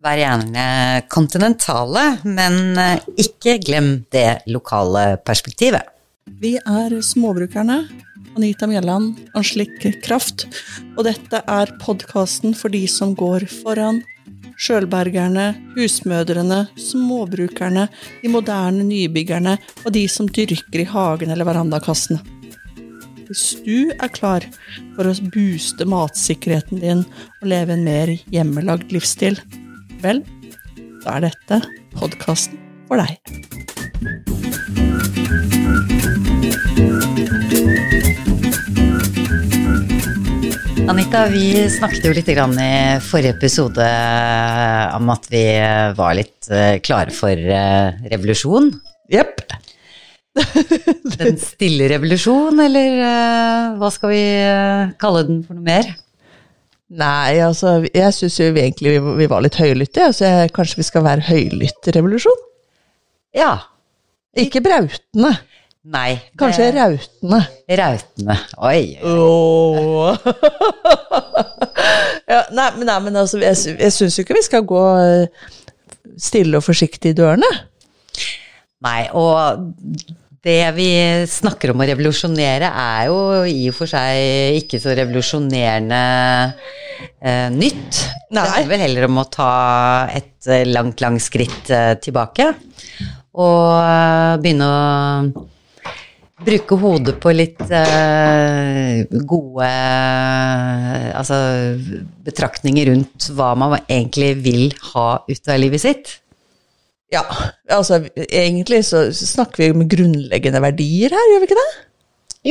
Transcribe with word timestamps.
Vær 0.00 0.16
gjerne 0.16 0.62
kontinentale, 1.12 2.02
men 2.24 2.78
eh, 2.80 3.02
ikke 3.20 3.58
glem 3.60 3.90
det 4.14 4.46
lokale 4.48 5.18
perspektivet. 5.28 5.90
Vi 6.40 6.54
er 6.56 6.94
Småbrukerne. 7.04 7.82
Anita 8.38 8.64
Mjelland, 8.70 9.18
Anslik 9.36 9.76
Kraft. 10.00 10.46
Og 10.96 11.04
dette 11.04 11.42
er 11.44 11.74
podkasten 11.82 12.56
for 12.56 12.72
de 12.72 12.86
som 12.88 13.12
går 13.12 13.44
foran. 13.60 14.00
Sjølbergerne, 14.60 15.52
husmødrene, 15.76 16.62
småbrukerne, 16.80 17.86
de 18.22 18.32
moderne 18.32 18.84
nybyggerne 18.88 19.58
og 19.84 19.94
de 19.96 20.08
som 20.08 20.28
dyrker 20.28 20.80
i 20.80 20.88
hagen 20.88 21.32
eller 21.32 21.48
verandakassene. 21.48 22.20
Hvis 23.28 23.50
du 23.66 23.92
er 23.92 24.10
klar 24.10 24.48
for 24.96 25.06
å 25.06 25.18
booste 25.34 25.84
matsikkerheten 25.84 26.80
din 26.80 27.04
og 27.04 27.50
leve 27.52 27.76
en 27.76 27.84
mer 27.84 28.16
hjemmelagd 28.32 28.96
livsstil, 28.96 29.36
vel, 30.04 30.22
da 31.04 31.18
er 31.18 31.28
dette 31.28 31.60
podkasten 31.96 32.58
for 32.88 33.00
deg. 33.00 33.20
Anita, 40.90 41.26
vi 41.30 41.52
snakket 41.70 42.08
jo 42.08 42.12
litt 42.16 42.28
grann 42.34 42.56
i 42.58 42.98
forrige 43.04 43.36
episode 43.36 43.86
om 44.96 45.12
at 45.14 45.28
vi 45.30 45.44
var 45.94 46.16
litt 46.18 46.48
eh, 46.50 46.80
klare 46.82 47.14
for 47.14 47.30
eh, 47.30 48.00
revolusjon. 48.10 48.72
Jepp. 49.12 49.44
Den 51.20 51.38
stille 51.42 51.88
revolusjon, 51.90 52.58
eller 52.62 53.00
eh, 53.06 53.78
hva 53.78 53.90
skal 53.94 54.12
vi 54.14 54.22
eh, 54.42 54.92
kalle 55.00 55.24
den 55.28 55.42
for 55.46 55.58
noe 55.58 55.66
mer? 55.66 55.90
Nei, 56.90 57.38
altså, 57.38 57.76
jeg 57.94 58.14
syns 58.16 58.40
jo 58.40 58.48
egentlig 58.50 58.96
vi, 58.96 59.12
vi 59.20 59.28
var 59.30 59.44
litt 59.44 59.58
høylytte, 59.60 60.08
så 60.16 60.26
jeg, 60.26 60.50
kanskje 60.56 60.80
vi 60.80 60.86
skal 60.88 61.04
være 61.06 61.22
høylytterevolusjon? 61.28 62.40
Ja. 63.38 63.52
Ikke 64.38 64.62
brautende. 64.64 65.30
Nei. 65.90 66.18
Kanskje 66.38 66.66
det- 66.66 66.74
rautende. 66.80 67.38
Rautende. 67.78 68.36
Oi. 68.58 68.82
Åh. 69.06 70.18
ja, 72.32 72.42
nei, 72.50 72.66
men, 72.76 72.86
nei, 72.90 72.98
men 73.06 73.16
altså, 73.22 73.38
jeg, 73.38 73.56
jeg 73.78 73.94
syns 73.94 74.18
jo 74.18 74.26
ikke 74.26 74.36
vi 74.40 74.44
skal 74.48 74.66
gå 74.68 74.82
eh, 74.98 75.46
stille 76.20 76.58
og 76.58 76.66
forsiktig 76.66 77.14
i 77.14 77.18
dørene. 77.22 77.48
Nei, 78.82 79.00
og 79.14 79.70
det 80.44 80.72
vi 80.72 80.88
snakker 81.28 81.72
om 81.72 81.82
å 81.82 81.86
revolusjonere, 81.90 82.70
er 82.70 83.08
jo 83.10 83.18
i 83.44 83.66
og 83.68 83.76
for 83.76 83.90
seg 83.90 84.56
ikke 84.62 84.80
så 84.80 84.94
revolusjonerende 84.96 86.00
eh, 87.20 87.48
nytt. 87.52 88.00
Det 88.30 88.38
Nei. 88.38 88.46
handler 88.46 88.70
vel 88.72 88.84
heller 88.86 89.08
om 89.10 89.20
å 89.20 89.28
ta 89.28 89.52
et 90.16 90.48
eh, 90.48 90.64
langt, 90.68 91.02
langt 91.04 91.24
skritt 91.24 91.68
eh, 91.68 91.92
tilbake. 92.00 92.48
Og 93.36 93.66
eh, 93.84 94.38
begynne 94.40 94.70
å 94.70 95.48
bruke 96.40 96.80
hodet 96.80 97.18
på 97.20 97.34
litt 97.36 97.60
eh, 97.68 99.04
gode 99.28 99.68
altså, 101.20 101.36
betraktninger 102.24 102.88
rundt 102.94 103.28
hva 103.36 103.52
man 103.60 103.76
egentlig 103.82 104.32
vil 104.40 104.66
ha 104.94 105.08
ut 105.28 105.52
av 105.52 105.60
livet 105.60 105.84
sitt. 105.84 106.16
Ja, 107.10 107.24
altså 107.74 108.04
egentlig 108.30 108.84
så 108.86 109.08
snakker 109.12 109.64
vi 109.64 109.70
om 109.74 109.86
grunnleggende 109.90 110.60
verdier 110.62 111.10
her, 111.16 111.30
gjør 111.32 111.42
vi 111.42 111.48
ikke 111.48 111.58
det? 111.58 111.70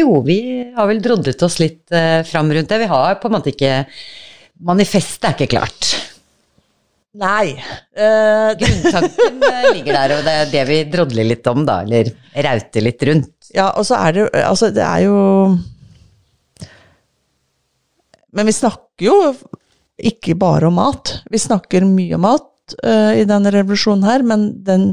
Jo, 0.01 0.09
vi 0.25 0.35
har 0.75 0.89
vel 0.89 0.99
drodlet 1.01 1.41
oss 1.47 1.55
litt 1.61 1.95
eh, 1.95 2.19
fram 2.27 2.51
rundt 2.53 2.69
det. 2.69 2.81
Vi 2.83 2.89
har 2.91 3.15
på 3.21 3.29
en 3.29 3.37
måte 3.39 3.53
ikke 3.53 3.85
Manifestet 4.67 5.23
er 5.23 5.35
ikke 5.37 5.53
klart. 5.55 5.87
Nei. 7.19 7.55
eh, 7.95 8.49
Grunntanken 8.59 9.39
eh, 9.47 9.67
ligger 9.77 9.95
der, 9.95 10.13
og 10.17 10.27
det 10.27 10.33
er 10.41 10.51
det 10.51 10.63
vi 10.69 10.79
drodler 10.91 11.29
litt 11.31 11.47
om, 11.49 11.63
da. 11.65 11.79
Eller 11.87 12.11
rauter 12.45 12.83
litt 12.85 13.05
rundt. 13.07 13.31
ja, 13.55 13.69
og 13.79 13.87
så 13.87 13.97
er 14.03 14.17
det 14.17 14.25
Altså, 14.43 14.69
det 14.75 14.83
er 14.83 15.07
jo 15.07 15.15
Men 18.35 18.45
vi 18.51 18.53
snakker 18.59 19.07
jo 19.07 19.15
ikke 19.99 20.35
bare 20.39 20.67
om 20.69 20.77
mat. 20.79 21.15
Vi 21.31 21.39
snakker 21.41 21.87
mye 21.87 22.15
om 22.19 22.23
mat 22.27 22.45
eh, 22.83 23.21
i 23.21 23.27
denne 23.29 23.51
revolusjonen 23.53 24.03
her, 24.07 24.23
men 24.25 24.49
den 24.63 24.91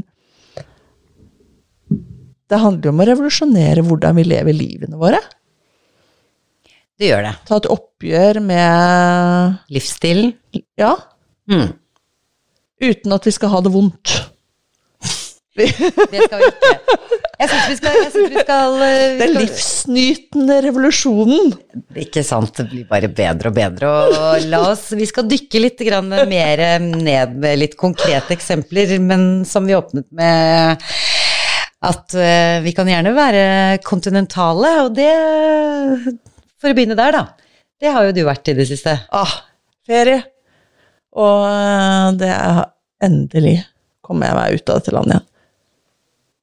Det 2.47 2.59
handler 2.61 2.87
jo 2.87 2.91
om 2.93 3.01
å 3.03 3.07
revolusjonere 3.09 3.81
hvordan 3.83 4.15
vi 4.15 4.23
lever 4.23 4.55
livene 4.55 4.95
våre. 4.99 5.19
Det 6.97 7.09
gjør 7.09 7.25
det. 7.27 7.33
Ta 7.45 7.57
et 7.59 7.67
oppgjør 7.73 8.39
med 8.41 9.57
Livsstilen. 9.75 10.31
Ja, 10.79 10.95
Mm. 11.47 11.73
uten 12.81 13.13
at 13.15 13.23
vi 13.27 13.31
skal 13.31 13.49
ha 13.49 13.59
det 13.61 13.71
vondt. 13.71 14.15
Det 15.57 16.23
skal 16.25 16.41
vi 16.41 16.49
ikke. 16.51 16.73
Jeg 17.37 17.49
syns 17.51 17.67
vi 17.69 17.75
skal, 17.77 17.97
synes 18.13 18.31
vi 18.33 18.41
skal 18.41 18.75
eh, 18.81 19.15
Den 19.19 19.33
livsnytende 19.37 20.57
revolusjonen. 20.65 21.51
Ikke 22.01 22.23
sant, 22.25 22.53
det 22.57 22.67
blir 22.71 22.87
bare 22.89 23.09
bedre 23.13 23.51
og 23.51 23.57
bedre. 23.57 23.91
Og 24.07 24.47
la 24.49 24.61
oss, 24.71 24.87
vi 24.97 25.05
skal 25.09 25.27
dykke 25.29 25.61
litt 25.61 25.83
grann 25.85 26.09
mer 26.29 26.63
ned 26.81 27.35
med 27.41 27.61
litt 27.61 27.77
konkrete 27.79 28.33
eksempler, 28.37 28.97
men 29.03 29.27
som 29.49 29.69
vi 29.69 29.77
åpnet 29.77 30.07
med 30.17 30.87
at 31.87 32.15
eh, 32.17 32.57
vi 32.65 32.73
kan 32.73 32.89
gjerne 32.89 33.13
være 33.13 33.43
kontinentale, 33.85 34.73
og 34.87 34.95
det 34.97 35.11
For 36.57 36.71
å 36.71 36.77
begynne 36.77 36.97
der, 36.97 37.13
da. 37.13 37.53
Det 37.77 37.93
har 37.93 38.07
jo 38.07 38.15
du 38.17 38.23
vært 38.25 38.49
i 38.49 38.57
det 38.57 38.65
siste. 38.69 38.95
Ah, 39.13 39.39
ferie. 39.85 40.23
Og 41.17 41.45
eh, 41.45 42.11
det 42.17 42.33
er 42.33 42.63
endelig 43.05 43.59
kommer 44.07 44.29
jeg 44.29 44.37
meg 44.39 44.57
ut 44.57 44.71
av 44.71 44.79
dette 44.79 44.95
landet 44.95 45.17
igjen. 45.17 45.33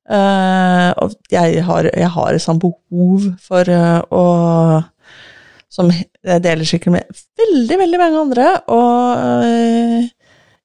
Eh, 0.04 0.90
og 1.00 1.14
jeg 1.32 1.62
har, 1.64 1.88
jeg 1.88 2.10
har 2.12 2.34
et 2.34 2.44
sånt 2.44 2.60
behov 2.60 3.24
for 3.40 3.70
eh, 3.72 4.00
å 4.12 4.24
Som 5.72 5.88
jeg 5.90 6.42
deler 6.44 6.68
sikkert 6.68 6.92
med 6.94 7.22
veldig, 7.40 7.78
veldig 7.80 7.98
mange 7.98 8.20
andre. 8.20 8.50
Og 8.70 9.24
eh, 9.48 10.04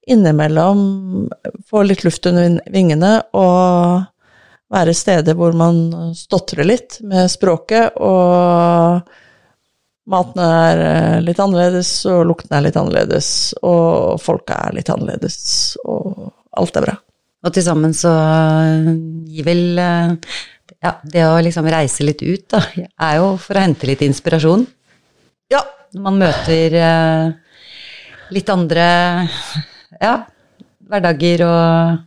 innimellom 0.09 0.83
få 1.69 1.81
litt 1.85 2.03
luft 2.05 2.27
under 2.29 2.59
vingene 2.69 3.15
og 3.37 4.05
være 4.69 4.93
steder 4.93 5.33
hvor 5.37 5.57
man 5.57 6.13
stotrer 6.17 6.67
litt 6.67 6.99
med 7.01 7.29
språket, 7.33 7.97
og 7.97 9.01
maten 10.09 10.41
er 10.45 11.21
litt 11.25 11.41
annerledes, 11.41 11.89
og 12.09 12.27
lukten 12.29 12.53
er 12.53 12.67
litt 12.67 12.77
annerledes, 12.77 13.31
og 13.65 14.21
folka 14.21 14.61
er 14.67 14.77
litt 14.77 14.93
annerledes, 14.93 15.39
og 15.89 16.29
alt 16.53 16.77
er 16.77 16.85
bra. 16.85 16.97
Og 17.45 17.55
til 17.55 17.63
sammen 17.63 17.93
så 17.95 18.11
eh, 18.11 18.89
gir 19.31 19.47
vel 19.47 19.79
eh, 19.79 20.15
Ja, 20.79 20.93
det 21.03 21.25
å 21.27 21.39
liksom 21.43 21.67
reise 21.71 22.05
litt 22.07 22.21
ut, 22.23 22.45
da, 22.51 22.61
er 23.07 23.19
jo 23.19 23.33
for 23.41 23.57
å 23.59 23.63
hente 23.63 23.87
litt 23.89 24.03
inspirasjon. 24.05 24.65
Ja, 25.51 25.63
Når 25.95 26.05
man 26.05 26.19
møter 26.21 26.75
eh, 26.79 27.31
litt 28.35 28.51
andre 28.53 28.85
ja, 29.99 30.13
hverdager 30.87 31.43
og, 31.47 31.99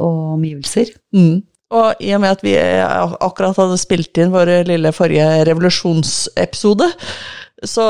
og 0.00 0.20
omgivelser. 0.38 0.94
Mm. 1.14 1.42
Og 1.72 2.02
i 2.04 2.10
og 2.16 2.22
med 2.24 2.34
at 2.34 2.42
vi 2.44 2.56
akkurat 2.58 3.56
hadde 3.56 3.78
spilt 3.80 4.18
inn 4.20 4.32
vår 4.34 4.50
lille 4.68 4.92
forrige 4.92 5.28
revolusjonsepisode, 5.48 6.88
så 7.68 7.84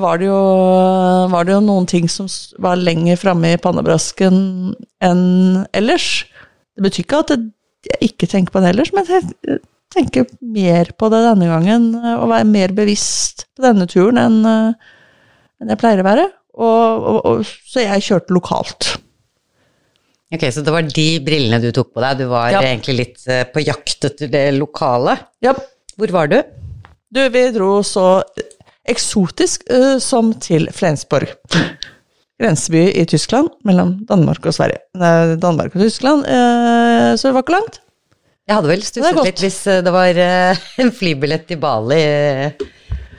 var 0.00 0.18
det, 0.18 0.26
jo, 0.26 0.38
var 1.32 1.46
det 1.46 1.54
jo 1.54 1.60
noen 1.64 1.86
ting 1.90 2.08
som 2.10 2.26
var 2.62 2.80
lenger 2.80 3.20
framme 3.20 3.52
i 3.54 3.60
pannebrasken 3.62 4.38
enn 5.04 5.26
ellers. 5.76 6.24
Det 6.74 6.86
betyr 6.86 7.04
ikke 7.06 7.20
at 7.22 7.34
jeg 7.36 8.10
ikke 8.12 8.28
tenker 8.30 8.54
på 8.54 8.62
det 8.64 8.72
ellers, 8.72 8.92
men 8.94 9.06
jeg 9.10 9.60
tenker 9.92 10.26
mer 10.40 10.90
på 10.98 11.10
det 11.12 11.20
denne 11.26 11.48
gangen, 11.50 11.88
eh, 11.98 12.16
og 12.16 12.30
være 12.32 12.48
mer 12.48 12.74
bevisst 12.76 13.46
på 13.56 13.66
denne 13.66 13.86
turen 13.90 14.20
enn 14.22 14.38
eh, 14.48 14.90
enn 15.62 15.70
jeg 15.70 15.78
pleier 15.78 16.02
å 16.02 16.06
være. 16.08 16.26
Og, 16.52 17.06
og, 17.12 17.18
og, 17.28 17.52
så 17.70 17.84
jeg 17.84 18.04
kjørte 18.04 18.34
lokalt. 18.34 18.88
Ok, 20.32 20.46
Så 20.50 20.64
det 20.64 20.72
var 20.72 20.84
de 20.88 21.06
brillene 21.24 21.60
du 21.62 21.68
tok 21.76 21.92
på 21.94 22.02
deg. 22.02 22.22
Du 22.22 22.26
var 22.32 22.50
Ja. 22.50 22.62
egentlig 22.64 22.96
litt 22.98 23.22
eh, 23.28 23.44
på 23.48 23.62
jakt 23.62 24.08
etter 24.08 24.30
det 24.32 24.46
lokale. 24.56 25.18
Ja, 25.44 25.54
Hvor 25.96 26.12
var 26.12 26.30
du? 26.32 26.38
Du, 27.12 27.20
vi 27.28 27.42
dro 27.52 27.82
så 27.84 28.22
eksotisk 28.88 29.64
uh, 29.70 29.96
som 30.02 30.32
til 30.42 30.68
Flensborg. 30.74 31.30
Grenseby 32.42 32.88
i 32.98 33.04
Tyskland, 33.06 33.52
mellom 33.66 33.94
Danmark 34.08 34.46
og 34.48 34.56
Sverige. 34.56 34.82
Nei, 34.98 35.36
Danmark 35.42 35.76
og 35.76 35.84
Tyskland, 35.84 36.26
uh, 36.26 37.12
så 37.14 37.28
det 37.28 37.34
var 37.36 37.44
ikke 37.44 37.58
langt. 37.58 37.78
Jeg 38.48 38.58
hadde 38.58 38.72
vel 38.72 38.82
stusset 38.82 39.20
litt 39.22 39.38
hvis 39.38 39.60
eh, 39.70 39.84
det 39.86 39.92
var 39.94 40.18
uh, 40.18 40.62
en 40.82 40.90
flybillett 40.90 41.44
til 41.46 41.60
Bali 41.62 42.00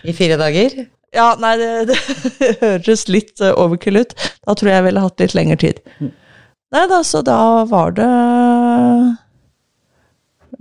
i 0.03 0.15
fire 0.15 0.35
dager. 0.41 0.75
Ja, 1.15 1.29
nei, 1.39 1.53
det, 1.61 1.69
det 1.87 2.49
høres 2.65 3.07
litt 3.07 3.39
overkill 3.53 4.01
ut. 4.01 4.13
Da 4.43 4.57
tror 4.57 4.69
jeg 4.69 4.81
jeg 4.81 4.87
ville 4.89 5.05
hatt 5.05 5.23
litt 5.23 5.37
lengre 5.37 5.57
tid. 5.61 5.79
Nei 6.73 6.83
da, 6.91 6.99
så 7.07 7.21
da 7.23 7.39
var 7.69 7.95
det 7.95 8.09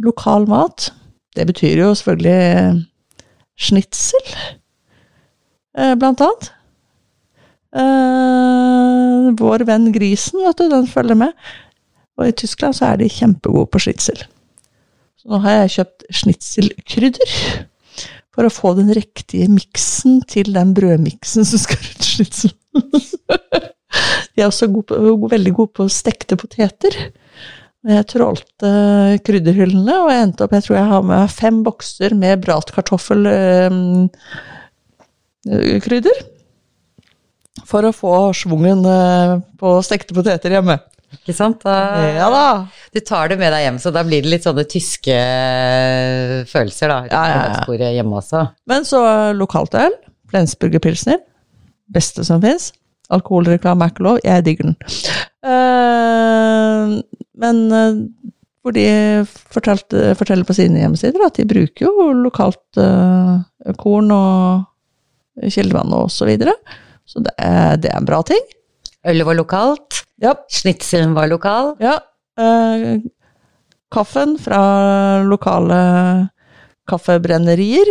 lokal 0.03 0.47
mat. 0.51 0.93
Det 1.35 1.49
betyr 1.49 1.83
jo 1.83 1.93
selvfølgelig 1.97 2.85
snitsel. 3.59 4.35
Blant 5.73 6.21
annet. 6.25 6.51
Uh, 7.73 9.33
vår 9.39 9.65
venn 9.65 9.89
grisen, 9.95 10.43
vet 10.45 10.61
du, 10.61 10.69
den 10.69 10.89
følger 10.91 11.17
med. 11.19 11.33
Og 12.21 12.29
i 12.29 12.37
Tyskland 12.37 12.77
så 12.77 12.91
er 12.91 13.01
de 13.01 13.11
kjempegode 13.11 13.71
på 13.73 13.81
schnitzel. 13.83 14.25
Så 15.21 15.31
nå 15.33 15.41
har 15.45 15.63
jeg 15.63 15.77
kjøpt 15.79 16.09
schnitzelkrydder. 16.21 17.37
For 18.33 18.49
å 18.49 18.53
få 18.53 18.73
den 18.79 18.93
riktige 18.97 19.49
miksen 19.53 20.23
til 20.29 20.55
den 20.55 20.73
brødmiksen 20.77 21.45
som 21.49 21.61
skal 21.61 21.81
rundt 21.81 22.07
schnitzel. 22.09 22.55
de 24.33 24.41
er 24.41 24.49
også 24.49 24.71
gode 24.73 24.89
på, 24.93 25.29
veldig 25.33 25.53
gode 25.57 25.77
på 25.77 25.89
stekte 25.93 26.39
poteter. 26.41 26.97
Jeg 27.83 28.07
trålte 28.13 28.71
krydderhyllene, 29.27 29.97
og 30.05 30.11
jeg 30.13 30.23
endte 30.23 30.45
opp 30.47 30.53
Jeg 30.55 30.65
tror 30.69 30.77
jeg 30.79 30.91
har 30.93 31.07
med 31.07 31.33
fem 31.35 31.63
bokser 31.67 32.15
med 32.15 32.45
bratkartoffelkrydder. 35.47 36.23
For 37.69 37.85
å 37.85 37.93
få 37.95 38.15
schwungen 38.37 38.85
eh, 38.89 39.37
på 39.61 39.77
stekte 39.85 40.15
poteter 40.17 40.57
hjemme. 40.57 40.79
Ikke 41.13 41.35
sant? 41.37 41.61
Da, 41.65 41.75
Ja 42.17 42.29
da. 42.33 42.45
Du 42.93 43.01
tar 43.05 43.29
det 43.29 43.37
med 43.41 43.53
deg 43.53 43.67
hjem, 43.67 43.79
så 43.83 43.93
da 43.93 44.03
blir 44.07 44.25
det 44.25 44.33
litt 44.33 44.47
sånne 44.47 44.65
tyske 44.65 45.17
følelser, 46.49 46.89
da. 46.89 46.99
Ja, 47.13 47.23
ja. 47.69 47.91
Hjemme 47.93 48.17
også. 48.23 48.47
Men 48.71 48.89
så 48.89 49.03
lokalt 49.37 49.77
øl. 49.77 49.95
Flensburger 50.33 50.81
Pilsner. 50.81 51.21
Beste 51.93 52.25
som 52.25 52.41
fins. 52.43 52.73
Alkoholreklame 53.13 53.85
er 53.85 53.93
ikke 53.93 54.07
lov. 54.07 54.21
Jeg 54.25 54.47
digger 54.47 54.71
den. 54.71 54.77
Eh, 55.45 56.99
men 57.43 57.63
eh, 57.77 58.03
hvor 58.63 58.73
de 58.77 58.87
forteller 59.53 60.47
på 60.47 60.57
sine 60.57 60.81
hjemmesider 60.81 61.25
at 61.27 61.37
de 61.37 61.49
bruker 61.51 61.89
jo 61.89 62.13
lokalt 62.15 62.79
eh, 62.81 63.73
korn 63.77 64.13
og 64.15 64.69
kildevann 65.49 65.93
og 65.97 66.11
så 66.13 66.27
videre. 66.29 66.55
Så 67.09 67.23
det 67.25 67.33
er, 67.39 67.77
det 67.83 67.91
er 67.91 67.99
en 67.99 68.09
bra 68.09 68.21
ting. 68.27 68.43
Ølet 69.09 69.27
var 69.27 69.39
lokalt. 69.39 70.03
Ja. 70.23 70.37
Snitselen 70.51 71.17
var 71.17 71.31
lokal. 71.31 71.75
ja. 71.83 71.99
eh, 72.39 73.03
kaffen 73.93 74.39
fra 74.41 74.61
lokale 75.27 75.79
kaffebrennerier. 76.89 77.91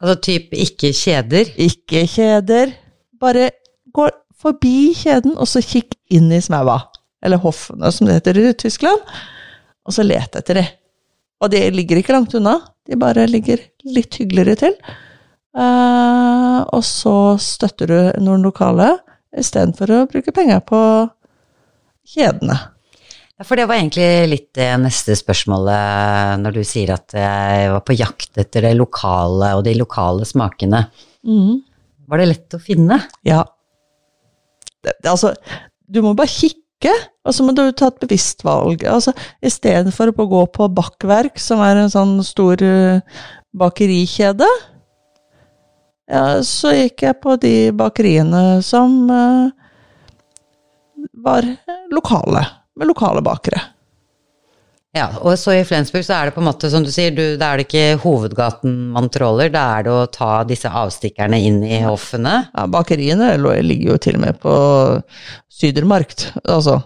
Altså 0.00 0.16
typ 0.24 0.54
ikke 0.56 0.90
kjeder. 0.96 1.52
Ikke 1.60 2.06
kjeder. 2.08 2.72
Bare 3.20 3.50
gå 3.94 4.08
forbi 4.40 4.92
kjeden, 4.96 5.36
og 5.36 5.46
så 5.50 5.60
kikk 5.62 5.94
inn 6.10 6.30
i 6.32 6.40
smaua. 6.42 6.78
Eller 7.22 7.40
hoffene, 7.42 7.90
som 7.92 8.08
det 8.08 8.16
heter 8.20 8.40
i 8.40 8.52
Tyskland. 8.58 9.02
Og 9.84 9.94
så 9.94 10.02
let 10.06 10.36
etter 10.40 10.62
de. 10.62 10.64
Og 11.40 11.52
de 11.52 11.60
ligger 11.72 12.00
ikke 12.00 12.16
langt 12.16 12.34
unna. 12.36 12.56
De 12.88 12.96
bare 13.00 13.26
ligger 13.28 13.60
litt 13.84 14.16
hyggeligere 14.20 14.56
til. 14.64 14.74
Eh, 15.56 16.58
og 16.70 16.82
så 16.86 17.14
støtter 17.42 17.90
du 17.90 18.22
noen 18.22 18.44
lokale, 18.46 18.92
istedenfor 19.36 19.94
å 19.94 20.04
bruke 20.10 20.34
penger 20.34 20.62
på 20.66 20.80
kjedene. 22.14 22.58
Ja, 23.40 23.46
for 23.48 23.56
det 23.56 23.64
var 23.70 23.78
egentlig 23.80 24.28
litt 24.28 24.50
det 24.58 24.68
neste 24.82 25.14
spørsmålet 25.16 26.42
når 26.42 26.58
du 26.58 26.60
sier 26.66 26.92
at 26.92 27.14
jeg 27.16 27.70
var 27.72 27.82
på 27.86 27.96
jakt 27.96 28.36
etter 28.42 28.66
det 28.68 28.74
lokale 28.76 29.54
og 29.56 29.64
de 29.64 29.72
lokale 29.78 30.26
smakene. 30.28 30.82
Mm. 31.24 31.62
Var 32.10 32.20
det 32.20 32.28
lett 32.28 32.56
å 32.58 32.60
finne? 32.60 32.98
Ja. 33.24 33.44
Det, 34.84 34.92
det, 34.92 35.08
altså, 35.08 35.32
du 35.88 36.02
må 36.04 36.12
bare 36.18 36.28
kikke, 36.28 36.92
og 37.24 37.36
så 37.36 37.46
må 37.46 37.54
du 37.56 37.62
ta 37.76 37.88
et 37.88 38.02
bevisst 38.02 38.44
valg. 38.44 38.84
Altså, 38.88 39.14
Istedenfor 39.40 40.12
å 40.12 40.28
gå 40.34 40.44
på 40.58 40.68
Bakkverk, 40.76 41.40
som 41.40 41.62
er 41.64 41.80
en 41.80 41.92
sånn 41.92 42.18
stor 42.26 42.60
eh, 42.64 43.22
bakerikjede, 43.56 44.48
ja, 46.10 46.24
så 46.46 46.74
gikk 46.74 47.06
jeg 47.06 47.20
på 47.22 47.36
de 47.40 47.54
bakeriene 47.76 48.60
som 48.66 49.02
eh, 49.14 49.50
var 51.22 51.46
lokale, 51.94 52.46
med 52.76 52.90
lokale 52.90 53.22
bakere. 53.24 53.62
Ja, 54.90 55.06
og 55.22 55.36
så 55.38 55.52
i 55.54 55.62
Flensburg 55.66 56.02
så 56.02 56.16
er 56.16 56.26
det 56.26 56.34
på 56.34 56.42
en 56.42 56.48
måte, 56.48 56.66
som 56.72 56.82
du 56.82 56.90
sier, 56.90 57.12
du, 57.14 57.36
da 57.38 57.52
er 57.52 57.60
det 57.60 57.68
ikke 57.68 58.00
hovedgaten 58.02 58.72
man 58.96 59.06
tråler, 59.14 59.52
da 59.54 59.62
er 59.76 59.86
det 59.86 59.92
å 59.94 60.08
ta 60.10 60.30
disse 60.48 60.66
avstikkerne 60.66 61.38
inn 61.46 61.60
i 61.62 61.78
hoffene. 61.84 62.40
Ja, 62.50 62.66
bakeriene 62.66 63.36
ligger 63.62 63.92
jo 63.92 64.00
til 64.02 64.18
og 64.18 64.24
med 64.24 64.40
på 64.42 64.54
Sydermarkt, 65.60 66.32
altså 66.42 66.80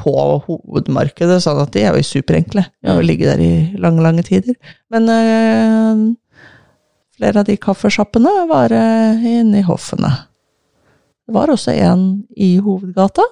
på 0.00 0.14
hovedmarkedet, 0.46 1.42
sånn 1.44 1.60
at 1.62 1.74
de 1.76 1.84
er 1.84 1.98
jo 2.00 2.08
superenkle. 2.08 2.64
De 2.80 2.88
har 2.88 2.98
jo 2.98 3.04
ligget 3.04 3.34
der 3.34 3.44
i 3.44 3.52
lange, 3.84 4.00
lange 4.02 4.24
tider. 4.26 4.56
Men 4.90 5.12
eh, 5.12 6.02
flere 7.22 7.38
av 7.38 7.46
de 7.46 7.54
kaffesjappene 7.56 8.30
var 8.50 8.72
eh, 8.74 9.26
inne 9.38 9.60
i 9.60 9.66
hoffene. 9.66 10.10
Det 11.22 11.34
var 11.36 11.52
også 11.52 11.70
en 11.78 12.24
i 12.34 12.56
hovedgata. 12.58 13.22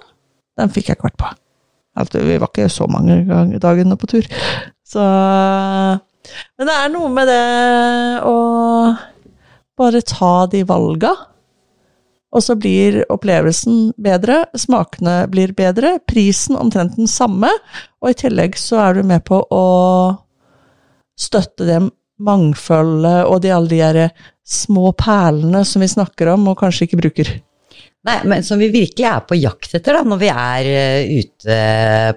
Den 0.61 0.71
fikk 0.71 0.93
jeg 0.93 1.01
kvart 1.01 1.17
på. 1.19 1.31
Altså, 1.99 2.23
vi 2.23 2.39
var 2.39 2.53
ikke 2.53 2.69
så 2.71 2.87
mange 2.87 3.25
dagene 3.59 3.99
på 3.99 4.07
tur. 4.07 4.29
Så 4.87 5.03
Men 5.03 6.69
det 6.69 6.77
er 6.77 6.93
noe 6.93 7.11
med 7.11 7.27
det 7.27 7.43
å 8.23 8.37
bare 9.81 10.07
ta 10.07 10.47
de 10.53 10.63
valga. 10.69 11.11
Og 12.31 12.45
så 12.47 12.55
blir 12.55 13.01
opplevelsen 13.11 13.91
bedre, 13.99 14.45
smakene 14.55 15.25
blir 15.33 15.51
bedre, 15.57 15.97
prisen 16.07 16.55
omtrent 16.55 16.95
den 16.95 17.11
samme, 17.11 17.51
og 17.99 18.13
i 18.13 18.19
tillegg 18.21 18.55
så 18.55 18.85
er 18.85 19.01
du 19.01 19.09
med 19.09 19.25
på 19.27 19.41
å 19.51 19.65
støtte 21.19 21.67
det 21.67 21.81
mangfoldet 22.20 23.25
og 23.26 23.40
de 23.44 23.52
alle 23.55 23.70
de 23.72 23.78
der 23.81 24.26
små 24.50 24.90
perlene 24.99 25.62
som 25.69 25.82
vi 25.84 25.88
snakker 25.90 26.32
om 26.34 26.49
og 26.50 26.58
kanskje 26.61 26.87
ikke 26.88 27.00
bruker. 27.00 27.31
Nei, 28.08 28.17
men 28.25 28.43
som 28.46 28.56
vi 28.61 28.70
virkelig 28.72 29.05
er 29.05 29.20
på 29.28 29.37
jakt 29.37 29.75
etter 29.76 29.99
da, 29.99 30.00
når 30.08 30.20
vi 30.22 30.28
er 30.32 30.69
eh, 30.70 31.11
ute 31.20 31.56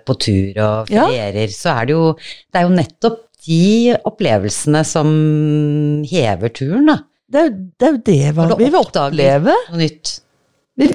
på 0.08 0.16
tur 0.24 0.60
og 0.64 0.92
Ja. 0.94 1.08
ferierer, 1.10 1.52
så 1.52 1.74
er 1.82 1.90
det 1.90 1.96
jo, 1.98 2.06
det 2.16 2.62
er 2.62 2.68
jo 2.70 2.76
nettopp 2.78 3.20
de 3.44 3.96
opplevelsene 4.08 4.86
som 4.88 5.10
hever 6.08 6.54
turen 6.56 6.88
da. 6.88 6.98
Det 7.34 7.42
er, 7.42 7.50
det 7.52 7.88
er 7.88 7.92
jo 7.98 8.02
det 8.08 8.20
hva 8.38 8.48
vi 8.56 8.70
vil 8.70 8.80
oppleve. 8.80 9.56
Noe 9.74 9.82
nytt. 9.82 10.14
Vi- 10.80 10.94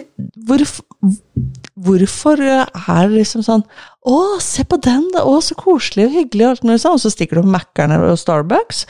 Hvorfor, 1.84 2.40
er 2.42 3.08
det 3.08 3.14
liksom 3.20 3.42
sånn 3.46 3.62
Å, 4.08 4.16
se 4.42 4.64
på 4.66 4.78
den, 4.82 5.04
da! 5.14 5.22
Å, 5.28 5.36
så 5.44 5.54
koselig 5.58 6.08
og 6.08 6.14
hyggelig, 6.16 6.44
og 6.46 6.50
alt 6.56 6.64
mulig 6.66 6.80
sånn. 6.82 6.96
Og 6.96 7.02
så 7.02 7.12
stikker 7.12 7.38
du 7.38 7.44
på 7.44 7.52
Mækkern 7.54 7.94
og 7.98 8.16
Starbucks. 8.18 8.84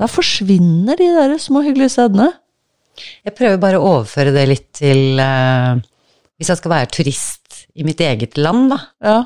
Da 0.00 0.08
forsvinner 0.10 0.98
de 1.00 1.08
der 1.16 1.34
små 1.40 1.62
hyggelige 1.64 1.94
stedene. 1.96 2.28
Jeg 3.24 3.34
prøver 3.38 3.60
bare 3.62 3.80
å 3.80 3.86
overføre 3.94 4.32
det 4.34 4.44
litt 4.50 4.66
til 4.76 5.20
uh, 5.22 5.78
Hvis 6.36 6.50
jeg 6.52 6.60
skal 6.60 6.74
være 6.74 6.90
turist 6.92 7.60
i 7.78 7.86
mitt 7.86 8.00
eget 8.04 8.36
land, 8.36 8.74
da. 8.74 8.80
Ja. 9.06 9.18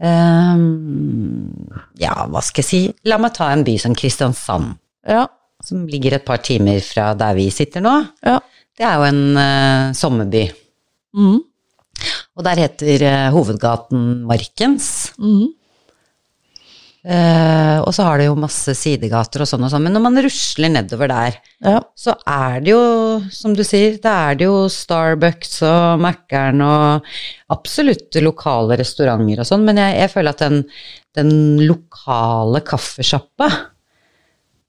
Um, 0.00 1.60
ja, 2.00 2.14
hva 2.30 2.40
skal 2.44 2.64
jeg 2.64 2.68
si? 2.70 2.80
La 3.08 3.18
meg 3.20 3.34
ta 3.36 3.50
en 3.52 3.64
by 3.66 3.76
som 3.82 3.94
Kristiansand, 3.96 4.78
Ja. 5.06 5.26
som 5.62 5.84
ligger 5.86 6.16
et 6.16 6.24
par 6.24 6.40
timer 6.40 6.80
fra 6.80 7.12
der 7.14 7.36
vi 7.36 7.50
sitter 7.52 7.84
nå. 7.84 7.94
ja. 8.24 8.38
Det 8.80 8.86
er 8.88 8.96
jo 8.96 9.04
en 9.10 9.24
uh, 9.36 9.92
sommerby. 9.92 10.46
Mm. 11.16 11.40
Og 12.38 12.44
der 12.46 12.60
heter 12.62 13.02
uh, 13.06 13.30
hovedgaten 13.34 14.22
Markens. 14.28 15.10
Mm. 15.20 15.48
Uh, 17.00 17.80
og 17.80 17.94
så 17.96 18.04
har 18.04 18.20
det 18.20 18.26
jo 18.26 18.34
masse 18.36 18.74
sidegater 18.76 19.40
og 19.40 19.48
sånn 19.48 19.62
og 19.64 19.70
sånn, 19.72 19.86
men 19.86 19.94
når 19.96 20.02
man 20.04 20.20
rusler 20.20 20.68
nedover 20.68 21.08
der, 21.08 21.38
Ja. 21.64 21.78
så 21.96 22.12
er 22.28 22.58
det 22.60 22.74
jo, 22.74 22.82
som 23.32 23.54
du 23.56 23.62
sier, 23.64 23.96
da 24.04 24.12
er 24.28 24.36
det 24.36 24.44
jo 24.44 24.66
Starbucks 24.68 25.62
og 25.64 26.02
Mækkern 26.04 26.60
og 26.60 27.08
absolutt 27.56 28.20
lokale 28.20 28.76
restauranter 28.82 29.40
og 29.40 29.48
sånn, 29.48 29.64
men 29.64 29.80
jeg, 29.80 29.96
jeg 30.02 30.12
føler 30.12 30.36
at 30.36 30.44
den, 30.44 30.60
den 31.16 31.32
lokale 31.64 32.60
kaffesjappa, 32.68 33.48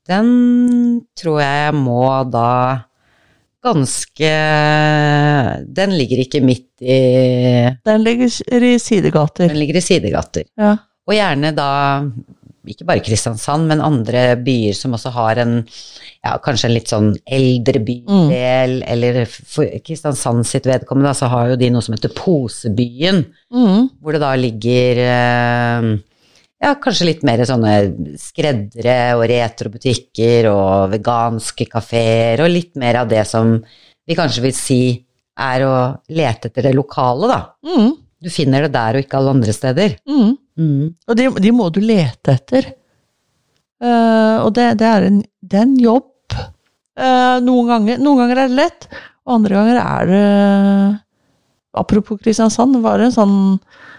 den 0.08 0.32
tror 1.20 1.44
jeg 1.44 1.76
må 1.76 2.06
da 2.32 2.48
ganske 3.64 4.32
Den 5.80 5.94
ligger 5.98 6.24
ikke 6.26 6.42
midt 6.44 6.68
i 6.82 7.00
Den 7.86 8.04
ligger 8.06 8.28
i 8.66 8.76
sidegater. 8.82 9.48
Den 9.48 9.60
ligger 9.62 9.78
i 9.78 9.86
sidegater. 9.86 10.48
Ja. 10.60 10.76
Og 11.08 11.16
gjerne 11.18 11.52
da 11.58 11.70
ikke 12.72 12.86
bare 12.86 13.02
Kristiansand, 13.02 13.66
men 13.68 13.82
andre 13.82 14.36
byer 14.38 14.76
som 14.78 14.94
også 14.94 15.10
har 15.16 15.40
en 15.42 15.56
ja, 15.66 16.36
kanskje 16.46 16.68
en 16.70 16.76
litt 16.76 16.92
sånn 16.92 17.08
eldre 17.26 17.82
bydel, 17.82 18.76
eller 18.86 19.24
for 19.26 19.66
Kristiansand 19.82 20.46
sitt 20.46 20.68
vedkommende, 20.70 21.16
så 21.18 21.26
har 21.34 21.50
jo 21.50 21.58
de 21.58 21.72
noe 21.74 21.82
som 21.82 21.96
heter 21.98 22.14
Posebyen, 22.16 23.24
Mm. 23.52 23.90
hvor 24.00 24.14
det 24.16 24.22
da 24.22 24.30
ligger 24.40 25.02
eh, 25.04 25.88
ja, 26.62 26.76
kanskje 26.82 27.08
litt 27.08 27.24
mer 27.26 27.42
sånne 27.48 27.74
skreddere 28.22 29.16
og 29.18 29.26
retrobutikker 29.32 30.50
og 30.52 30.92
veganske 30.94 31.66
kafeer, 31.72 32.44
og 32.44 32.54
litt 32.54 32.76
mer 32.80 33.02
av 33.02 33.10
det 33.10 33.24
som 33.30 33.56
vi 34.08 34.18
kanskje 34.18 34.46
vil 34.46 34.56
si 34.56 34.84
er 35.42 35.66
å 35.66 35.74
lete 36.14 36.52
etter 36.52 36.70
det 36.70 36.76
lokale, 36.78 37.32
da. 37.32 37.42
Mm. 37.66 37.92
Du 38.22 38.30
finner 38.30 38.68
det 38.68 38.76
der 38.76 38.98
og 38.98 39.06
ikke 39.06 39.18
alle 39.18 39.34
andre 39.34 39.56
steder. 39.56 39.98
Mm. 40.06 40.32
Mm. 40.62 40.88
Og 41.10 41.18
de, 41.18 41.28
de 41.42 41.54
må 41.56 41.70
du 41.74 41.82
lete 41.82 42.36
etter. 42.36 42.70
Uh, 43.82 44.46
og 44.46 44.52
det, 44.54 44.76
det, 44.78 44.90
er 44.90 45.08
en, 45.08 45.22
det 45.42 45.58
er 45.58 45.66
en 45.66 45.78
jobb. 45.82 46.36
Uh, 47.02 47.40
noen, 47.42 47.72
ganger, 47.72 48.04
noen 48.04 48.22
ganger 48.22 48.44
er 48.44 48.52
det 48.52 48.60
lett, 48.60 48.92
og 49.26 49.40
andre 49.40 49.58
ganger 49.58 49.82
er 49.82 50.12
det 50.12 50.26
apropos 51.74 52.20
Kristiansand, 52.22 52.78
var 52.84 53.00
det 53.00 53.10
en 53.10 53.16
sånn 53.16 53.38
eh, 53.56 53.91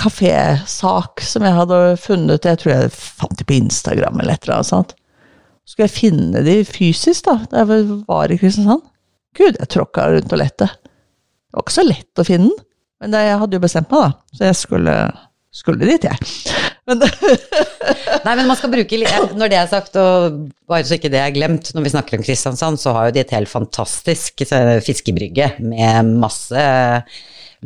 kafésak 0.00 1.20
som 1.24 1.44
jeg 1.44 1.56
hadde 1.56 1.80
funnet, 2.00 2.48
jeg 2.48 2.60
tror 2.62 2.72
jeg 2.72 2.92
fant 2.94 3.36
det 3.36 3.46
på 3.48 3.58
Instagram 3.58 4.20
eller 4.20 4.36
et 4.36 4.46
eller 4.46 4.60
annet 4.60 4.70
sånt. 4.70 4.94
Skulle 5.68 5.88
jeg 5.88 5.94
finne 5.94 6.42
de 6.46 6.56
fysisk, 6.66 7.26
da, 7.28 7.36
da 7.50 7.62
jeg 7.62 7.84
var 8.08 8.32
i 8.32 8.38
Kristiansand? 8.40 8.82
Gud, 9.36 9.56
jeg 9.58 9.70
tråkka 9.72 10.08
rundt 10.12 10.32
og 10.32 10.40
lette. 10.40 10.68
Det 10.72 11.56
var 11.56 11.66
ikke 11.66 11.76
så 11.76 11.84
lett 11.86 12.20
å 12.20 12.26
finne 12.26 12.48
den, 12.50 12.64
men 13.02 13.18
jeg 13.18 13.38
hadde 13.42 13.58
jo 13.58 13.62
bestemt 13.62 13.92
meg, 13.92 14.08
da, 14.08 14.36
så 14.36 14.48
jeg 14.48 14.58
skulle, 14.58 14.96
skulle 15.62 15.88
dit, 15.88 16.08
jeg. 16.08 16.58
Men 16.88 17.02
Nei, 18.26 18.34
men 18.34 18.48
man 18.48 18.56
skal 18.58 18.72
bruke 18.72 18.98
litt, 18.98 19.34
Når 19.38 19.50
det 19.52 19.58
er 19.58 19.68
sagt, 19.70 19.94
og 20.00 20.48
bare 20.70 20.86
så 20.86 20.96
ikke 20.96 21.12
det 21.12 21.20
er 21.22 21.34
glemt, 21.34 21.70
når 21.76 21.86
vi 21.86 21.92
snakker 21.92 22.18
om 22.18 22.24
Kristiansand, 22.26 22.80
så 22.82 22.94
har 22.96 23.08
jo 23.08 23.14
de 23.16 23.22
et 23.22 23.34
helt 23.36 23.50
fantastisk 23.50 24.42
eh, 24.48 24.78
fiskebrygge 24.82 25.52
med 25.62 26.10
masse 26.22 26.66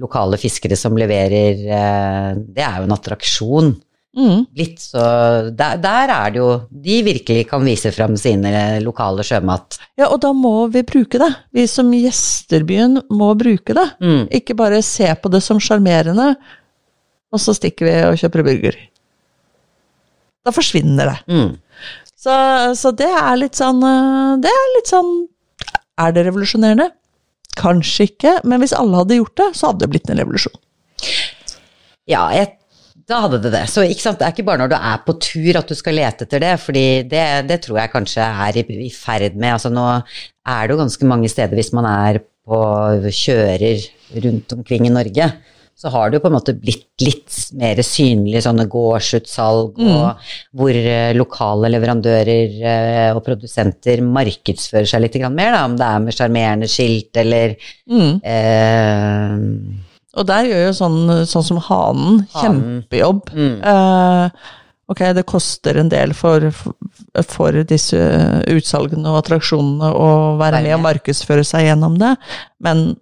lokale 0.00 0.38
fiskere 0.40 0.76
som 0.78 0.96
leverer 0.98 1.60
eh, 1.66 2.30
Det 2.36 2.64
er 2.64 2.80
jo 2.80 2.86
en 2.86 2.94
attraksjon 2.96 3.70
mm, 4.16 4.40
Litt 4.58 4.82
så 4.82 5.02
der, 5.50 5.78
der 5.82 6.12
er 6.14 6.34
det 6.34 6.40
jo 6.42 6.48
De 6.70 6.98
virkelig 7.06 7.46
kan 7.50 7.64
vise 7.66 7.92
fram 7.94 8.16
sine 8.20 8.80
lokale 8.84 9.24
sjømat. 9.26 9.78
Ja, 9.98 10.10
og 10.10 10.20
da 10.24 10.32
må 10.36 10.68
vi 10.72 10.84
bruke 10.86 11.20
det. 11.22 11.30
Vi 11.56 11.66
som 11.70 11.92
gjesterbyen 11.94 13.00
må 13.10 13.32
bruke 13.38 13.76
det. 13.76 13.86
Mm. 14.00 14.26
Ikke 14.40 14.56
bare 14.58 14.82
se 14.84 15.08
på 15.20 15.32
det 15.32 15.42
som 15.44 15.60
sjarmerende, 15.62 16.34
og 17.32 17.42
så 17.42 17.54
stikker 17.56 17.88
vi 17.88 17.94
og 18.10 18.18
kjøper 18.20 18.44
burger. 18.46 18.76
Da 20.46 20.52
forsvinner 20.54 21.10
det. 21.10 21.18
Mm. 21.32 21.56
Så, 22.16 22.36
så 22.78 22.92
det 22.96 23.08
er 23.08 23.34
litt 23.38 23.58
sånn 23.58 23.82
øh, 23.84 24.38
Det 24.42 24.50
er 24.50 24.70
litt 24.74 24.88
sånn 24.90 25.10
Er 26.00 26.14
det 26.16 26.24
revolusjonerende? 26.26 26.88
Kanskje 27.56 28.10
ikke, 28.10 28.36
men 28.44 28.62
hvis 28.62 28.76
alle 28.76 29.00
hadde 29.00 29.18
gjort 29.20 29.40
det, 29.40 29.48
så 29.56 29.70
hadde 29.70 29.84
det 29.84 29.90
blitt 29.94 30.12
en 30.12 30.20
revolusjon. 30.20 30.56
Ja, 32.06 32.28
jeg, 32.34 32.52
da 33.08 33.22
hadde 33.24 33.40
det 33.42 33.52
det. 33.54 33.64
Så 33.70 33.82
det 33.86 34.14
er 34.14 34.32
ikke 34.32 34.46
bare 34.46 34.62
når 34.62 34.72
du 34.72 34.76
er 34.78 35.02
på 35.06 35.16
tur 35.22 35.58
at 35.58 35.68
du 35.70 35.76
skal 35.78 35.98
lete 35.98 36.26
etter 36.26 36.42
det, 36.42 36.54
fordi 36.62 36.86
det, 37.10 37.26
det 37.50 37.60
tror 37.64 37.80
jeg 37.80 37.94
kanskje 37.94 38.28
er 38.46 38.60
i, 38.60 38.64
i 38.86 38.92
ferd 38.94 39.38
med. 39.38 39.56
Altså 39.56 39.72
nå 39.72 39.86
er 39.96 40.62
det 40.66 40.74
jo 40.74 40.80
ganske 40.82 41.10
mange 41.10 41.30
steder 41.32 41.58
hvis 41.58 41.72
man 41.76 41.88
er 41.90 42.20
på 42.46 42.58
kjører 43.10 43.86
rundt 44.22 44.52
omkring 44.54 44.86
i 44.86 44.94
Norge, 44.94 45.30
så 45.76 45.90
har 45.92 46.08
det 46.08 46.16
jo 46.16 46.22
på 46.24 46.30
en 46.30 46.36
måte 46.38 46.54
blitt 46.56 47.02
litt 47.04 47.34
mer 47.60 47.76
synlig 47.84 48.40
sånne 48.46 48.64
gårdsutsalg, 48.72 49.76
og 49.76 50.22
hvor 50.56 50.72
eh, 50.72 51.10
lokale 51.12 51.68
leverandører 51.74 52.54
eh, 52.64 53.10
og 53.12 53.20
produsenter 53.26 54.00
markedsfører 54.00 54.88
seg 54.88 55.04
litt 55.04 55.18
mer, 55.28 55.52
da, 55.52 55.64
om 55.68 55.76
det 55.76 55.84
er 55.90 56.00
med 56.06 56.16
sjarmerende 56.16 56.70
skilt 56.72 57.20
eller 57.20 57.56
Mm. 57.86 58.16
eh, 58.24 59.36
Og 60.16 60.24
der 60.26 60.48
gjør 60.48 60.62
jo 60.70 60.72
sånn, 60.80 61.00
sånn 61.28 61.44
som 61.44 61.58
Hanen 61.68 62.22
Hanen. 62.32 62.40
kjempejobb. 62.40 63.26
Mm. 63.36 63.56
Eh, 63.62 64.30
ok, 64.88 65.02
det 65.12 65.26
koster 65.28 65.76
en 65.76 65.90
del 65.92 66.14
for, 66.16 66.48
for 67.28 67.52
disse 67.68 68.00
utsalgene 68.48 69.12
og 69.12 69.20
attraksjonene 69.20 69.92
å 69.92 70.08
Være 70.40 70.62
med 70.64 70.74
og 70.78 70.86
markedsføre 70.88 71.44
seg 71.44 71.68
gjennom 71.68 71.98
det, 72.00 72.14
men 72.64 72.94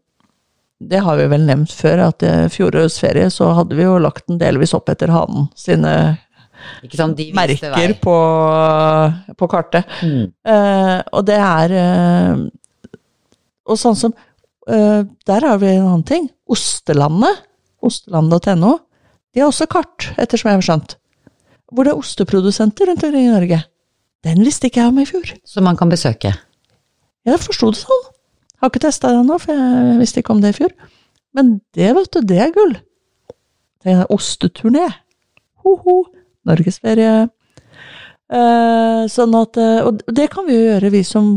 det 0.81 1.01
har 1.05 1.17
vi 1.17 1.27
vel 1.31 1.47
nevnt 1.47 1.73
før, 1.73 2.09
at 2.11 2.25
i 2.27 2.33
fjorårets 2.53 2.99
ferie 3.01 3.31
så 3.33 3.53
hadde 3.59 3.77
vi 3.79 3.87
jo 3.87 3.97
lagt 4.03 4.27
den 4.29 4.41
delvis 4.41 4.75
opp 4.77 4.91
etter 4.93 5.13
Hanen 5.15 5.49
sine 5.59 5.93
sant, 6.93 7.21
merker 7.37 7.95
på, 8.03 8.17
på 9.39 9.49
kartet. 9.51 9.91
Mm. 10.03 10.29
Uh, 10.49 10.99
og 11.15 11.27
det 11.29 11.39
er 11.41 11.75
uh, 11.79 12.45
Og 13.69 13.81
sånn 13.81 13.97
som 13.99 14.15
uh, 14.15 15.03
Der 15.05 15.47
har 15.49 15.61
vi 15.63 15.73
en 15.73 15.87
annen 15.87 16.07
ting. 16.09 16.29
Ostelandet, 16.51 17.45
ostelandet.no, 17.85 18.79
de 19.35 19.43
har 19.43 19.51
også 19.51 19.69
kart, 19.71 20.11
ettersom 20.21 20.51
jeg 20.51 20.61
har 20.61 20.67
skjønt. 20.69 20.97
Hvor 21.73 21.87
det 21.87 21.95
er 21.95 22.01
osteprodusenter 22.01 22.91
rundt 22.91 23.07
omkring 23.07 23.31
i 23.31 23.33
Norge. 23.33 23.63
Den 24.25 24.45
visste 24.45 24.69
ikke 24.69 24.83
jeg 24.83 24.93
om 24.93 25.01
i 25.01 25.09
fjor. 25.09 25.33
Som 25.49 25.67
man 25.69 25.79
kan 25.81 25.91
besøke. 25.93 26.33
Jeg 27.25 27.41
forsto 27.41 27.73
det 27.73 27.81
sånn. 27.81 28.05
Har 28.65 28.71
ikke 28.73 28.81
testa 28.81 29.11
det 29.13 29.19
ennå, 29.21 29.37
for 29.37 29.53
jeg 29.53 29.97
visste 30.01 30.23
ikke 30.23 30.33
om 30.33 30.39
det 30.41 30.55
i 30.55 30.57
fjor. 30.57 30.71
Men 31.37 31.59
det, 31.77 31.91
vet 31.99 32.15
du, 32.17 32.23
det 32.25 32.39
er 32.41 32.53
gull. 32.55 32.71
Det 33.85 33.93
er 33.93 34.13
osteturné. 34.15 34.87
Ho-ho. 35.61 35.97
Norgesferie. 36.49 37.27
Eh, 38.33 39.03
sånn 39.13 39.35
at 39.37 39.59
eh, 39.61 39.83
Og 39.85 40.01
det 40.17 40.31
kan 40.33 40.47
vi 40.49 40.57
jo 40.57 40.63
gjøre, 40.71 40.91
vi 40.95 41.03
som 41.05 41.29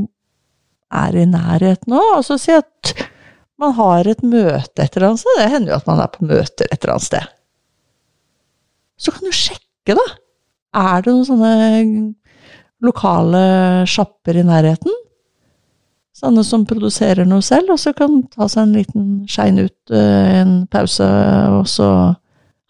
er 0.87 1.17
i 1.19 1.25
nærheten 1.27 1.97
òg. 1.99 2.13
Altså 2.21 2.37
si 2.39 2.53
at 2.55 2.93
man 3.59 3.75
har 3.75 4.07
et 4.07 4.23
møte 4.23 4.85
et 4.85 4.95
eller 4.95 5.09
annet 5.09 5.23
sted. 5.25 5.41
Det 5.41 5.49
hender 5.51 5.73
jo 5.73 5.79
at 5.81 5.89
man 5.89 6.03
er 6.03 6.13
på 6.13 6.29
møter 6.29 6.71
et 6.71 6.79
eller 6.79 6.93
annet 6.95 7.09
sted. 7.09 7.33
Så 8.95 9.11
kan 9.11 9.27
du 9.27 9.35
sjekke, 9.35 9.97
da. 9.99 10.07
Er 10.79 11.03
det 11.03 11.11
noen 11.11 11.27
sånne 11.27 11.51
lokale 12.87 13.43
sjapper 13.89 14.39
i 14.39 14.47
nærheten? 14.47 14.95
Sånne 16.17 16.41
som 16.41 16.63
produserer 16.65 17.27
noe 17.29 17.43
selv, 17.45 17.75
og 17.75 17.81
så 17.81 17.91
kan 17.93 18.23
ta 18.33 18.47
seg 18.49 18.63
en 18.63 18.77
liten 18.79 19.09
skein 19.29 19.59
ut 19.61 19.93
eh, 19.93 20.39
en 20.39 20.63
pause, 20.71 21.05
og 21.53 21.67
så 21.69 21.89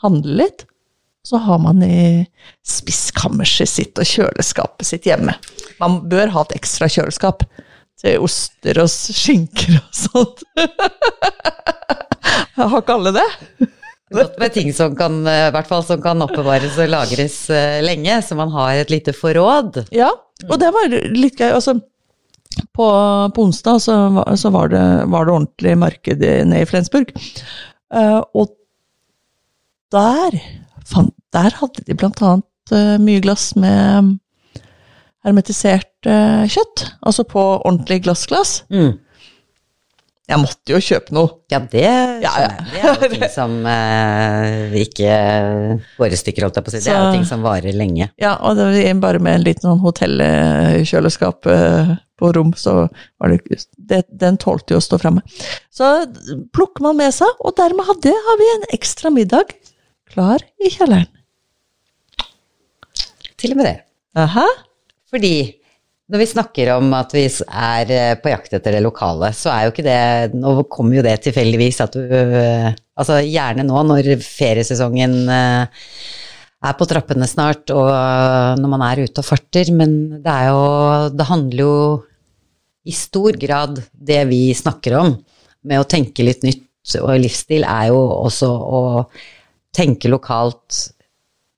handle 0.04 0.36
litt. 0.42 0.66
Så 1.27 1.39
har 1.44 1.60
man 1.63 1.80
i 1.84 2.25
spiskammerset 2.68 3.72
sitt 3.72 4.00
og 4.00 4.08
kjøleskapet 4.08 4.88
sitt 4.88 5.08
hjemme. 5.08 5.36
Man 5.80 6.01
bør 6.12 6.32
ha 6.36 6.44
et 6.44 6.58
ekstra 6.60 6.92
kjøleskap 6.92 7.48
til 8.00 8.20
oster 8.24 8.80
og 8.84 8.92
skinker 8.92 9.80
og 9.80 9.96
sånt. 9.96 10.44
Jeg 10.58 10.70
Har 12.72 12.80
ikke 12.82 12.96
alle 13.00 13.16
det? 13.16 13.27
Godt 14.12 14.39
med 14.39 14.54
ting 14.56 14.72
som 14.75 14.96
kan, 14.96 15.24
fall 15.68 15.84
som 15.88 16.00
kan 16.04 16.24
oppbevares 16.24 16.80
og 16.80 16.92
lagres 16.92 17.46
eh, 17.51 17.80
lenge, 17.84 18.22
så 18.24 18.36
man 18.39 18.51
har 18.56 18.84
et 18.84 18.92
lite 18.92 19.16
forråd. 19.16 19.86
Ja, 19.96 20.12
og 20.48 20.60
det 20.60 20.72
var 20.75 20.92
litt 20.92 21.39
gøy. 21.39 21.51
Altså, 21.51 21.80
på, 22.76 22.88
på 23.36 23.48
onsdag 23.48 23.82
så, 23.84 23.96
så 24.36 24.52
var, 24.54 24.72
det, 24.74 24.84
var 25.12 25.28
det 25.28 25.34
ordentlig 25.34 25.74
marked 25.80 26.24
nede 26.24 26.62
i 26.64 26.70
Flensburg. 26.70 27.12
Uh, 27.94 28.22
og 28.36 28.54
der, 29.94 30.40
fan, 30.88 31.12
der 31.36 31.56
hadde 31.62 31.86
de 31.88 31.98
blant 31.98 32.22
annet 32.22 32.76
uh, 32.76 32.96
mye 33.02 33.24
glass 33.24 33.54
med 33.60 34.18
hermetisert 35.28 36.10
uh, 36.10 36.46
kjøtt. 36.48 36.88
Altså 37.02 37.28
på 37.28 37.44
ordentlig 37.58 38.04
glassglass. 38.08 38.62
Mm. 38.74 38.98
Jeg 40.28 40.42
måtte 40.42 40.74
jo 40.74 40.80
kjøpe 40.84 41.14
noe. 41.16 41.38
Ja, 41.52 41.62
det 41.72 41.84
Ja, 41.86 42.32
ja. 42.44 42.48
Det 42.60 42.82
er 42.82 42.90
jo 42.90 43.10
ting 43.14 43.30
som 43.38 43.54
eh, 43.72 44.76
ikke 44.82 45.12
Våre 45.96 46.20
stykker, 46.20 46.44
holdt 46.44 46.60
jeg 46.60 46.66
på 46.66 46.74
å 46.74 46.76
si. 46.76 46.82
Det 46.84 46.92
er 46.92 47.00
jo 47.00 47.14
ting 47.16 47.28
som 47.30 47.46
varer 47.46 47.78
lenge. 47.78 48.10
Ja, 48.20 48.34
og 48.44 48.60
det 48.60 48.68
var 48.68 49.00
bare 49.06 49.22
med 49.24 49.40
en 49.40 49.46
liten 49.46 49.70
sånn 49.70 49.80
hotellkjøleskap 49.86 51.48
eh, 51.54 51.94
på 52.18 52.32
rom, 52.36 52.54
så 52.58 52.88
var 53.22 53.34
det, 53.34 53.60
det 53.78 54.04
Den 54.10 54.40
tålte 54.42 54.76
jo 54.76 54.82
å 54.82 54.86
stå 54.86 55.00
framme. 55.02 55.24
Så 55.74 55.90
plukker 56.56 56.86
man 56.86 56.98
med 57.00 57.14
seg, 57.16 57.30
og 57.40 57.58
dermed 57.60 57.88
hadde, 57.90 58.14
har 58.30 58.42
vi 58.42 58.50
en 58.56 58.68
ekstra 58.78 59.14
middag 59.14 59.54
klar 60.10 60.44
i 60.58 60.72
kjelleren. 60.74 61.12
Til 63.38 63.54
og 63.54 63.60
med 63.60 63.70
det. 63.70 63.78
Aha. 64.18 64.48
Fordi 65.12 65.36
når 66.08 66.22
vi 66.24 66.30
snakker 66.30 66.70
om 66.78 66.94
at 66.96 67.12
vi 67.16 67.26
er 67.28 67.90
eh, 67.92 68.14
på 68.22 68.32
jakt 68.32 68.54
etter 68.56 68.78
det 68.78 68.84
lokale, 68.86 69.34
så 69.36 69.52
er 69.52 69.66
jo 69.66 69.74
ikke 69.74 69.86
det 69.86 70.38
Nå 70.40 70.54
kommer 70.72 70.96
jo 70.96 71.04
det 71.04 71.18
tilfeldigvis 71.26 71.82
at 71.84 71.98
du 71.98 72.14
eh, 72.16 72.70
Altså 72.98 73.20
gjerne 73.28 73.66
nå 73.68 73.82
når 73.90 74.14
feriesesongen 74.24 75.18
eh, 75.28 75.84
er 76.68 76.78
på 76.80 76.88
trappene 76.90 77.28
snart, 77.30 77.72
og 77.74 77.90
når 78.60 78.72
man 78.72 78.84
er 78.88 79.04
ute 79.06 79.24
og 79.24 79.28
farter, 79.28 79.72
men 79.76 80.22
det 80.24 80.34
er 80.34 80.52
jo 80.52 80.62
Det 81.16 81.28
handler 81.30 81.64
jo 81.64 81.76
i 82.88 82.94
stor 82.96 83.36
grad 83.40 83.82
det 83.92 84.22
vi 84.30 84.54
snakker 84.56 84.96
om, 85.00 85.18
med 85.68 85.82
å 85.82 85.88
tenke 85.90 86.24
litt 86.24 86.46
nytt 86.48 86.96
og 87.02 87.18
livsstil, 87.20 87.66
er 87.68 87.90
jo 87.92 88.00
også 88.00 88.48
å 88.48 88.82
tenke 89.76 90.08
lokalt 90.08 90.94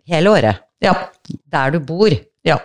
hele 0.09 0.33
året. 0.33 0.63
Ja. 0.81 0.95
Der 1.53 1.75
du 1.75 1.79
bor. 1.85 2.13
ja. 2.47 2.57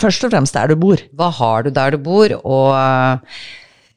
Først 0.00 0.24
og 0.24 0.32
fremst 0.32 0.54
der 0.56 0.70
du 0.70 0.78
bor. 0.80 1.00
Hva 1.12 1.28
har 1.36 1.64
du 1.66 1.70
der 1.76 1.92
du 1.92 1.98
bor, 2.00 2.32
og 2.40 2.70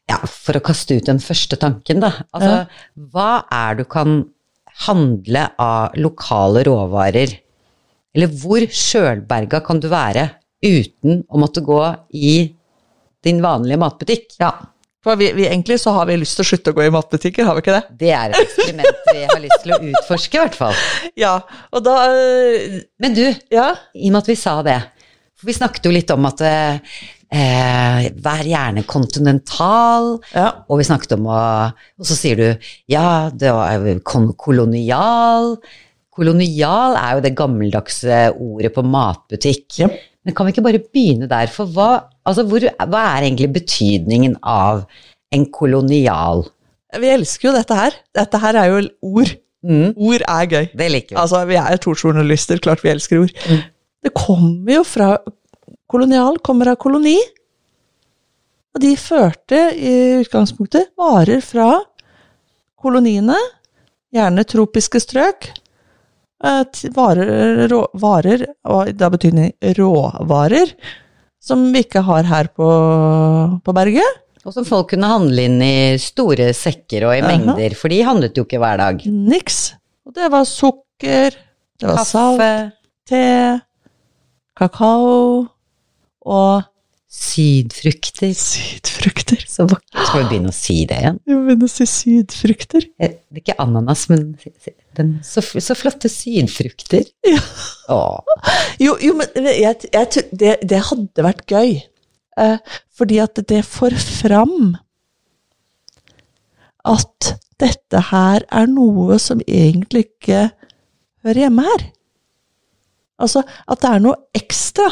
ja, 0.10 0.18
for 0.28 0.60
å 0.60 0.64
kaste 0.64 0.98
ut 1.00 1.08
den 1.08 1.22
første 1.24 1.56
tanken, 1.60 2.02
da. 2.04 2.10
Altså, 2.36 2.66
hva 3.14 3.46
er 3.48 3.78
du 3.80 3.86
kan 3.88 4.18
handle 4.88 5.46
av 5.62 5.96
lokale 6.00 6.66
råvarer? 6.68 7.38
Eller 8.14 8.30
hvor 8.42 8.66
sjølberga 8.70 9.64
kan 9.66 9.82
du 9.82 9.90
være 9.92 10.28
uten 10.64 11.24
å 11.28 11.40
måtte 11.42 11.64
gå 11.66 11.80
i 12.14 12.36
din 13.26 13.42
vanlige 13.44 13.82
matbutikk? 13.82 14.38
Ja. 14.42 14.52
For 15.04 15.20
vi, 15.20 15.34
vi, 15.36 15.48
egentlig 15.50 15.82
så 15.82 15.92
har 15.98 16.08
vi 16.08 16.16
lyst 16.22 16.38
til 16.38 16.46
å 16.46 16.48
slutte 16.48 16.72
å 16.72 16.78
gå 16.78 16.86
i 16.86 16.94
matbutikker, 16.94 17.44
har 17.44 17.58
vi 17.58 17.64
ikke 17.66 17.76
det? 17.76 17.98
Det 18.00 18.12
er 18.16 18.32
et 18.32 18.46
eksperiment 18.46 19.10
vi 19.10 19.26
har 19.28 19.42
lyst 19.44 19.66
til 19.66 19.74
å 19.76 19.80
utforske, 19.90 20.38
i 20.38 20.44
hvert 20.46 20.56
fall. 20.56 20.78
Ja, 21.24 21.34
og 21.76 21.84
da 21.84 21.98
øh, 22.14 22.80
Men 23.04 23.18
du, 23.18 23.26
Ja. 23.52 23.74
i 23.94 24.08
og 24.08 24.16
med 24.16 24.22
at 24.24 24.32
vi 24.32 24.38
sa 24.40 24.56
det 24.66 24.78
For 25.36 25.50
vi 25.50 25.58
snakket 25.58 25.90
jo 25.90 25.92
litt 25.92 26.14
om 26.16 26.30
at 26.30 26.46
øh, 26.48 26.96
Eh, 27.34 28.12
vær 28.22 28.46
gjerne 28.46 28.84
kontinental. 28.86 30.20
Ja. 30.36 30.50
Og 30.70 30.78
vi 30.78 30.86
snakket 30.86 31.16
om 31.16 31.26
å 31.34 31.38
Og 31.98 32.06
så 32.06 32.18
sier 32.18 32.38
du 32.38 32.68
ja, 32.92 33.32
det 33.34 33.50
var 33.50 33.98
kolonial. 34.38 35.56
Kolonial 36.14 36.98
er 37.00 37.16
jo 37.18 37.24
det 37.26 37.34
gammeldagse 37.38 38.18
ordet 38.38 38.74
på 38.76 38.84
matbutikk. 38.86 39.66
Yep. 39.82 39.96
Men 40.24 40.36
kan 40.38 40.46
vi 40.48 40.54
ikke 40.54 40.66
bare 40.66 40.82
begynne 40.84 41.30
der? 41.32 41.50
For 41.52 41.70
hva, 41.74 41.88
altså 42.28 42.46
hvor, 42.48 42.64
hva 42.64 43.06
er 43.16 43.26
egentlig 43.28 43.50
betydningen 43.56 44.38
av 44.46 44.84
en 45.34 45.48
kolonial? 45.52 46.46
Vi 47.02 47.10
elsker 47.10 47.50
jo 47.50 47.56
dette 47.56 47.78
her. 47.78 47.98
Dette 48.14 48.42
her 48.44 48.60
er 48.62 48.70
jo 48.70 48.84
ord. 49.10 49.34
Mm, 49.64 49.94
Ord 49.96 50.26
er 50.28 50.50
gøy. 50.52 50.66
det 50.76 50.90
liker 50.92 51.16
vi. 51.16 51.20
Altså, 51.22 51.40
vi 51.48 51.56
er 51.56 51.80
to 51.80 51.94
journalister, 51.96 52.60
klart 52.60 52.84
vi 52.84 52.92
elsker 52.92 53.22
ord. 53.24 53.32
Mm. 53.48 53.62
Det 54.04 54.12
kommer 54.18 54.74
jo 54.76 54.84
fra 54.84 55.14
Kolonial 55.94 56.40
kommer 56.42 56.72
av 56.72 56.80
koloni. 56.82 57.20
Og 58.74 58.82
de 58.82 58.96
førte 58.98 59.60
i 59.78 59.92
utgangspunktet 60.24 60.90
varer 60.98 61.44
fra 61.46 61.68
koloniene, 62.82 63.38
gjerne 64.14 64.46
tropiske 64.50 65.00
strøk, 65.04 65.52
varer, 66.44 67.64
rå, 67.72 67.80
varer 68.00 68.46
og 68.68 68.92
da 69.00 69.10
det 69.16 69.76
råvarer, 69.78 70.74
som 71.44 71.64
vi 71.72 71.84
ikke 71.84 72.04
har 72.04 72.28
her 72.28 72.50
på, 72.56 72.68
på 73.64 73.76
berget. 73.76 74.20
Og 74.44 74.52
som 74.52 74.66
folk 74.68 74.90
kunne 74.92 75.08
handle 75.08 75.46
inn 75.48 75.62
i 75.64 75.96
store 76.04 76.50
sekker 76.56 77.06
og 77.08 77.16
i 77.16 77.22
Aha. 77.24 77.32
mengder, 77.32 77.76
for 77.80 77.92
de 77.94 78.02
handlet 78.04 78.36
jo 78.36 78.44
ikke 78.44 78.60
hver 78.60 78.82
dag. 78.82 79.06
Niks. 79.08 79.62
Og 80.04 80.16
det 80.18 80.28
var 80.34 80.44
sukker, 80.48 81.38
det 81.80 81.88
var 81.88 82.04
salt, 82.08 82.76
te, 83.08 83.24
kakao 84.60 85.48
og 86.28 86.73
sydfrukter. 87.14 88.32
sydfrukter. 88.38 89.44
Så 89.48 89.68
vakkert. 89.70 90.08
Skal 90.08 90.24
vi 90.24 90.30
begynne 90.32 90.50
å 90.52 90.56
si 90.56 90.78
det 90.90 90.98
igjen? 91.02 91.20
Vi 91.28 91.36
må 91.38 91.44
begynne 91.48 91.68
å 91.70 91.72
si 91.72 91.86
sydfrukter. 91.90 92.88
Eh, 92.98 93.14
Det 93.30 93.38
er 93.38 93.44
ikke 93.44 93.58
ananas, 93.62 94.08
men 94.10 94.24
den, 94.98 95.12
så, 95.26 95.44
så 95.46 95.76
flotte 95.78 96.10
sydfrukter. 96.12 97.06
Ja. 97.30 97.42
Jo, 98.82 98.96
jo 99.04 99.14
men 99.20 99.28
jeg, 99.46 99.90
jeg, 99.94 100.26
det, 100.32 100.56
det 100.70 100.82
hadde 100.90 101.26
vært 101.26 101.46
gøy. 101.52 101.76
Eh, 102.42 102.58
fordi 102.98 103.20
at 103.22 103.38
det 103.50 103.62
får 103.68 103.94
fram 104.02 104.74
at 106.84 107.34
dette 107.62 108.00
her 108.10 108.44
er 108.52 108.68
noe 108.68 109.20
som 109.22 109.40
egentlig 109.46 110.08
ikke 110.10 110.48
hører 111.24 111.46
hjemme 111.46 111.64
her. 111.68 111.86
Altså 113.22 113.44
at 113.46 113.84
det 113.86 113.92
er 113.94 114.02
noe 114.04 114.18
ekstra. 114.36 114.90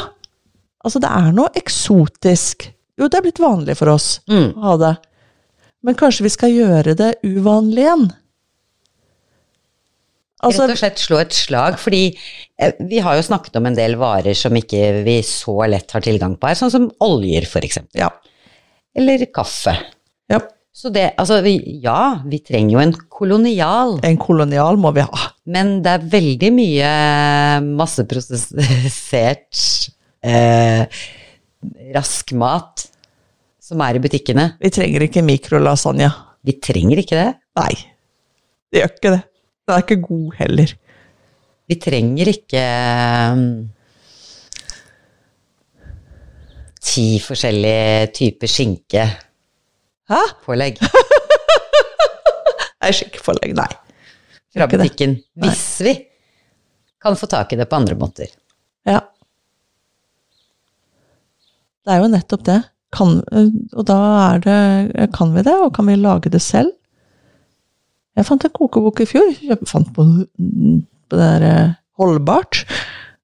Altså 0.84 0.98
det 1.02 1.10
er 1.14 1.32
noe 1.36 1.50
eksotisk. 1.58 2.68
Jo, 2.98 3.06
det 3.08 3.18
er 3.20 3.22
blitt 3.28 3.38
vanlig 3.42 3.76
for 3.78 3.88
oss 3.94 4.20
Mm. 4.28 4.52
å 4.56 4.60
ha 4.66 4.76
det. 4.80 4.96
Men 5.82 5.94
kanskje 5.98 6.22
vi 6.26 6.30
skal 6.34 6.50
gjøre 6.54 6.94
det 6.98 7.14
uvanlig 7.26 7.82
igjen? 7.86 8.10
Altså, 10.42 10.64
Rett 10.66 10.74
og 10.74 10.78
slett 10.80 10.98
slå 10.98 11.18
et 11.22 11.32
slag, 11.38 11.76
fordi 11.78 12.00
eh, 12.58 12.72
vi 12.90 12.98
har 12.98 13.14
jo 13.14 13.22
snakket 13.22 13.54
om 13.60 13.66
en 13.68 13.76
del 13.78 13.94
varer 14.00 14.34
som 14.34 14.54
ikke 14.58 15.04
vi 15.06 15.20
så 15.22 15.54
lett 15.70 15.90
har 15.94 16.02
tilgang 16.02 16.34
på 16.36 16.48
her, 16.50 16.58
sånn 16.58 16.72
som 16.74 16.88
oljer 17.06 17.46
for 17.46 17.62
eksempel. 17.62 18.00
ja. 18.02 18.10
Eller 18.98 19.22
kaffe. 19.32 19.76
ja. 20.28 20.40
Så 20.74 20.88
det, 20.90 21.10
altså 21.20 21.42
vi, 21.44 21.58
ja, 21.84 22.22
vi 22.24 22.38
trenger 22.40 22.72
jo 22.72 22.80
en 22.80 22.94
kolonial, 23.12 23.98
En 24.08 24.16
kolonial 24.16 24.78
må 24.80 24.90
vi 24.96 25.02
ha. 25.04 25.26
men 25.44 25.82
det 25.84 25.90
er 25.92 26.06
veldig 26.14 26.48
mye 26.56 26.92
masseprosessert 27.76 29.60
eh, 30.22 31.02
rask 31.94 32.32
mat 32.38 32.86
som 33.62 33.82
er 33.84 33.98
i 33.98 34.02
butikkene. 34.02 34.52
Vi 34.62 34.70
trenger 34.74 35.06
ikke 35.06 35.24
mikrolasagne. 35.26 36.08
Vi 36.42 36.56
trenger 36.62 37.02
ikke 37.02 37.18
det. 37.18 37.28
Nei, 37.58 37.74
det 38.72 38.82
gjør 38.82 38.94
ikke 38.96 39.14
det. 39.14 39.22
Den 39.62 39.74
er 39.76 39.84
ikke 39.84 40.00
god 40.02 40.38
heller. 40.40 40.74
Vi 41.70 41.78
trenger 41.80 42.30
ikke 42.32 42.62
um, 43.32 43.44
ti 46.82 47.06
forskjellige 47.22 48.10
typer 48.18 48.50
skinke. 48.50 49.06
Hæ? 50.10 50.22
Nei, 52.82 52.90
skinkepålegg, 52.90 53.54
nei. 53.54 53.70
fra 54.52 54.66
butikken 54.66 55.14
hvis 55.38 55.66
vi 55.86 55.92
kan 57.02 57.14
få 57.16 57.28
tak 57.30 57.54
i 57.54 57.58
det 57.60 57.68
på 57.70 57.78
andre 57.78 57.94
måter. 57.98 58.26
Ja. 58.86 58.98
Det 61.82 61.90
er 61.94 61.98
jo 62.02 62.12
nettopp 62.12 62.44
det. 62.46 62.60
Kan, 62.92 63.08
og 63.72 63.84
da 63.88 63.96
er 64.34 64.38
det 64.44 64.56
Kan 65.16 65.30
vi 65.32 65.40
det, 65.46 65.54
og 65.64 65.70
kan 65.74 65.86
vi 65.88 65.94
lage 65.96 66.28
det 66.32 66.42
selv? 66.44 66.70
Jeg 68.12 68.26
fant 68.28 68.44
en 68.44 68.52
kokebok 68.52 69.00
i 69.00 69.06
fjor. 69.08 69.30
Jeg 69.40 69.56
fant 69.68 69.88
på, 69.96 70.02
på 70.04 71.16
det 71.16 71.22
der 71.22 71.42
eh, 71.48 71.70
Holdbart. 71.96 72.54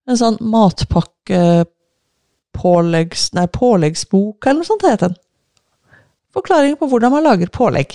En 0.08 0.16
sånn 0.16 0.38
matpakkepåleggs... 0.40 3.22
Nei, 3.36 3.46
påleggsbok, 3.52 4.46
eller 4.46 4.60
noe 4.62 4.70
sånt 4.70 4.86
heter 4.88 5.08
den. 5.10 5.18
Forklaring 6.36 6.74
på 6.80 6.88
hvordan 6.88 7.12
man 7.12 7.26
lager 7.26 7.48
pålegg. 7.52 7.90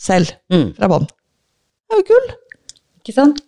Selv. 0.00 0.28
Mm, 0.50 0.74
Fra 0.74 0.88
bånn. 0.90 1.06
Det 1.06 1.94
er 1.94 1.98
jo 2.02 2.08
gull. 2.10 2.28
ikke 3.02 3.14
sant? 3.14 3.38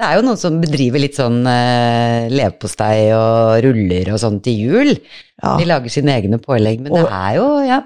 Det 0.00 0.08
er 0.08 0.16
jo 0.16 0.24
noen 0.24 0.40
som 0.40 0.56
bedriver 0.62 1.02
litt 1.02 1.18
sånn 1.18 1.42
eh, 1.46 2.30
leverpostei 2.32 3.12
og 3.14 3.60
ruller 3.66 4.08
og 4.14 4.20
sånn 4.22 4.40
til 4.44 4.62
jul. 4.64 4.92
Ja. 5.42 5.56
De 5.60 5.66
lager 5.68 5.92
sine 5.92 6.14
egne 6.16 6.40
pålegg, 6.42 6.80
men 6.82 6.94
det 6.96 7.04
er 7.06 7.36
jo, 7.36 7.48
ja 7.66 7.82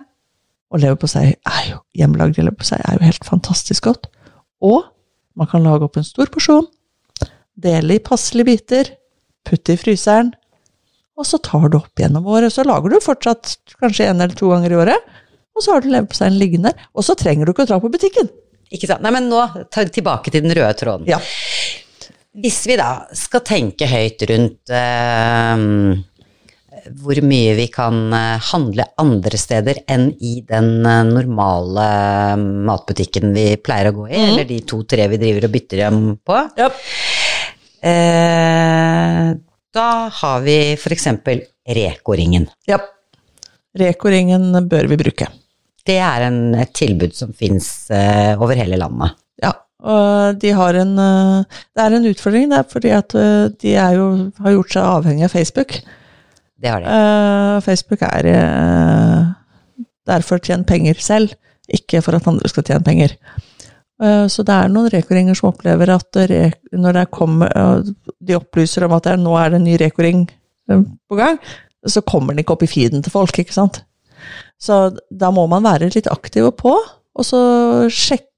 Og 0.73 0.81
leverpostei 0.83 1.33
er 1.35 1.65
jo 1.73 1.81
hjemmelagd 1.99 2.39
leverpostei 2.41 2.79
er 2.79 2.97
jo 2.99 3.09
helt 3.09 3.27
fantastisk 3.27 3.89
godt. 3.91 4.09
Og 4.65 4.87
man 5.37 5.51
kan 5.51 5.67
lage 5.67 5.85
opp 5.85 5.99
en 6.01 6.07
stor 6.07 6.31
porsjon, 6.33 6.65
dele 7.59 7.99
i 7.99 8.03
passelige 8.05 8.49
biter, 8.49 8.91
putte 9.47 9.75
i 9.75 9.81
fryseren, 9.81 10.33
og 11.17 11.25
så 11.29 11.41
tar 11.41 11.69
du 11.73 11.79
opp 11.79 12.01
gjennom 12.01 12.27
året. 12.29 12.53
Så 12.53 12.65
lager 12.67 12.93
du 12.93 13.01
fortsatt 13.05 13.57
kanskje 13.81 14.09
en 14.11 14.21
eller 14.21 14.37
to 14.37 14.51
ganger 14.53 14.73
i 14.73 14.81
året, 14.85 15.13
og 15.57 15.65
så 15.65 15.75
har 15.75 15.85
du 15.85 15.91
leverposteien 15.93 16.37
liggende. 16.37 16.73
Og 16.97 17.05
så 17.07 17.17
trenger 17.17 17.49
du 17.49 17.53
ikke 17.55 17.65
å 17.65 17.71
dra 17.71 17.81
på 17.81 17.93
butikken. 17.93 18.29
Ikke 18.73 18.89
sant? 18.91 19.05
Nei, 19.05 19.13
men 19.15 19.29
nå 19.31 19.41
tilbake 19.73 20.33
til 20.33 20.45
den 20.45 20.57
røde 20.57 20.73
tråden. 20.77 21.09
Ja. 21.09 21.21
Hvis 22.37 22.59
vi 22.69 22.77
da 22.77 22.91
skal 23.17 23.41
tenke 23.47 23.87
høyt 23.89 24.23
rundt 24.29 24.73
eh, 24.77 25.63
hvor 27.01 27.19
mye 27.25 27.55
vi 27.57 27.65
kan 27.73 27.97
eh, 28.15 28.43
handle 28.51 28.85
andre 29.01 29.39
steder 29.41 29.81
enn 29.91 30.11
i 30.21 30.35
den 30.47 30.85
eh, 30.87 31.01
normale 31.09 31.87
matbutikken 32.69 33.33
vi 33.37 33.47
pleier 33.57 33.89
å 33.91 33.97
gå 34.03 34.09
i, 34.11 34.21
eller 34.29 34.45
de 34.51 34.61
to-tre 34.69 35.09
vi 35.15 35.21
driver 35.23 35.49
og 35.49 35.55
bytter 35.57 35.83
dem 35.87 36.03
på, 36.29 36.43
Yep. 36.61 36.83
eh, 37.89 39.33
da 39.77 39.89
har 40.21 40.45
vi 40.45 40.59
f.eks. 40.77 41.09
Reko-ringen. 41.67 42.47
ja. 42.71 42.79
Reko-ringen 43.77 44.55
bør 44.71 44.87
vi 44.89 44.97
bruke. 44.97 45.27
Det 45.87 45.99
er 46.01 46.23
en, 46.31 46.39
et 46.57 46.71
tilbud 46.73 47.13
som 47.15 47.35
fins 47.37 47.91
eh, 47.93 48.33
over 48.41 48.57
hele 48.57 48.79
landet. 48.81 49.19
Ja, 49.43 49.51
og 49.85 50.39
de 50.41 50.53
har 50.57 50.79
en 50.81 50.99
eh, 50.99 51.57
Det 51.75 51.85
er 51.85 51.97
en 51.97 52.09
utfordring, 52.09 52.51
det 52.51 52.59
er 52.59 52.69
fordi 52.71 52.93
at 52.97 53.15
eh, 53.15 53.49
de 53.61 53.75
er 53.77 53.97
jo, 53.99 54.07
har 54.41 54.55
gjort 54.55 54.73
seg 54.73 54.93
avhengig 54.93 55.27
av 55.27 55.35
Facebook. 55.35 55.75
Det 56.57 56.71
har 56.73 56.81
de. 56.81 56.89
Uh, 56.89 57.61
Facebook 57.61 58.03
er 58.07 58.29
uh, 58.33 59.27
der 60.09 60.25
for 60.25 60.39
å 60.39 60.45
tjene 60.45 60.65
penger 60.65 60.97
selv, 61.05 61.35
ikke 61.69 62.01
for 62.01 62.17
at 62.17 62.29
andre 62.31 62.49
skal 62.49 62.65
tjene 62.65 62.87
penger. 62.87 63.13
Uh, 64.01 64.25
så 64.33 64.45
det 64.47 64.57
er 64.57 64.73
noen 64.73 64.89
rekoringer 64.93 65.37
som 65.37 65.51
opplever 65.51 65.93
at 65.93 66.21
når 66.73 66.97
det 66.97 67.05
kommer, 67.13 67.53
de 68.17 68.39
opplyser 68.39 68.87
om 68.87 68.97
at 68.97 69.05
det 69.05 69.13
er, 69.13 69.21
nå 69.21 69.37
er 69.37 69.53
det 69.53 69.61
en 69.61 69.69
ny 69.69 69.77
rekoring 69.83 70.25
på 70.67 71.19
gang, 71.19 71.37
så 71.87 72.01
kommer 72.03 72.33
den 72.33 72.43
ikke 72.43 72.57
opp 72.57 72.65
i 72.65 72.71
feeden 72.71 73.05
til 73.05 73.13
folk, 73.13 73.37
ikke 73.39 73.55
sant. 73.55 73.83
Så 74.59 74.97
da 75.13 75.29
må 75.31 75.45
man 75.51 75.67
være 75.67 75.93
litt 75.93 76.09
aktiv 76.11 76.49
og 76.49 76.57
på, 76.59 76.73
og 77.17 77.29
så 77.29 77.43
sjekke 77.93 78.33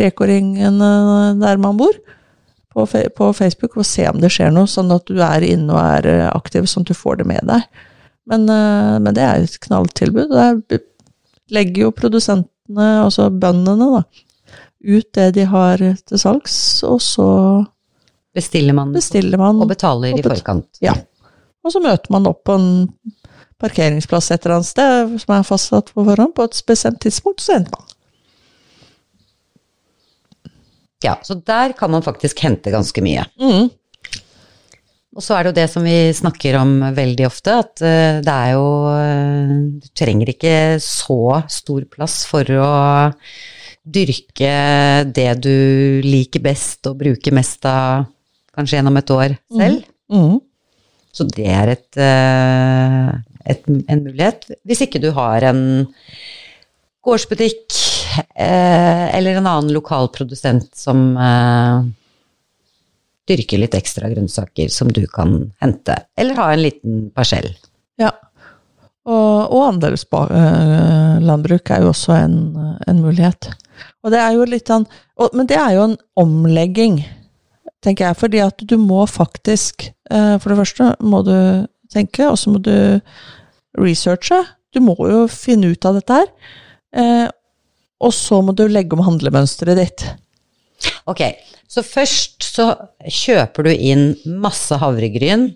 rekoringen 0.00 0.80
eh, 0.84 1.34
der 1.40 1.60
man 1.60 1.78
bor 1.80 1.94
på, 2.74 2.84
på 3.16 3.30
Facebook 3.36 3.76
og 3.76 3.86
se 3.86 4.06
om 4.10 4.20
det 4.22 4.30
skjer 4.34 4.52
noe, 4.54 4.68
sånn 4.70 4.92
at 4.94 5.08
du 5.08 5.18
er 5.24 5.46
inne 5.46 5.74
og 5.74 5.80
er 5.82 6.10
eh, 6.10 6.28
aktiv, 6.30 6.68
sånn 6.70 6.86
at 6.86 6.92
du 6.92 6.98
får 6.98 7.20
det 7.22 7.28
med 7.30 7.48
deg. 7.48 7.66
Men, 8.28 8.46
eh, 8.52 8.94
men 9.02 9.16
det 9.16 9.24
er 9.24 9.44
et 9.46 9.58
knalltilbud. 9.64 10.34
Der 10.34 10.82
legger 11.54 11.88
jo 11.88 11.96
produsentene, 11.96 12.88
altså 13.02 13.30
bøndene, 13.32 13.88
da, 13.98 14.48
ut 14.88 15.08
det 15.16 15.32
de 15.38 15.48
har 15.48 15.82
til 15.82 16.20
salgs, 16.20 16.58
og 16.86 17.02
så 17.02 17.28
Bestiller 18.38 18.76
man 18.76 18.92
bestiller 18.94 19.40
man 19.40 19.58
og 19.58 19.70
betaler 19.70 20.12
og 20.14 20.20
i 20.20 20.22
forkant. 20.22 20.68
Ja. 20.84 20.92
Og 21.64 21.72
så 21.74 21.80
møter 21.82 22.12
man 22.14 22.28
opp 22.28 22.44
på 22.46 22.54
en 22.54 22.68
parkeringsplass 23.58 24.30
et 24.30 24.44
eller 24.44 24.60
annet 24.60 24.68
sted 24.68 25.14
som 25.24 25.34
er 25.34 25.46
fastsatt 25.48 25.90
på 25.94 26.04
forhånd, 26.06 26.34
på 26.36 26.46
et 26.46 26.58
spesielt 26.58 27.00
tidspunkt, 27.02 27.42
så 27.42 27.56
henter 27.56 27.74
man. 27.74 27.88
Ja, 31.04 31.18
så 31.22 31.38
der 31.46 31.74
kan 31.78 31.92
man 31.92 32.02
faktisk 32.02 32.40
hente 32.42 32.72
ganske 32.74 33.02
mye. 33.04 33.26
Mm. 33.38 33.68
Og 35.18 35.24
så 35.24 35.34
er 35.34 35.44
det 35.44 35.50
jo 35.52 35.58
det 35.58 35.68
som 35.72 35.86
vi 35.86 35.96
snakker 36.14 36.58
om 36.60 36.72
veldig 36.94 37.26
ofte, 37.26 37.54
at 37.64 37.82
eh, 37.82 38.18
det 38.22 38.34
er 38.34 38.52
jo 38.54 38.66
eh, 38.92 39.54
Du 39.82 39.88
trenger 39.98 40.30
ikke 40.30 40.54
så 40.84 41.40
stor 41.50 41.86
plass 41.90 42.20
for 42.28 42.46
å 42.54 42.68
dyrke 43.88 44.52
det 45.16 45.30
du 45.40 46.04
liker 46.04 46.44
best 46.44 46.86
og 46.90 47.00
bruker 47.00 47.34
mest 47.34 47.64
av 47.66 48.04
kanskje 48.54 48.78
gjennom 48.78 49.00
et 49.00 49.14
år 49.14 49.34
selv. 49.56 49.88
Mm. 50.12 50.38
Så 51.14 51.26
det 51.34 51.48
er 51.50 51.72
et, 51.72 51.88
eh, 51.98 53.10
et, 53.54 53.66
en 53.66 54.04
mulighet. 54.04 54.50
Hvis 54.68 54.84
ikke 54.86 55.02
du 55.02 55.10
har 55.16 55.46
en 55.50 55.62
gårdsbutikk 57.02 57.87
eller 58.34 59.38
en 59.38 59.46
annen 59.46 59.72
lokal 59.74 60.08
produsent 60.14 60.70
som 60.76 61.16
eh, 61.16 61.82
dyrker 63.28 63.58
litt 63.62 63.76
ekstra 63.76 64.08
grønnsaker 64.12 64.68
som 64.72 64.88
du 64.94 65.04
kan 65.12 65.52
hente, 65.62 65.96
eller 66.18 66.40
ha 66.40 66.46
en 66.52 66.64
liten 66.64 67.10
parsell. 67.14 67.50
Ja. 68.00 68.10
Og, 69.08 69.54
og 69.54 69.62
andelslandbruk 69.70 71.70
er 71.72 71.80
jo 71.84 71.92
også 71.92 72.12
en, 72.18 72.34
en 72.84 73.00
mulighet. 73.00 73.42
Og 74.04 74.12
det 74.12 74.20
er 74.20 74.32
jo 74.36 74.42
litt 74.48 74.68
sånn 74.68 74.84
Men 75.36 75.46
det 75.48 75.58
er 75.58 75.72
jo 75.76 75.82
en 75.86 75.96
omlegging, 76.18 76.94
tenker 77.84 78.08
jeg, 78.08 78.20
fordi 78.20 78.40
at 78.42 78.58
du 78.58 78.76
må 78.80 79.06
faktisk 79.06 79.74
eh, 80.10 80.36
For 80.42 80.48
det 80.50 80.60
første 80.60 80.84
må 81.00 81.22
du 81.26 81.66
tenke, 81.94 82.28
og 82.28 82.36
så 82.36 82.50
må 82.52 82.58
du 82.60 83.00
researche. 83.78 84.44
Du 84.74 84.80
må 84.84 84.94
jo 85.08 85.26
finne 85.32 85.70
ut 85.72 85.84
av 85.88 85.94
dette 85.96 86.12
her. 86.18 86.28
Og 88.04 88.12
så 88.14 88.38
må 88.44 88.54
du 88.54 88.64
legge 88.70 88.94
om 88.94 89.02
handlemønsteret 89.06 89.78
ditt. 89.80 90.04
Ok, 91.10 91.22
så 91.66 91.82
først 91.82 92.44
så 92.46 92.68
kjøper 93.10 93.66
du 93.66 93.72
inn 93.74 94.04
masse 94.38 94.76
havregryn 94.78 95.48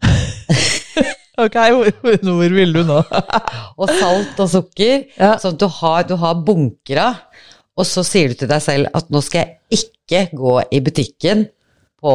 Ok, 1.40 1.54
hvor, 1.72 1.86
hvor 2.02 2.52
vil 2.52 2.74
du 2.74 2.82
nå? 2.84 2.98
og 3.80 3.92
salt 3.96 4.40
og 4.42 4.50
sukker, 4.52 5.06
Ja. 5.16 5.36
sånn 5.40 5.54
at 5.56 5.62
du 5.62 5.68
har, 5.78 6.02
du 6.08 6.16
har 6.20 6.42
bunker 6.44 7.00
av. 7.00 7.20
Og 7.80 7.86
så 7.88 8.02
sier 8.04 8.32
du 8.32 8.36
til 8.42 8.50
deg 8.50 8.60
selv 8.64 8.90
at 8.98 9.08
nå 9.14 9.22
skal 9.24 9.46
jeg 9.46 9.78
ikke 9.80 10.24
gå 10.36 10.56
i 10.74 10.82
butikken 10.84 11.46
på 12.02 12.14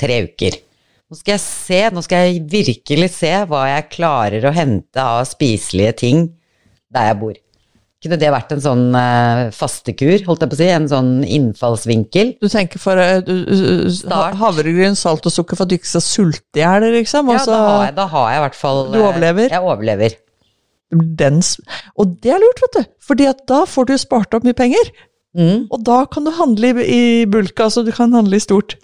tre 0.00 0.16
uker. 0.26 0.56
Nå 1.10 1.18
skal 1.18 1.36
jeg 1.36 1.42
se, 1.44 1.80
nå 1.94 2.02
skal 2.06 2.26
jeg 2.26 2.42
virkelig 2.50 3.10
se 3.20 3.30
hva 3.50 3.66
jeg 3.74 3.88
klarer 3.92 4.48
å 4.50 4.54
hente 4.56 5.04
av 5.04 5.22
spiselige 5.30 5.94
ting 6.02 6.24
der 6.90 7.10
jeg 7.12 7.20
bor. 7.22 7.38
Kunne 8.00 8.16
det 8.16 8.30
vært 8.32 8.54
en 8.54 8.62
sånn 8.64 8.84
uh, 8.96 9.50
fastekur, 9.52 10.22
holdt 10.24 10.40
jeg 10.46 10.50
på 10.52 10.56
å 10.56 10.58
si? 10.62 10.68
En 10.72 10.86
sånn 10.88 11.10
innfallsvinkel? 11.26 12.30
Du 12.40 12.48
tenker 12.48 12.80
for 12.80 12.96
uh, 12.96 13.18
du- 13.20 14.08
havregryn, 14.40 14.96
salt 14.96 15.28
og 15.28 15.34
sukker 15.34 15.58
for 15.58 15.66
at 15.66 15.72
du 15.72 15.76
ikke 15.76 15.90
skal 15.90 16.04
sulte 16.06 16.62
i 16.62 16.64
hjel, 16.64 16.86
liksom? 16.96 17.28
Og 17.28 17.36
Ja, 17.36 17.44
da 17.44 17.60
har, 17.66 17.84
jeg, 17.90 17.94
da 17.98 18.06
har 18.14 18.30
jeg 18.32 18.40
i 18.40 18.44
hvert 18.46 18.58
fall 18.62 18.80
Du 18.88 18.96
eh, 18.96 19.04
overlever? 19.04 19.52
Jeg 19.52 19.68
overlever. 19.74 20.16
den, 21.20 21.42
Og 22.00 22.16
det 22.24 22.32
er 22.32 22.40
lurt, 22.40 22.64
vet 22.64 22.78
du. 22.78 22.90
Fordi 23.10 23.28
at 23.30 23.44
da 23.52 23.60
får 23.68 23.90
du 23.90 23.96
spart 24.00 24.34
opp 24.38 24.48
mye 24.48 24.56
penger. 24.56 24.92
Mm. 25.36 25.68
Og 25.70 25.84
da 25.86 26.00
kan 26.10 26.24
du 26.24 26.32
handle 26.34 26.72
i, 26.72 26.86
i 26.88 27.02
bulk, 27.30 27.60
altså 27.60 27.84
du 27.86 27.92
kan 27.94 28.16
handle 28.16 28.40
i 28.40 28.42
stort. 28.42 28.78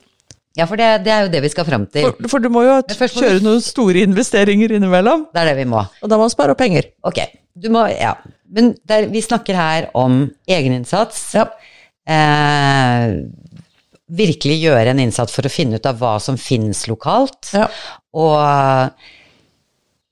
Ja, 0.57 0.65
for 0.69 0.81
det, 0.81 0.87
det 1.05 1.13
er 1.13 1.27
jo 1.27 1.33
det 1.35 1.43
vi 1.45 1.51
skal 1.53 1.67
fram 1.69 1.85
til. 1.93 2.07
For, 2.09 2.31
for 2.33 2.45
du 2.45 2.49
må 2.53 2.63
jo 2.65 2.79
kjøre 2.89 3.43
noen 3.45 3.61
store 3.65 4.05
investeringer 4.07 4.73
innimellom, 4.79 5.27
Det 5.35 5.43
er 5.43 5.51
det 5.53 5.57
vi 5.59 5.67
må. 5.69 5.83
og 5.85 6.09
da 6.09 6.17
må 6.17 6.25
man 6.25 6.33
spare 6.33 6.55
opp 6.55 6.61
penger. 6.63 6.89
Ok, 7.05 7.21
du 7.57 7.69
må, 7.75 7.85
ja. 7.93 8.15
Men 8.57 8.73
der, 8.89 9.09
vi 9.13 9.21
snakker 9.25 9.59
her 9.59 9.89
om 9.99 10.23
egeninnsats. 10.49 11.21
Ja. 11.37 11.49
Eh, 12.09 13.17
virkelig 14.17 14.61
gjøre 14.63 14.93
en 14.95 15.01
innsats 15.03 15.35
for 15.35 15.47
å 15.49 15.51
finne 15.53 15.81
ut 15.81 15.87
av 15.91 15.99
hva 16.01 16.15
som 16.23 16.39
finnes 16.41 16.85
lokalt. 16.89 17.51
Ja. 17.57 17.67
Og 18.17 18.37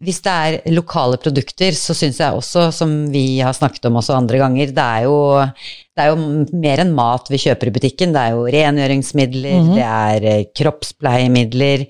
hvis 0.05 0.21
det 0.25 0.33
er 0.33 0.75
lokale 0.75 1.19
produkter, 1.21 1.75
så 1.77 1.97
syns 1.97 2.21
jeg 2.23 2.37
også, 2.38 2.69
som 2.75 2.93
vi 3.12 3.40
har 3.45 3.55
snakket 3.57 3.88
om 3.88 4.01
også 4.01 4.17
andre 4.17 4.40
ganger, 4.43 4.75
det 4.77 4.85
er 4.85 5.07
jo, 5.07 5.17
det 5.95 6.05
er 6.05 6.12
jo 6.12 6.59
mer 6.64 6.83
enn 6.85 6.93
mat 6.97 7.31
vi 7.33 7.40
kjøper 7.47 7.71
i 7.71 7.75
butikken. 7.79 8.12
Det 8.14 8.21
er 8.23 8.37
jo 8.37 8.45
rengjøringsmidler, 8.55 9.71
det 9.75 9.87
er 9.88 10.29
eh, 10.31 10.45
kroppspleiemidler, 10.57 11.87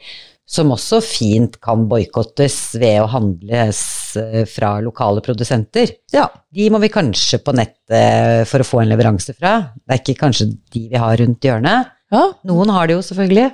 som 0.55 0.73
også 0.75 1.01
fint 1.01 1.57
kan 1.65 1.87
boikottes 1.89 2.59
ved 2.77 3.01
å 3.01 3.09
handles 3.15 3.81
eh, 4.21 4.45
fra 4.49 4.77
lokale 4.85 5.25
produsenter. 5.25 5.97
ja. 6.15 6.29
De 6.55 6.69
må 6.71 6.79
vi 6.79 6.93
kanskje 6.93 7.41
på 7.43 7.51
nettet 7.57 8.47
for 8.47 8.63
å 8.63 8.67
få 8.69 8.85
en 8.85 8.93
leveranse 8.93 9.35
fra. 9.35 9.57
Det 9.75 9.91
er 9.97 10.03
ikke 10.05 10.21
kanskje 10.21 10.53
de 10.55 10.85
vi 10.93 11.01
har 11.01 11.17
rundt 11.19 11.43
hjørnet. 11.43 11.91
ja. 12.15 12.29
Noen 12.47 12.71
har 12.71 12.87
det 12.87 12.95
jo, 12.95 13.03
selvfølgelig. 13.03 13.49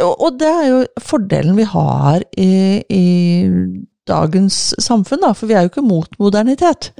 Og, 0.00 0.38
det 0.40 0.48
er 0.48 0.66
jo 0.70 0.78
fordelen 1.04 1.56
vi 1.58 1.66
har 1.68 2.22
i, 2.40 2.80
i 2.88 3.06
dagens 4.08 4.72
samfunn, 4.80 5.20
da, 5.20 5.34
for 5.36 5.50
vi 5.50 5.56
er 5.56 5.66
jo 5.66 5.72
ikke 5.72 5.84
mot 5.84 6.16
modernitet. 6.22 6.92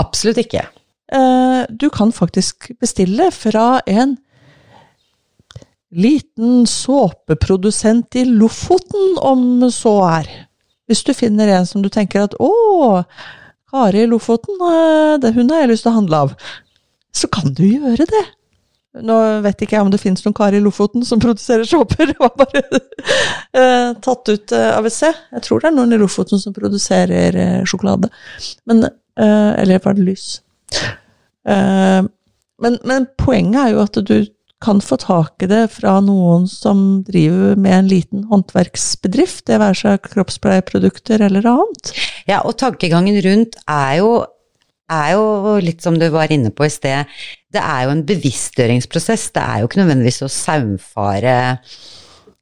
Absolutt 0.00 0.40
ikke. 0.40 0.64
Eh, 1.12 1.60
du 1.68 1.90
kan 1.92 2.14
faktisk 2.16 2.70
bestille 2.80 3.28
fra 3.34 3.82
en 3.86 4.16
liten 5.90 6.64
såpeprodusent 6.70 8.16
i 8.16 8.24
Lofoten, 8.24 9.18
om 9.18 9.68
så 9.74 9.96
er. 10.08 10.32
Hvis 10.88 11.04
du 11.04 11.12
finner 11.14 11.50
en 11.58 11.66
som 11.66 11.82
du 11.82 11.90
tenker 11.90 12.24
at 12.24 12.34
'Å, 12.38 13.04
Kari 13.70 14.02
i 14.02 14.06
Lofoten, 14.06 14.54
eh, 14.64 15.18
det, 15.18 15.34
hun 15.34 15.50
har 15.50 15.60
jeg 15.60 15.74
lyst 15.74 15.82
til 15.82 15.92
å 15.92 15.98
handle 15.98 16.16
av', 16.16 16.36
så 17.12 17.28
kan 17.28 17.52
du 17.54 17.64
gjøre 17.64 18.06
det. 18.06 18.26
Nå 18.98 19.16
vet 19.44 19.62
ikke 19.62 19.76
jeg 19.76 19.86
om 19.86 19.90
det 19.92 20.00
finnes 20.02 20.24
noen 20.24 20.34
kar 20.34 20.54
i 20.56 20.62
Lofoten 20.62 21.04
som 21.06 21.20
produserer 21.22 21.68
såper, 21.68 22.06
det 22.10 22.16
var 22.18 22.32
bare 22.38 22.62
eh, 23.54 23.92
tatt 24.02 24.32
ut 24.32 24.54
eh, 24.56 24.72
AWC. 24.74 25.02
Jeg 25.36 25.44
tror 25.46 25.62
det 25.62 25.70
er 25.70 25.76
noen 25.76 25.94
i 25.94 26.00
Lofoten 26.00 26.42
som 26.42 26.56
produserer 26.56 27.38
eh, 27.38 27.60
sjokolade. 27.70 28.10
Men, 28.66 28.88
eh, 28.88 29.52
eller 29.62 29.84
var 29.84 29.94
det 29.94 30.08
lys? 30.08 30.26
Eh, 31.46 32.02
men, 32.60 32.82
men 32.84 33.08
poenget 33.20 33.62
er 33.62 33.76
jo 33.76 33.84
at 33.86 34.02
du 34.10 34.16
kan 34.60 34.80
få 34.84 34.98
tak 35.00 35.42
i 35.42 35.48
det 35.48 35.62
fra 35.72 35.94
noen 36.04 36.44
som 36.50 37.00
driver 37.06 37.56
med 37.56 37.76
en 37.78 37.88
liten 37.88 38.26
håndverksbedrift, 38.28 39.46
det 39.48 39.60
være 39.62 39.78
seg 39.78 40.10
kroppspleieprodukter 40.10 41.22
eller 41.24 41.48
annet. 41.48 41.94
Ja, 42.28 42.42
og 42.44 42.58
tankegangen 42.60 43.16
rundt 43.24 43.56
er 43.64 43.94
jo, 44.02 44.10
er 44.90 45.14
jo 45.14 45.56
litt 45.62 45.84
som 45.84 45.96
du 45.98 46.06
var 46.12 46.32
inne 46.32 46.52
på 46.54 46.66
i 46.66 46.72
sted, 46.72 47.08
det 47.50 47.62
er 47.62 47.86
jo 47.86 47.94
en 47.94 48.04
bevisstgjøringsprosess. 48.08 49.30
Det 49.36 49.42
er 49.42 49.60
jo 49.60 49.70
ikke 49.70 49.82
nødvendigvis 49.82 50.22
å 50.26 50.30
saumfare 50.32 51.36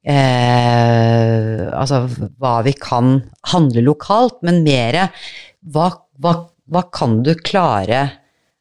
eh, 0.03 1.65
altså 1.73 2.05
hva 2.39 2.59
vi 2.65 2.75
kan 2.77 3.19
handle 3.53 3.85
lokalt, 3.85 4.39
men 4.45 4.63
mer 4.65 5.05
hva, 5.59 5.91
hva, 6.21 6.33
hva 6.69 6.87
kan 6.93 7.21
du 7.25 7.35
klare 7.35 8.07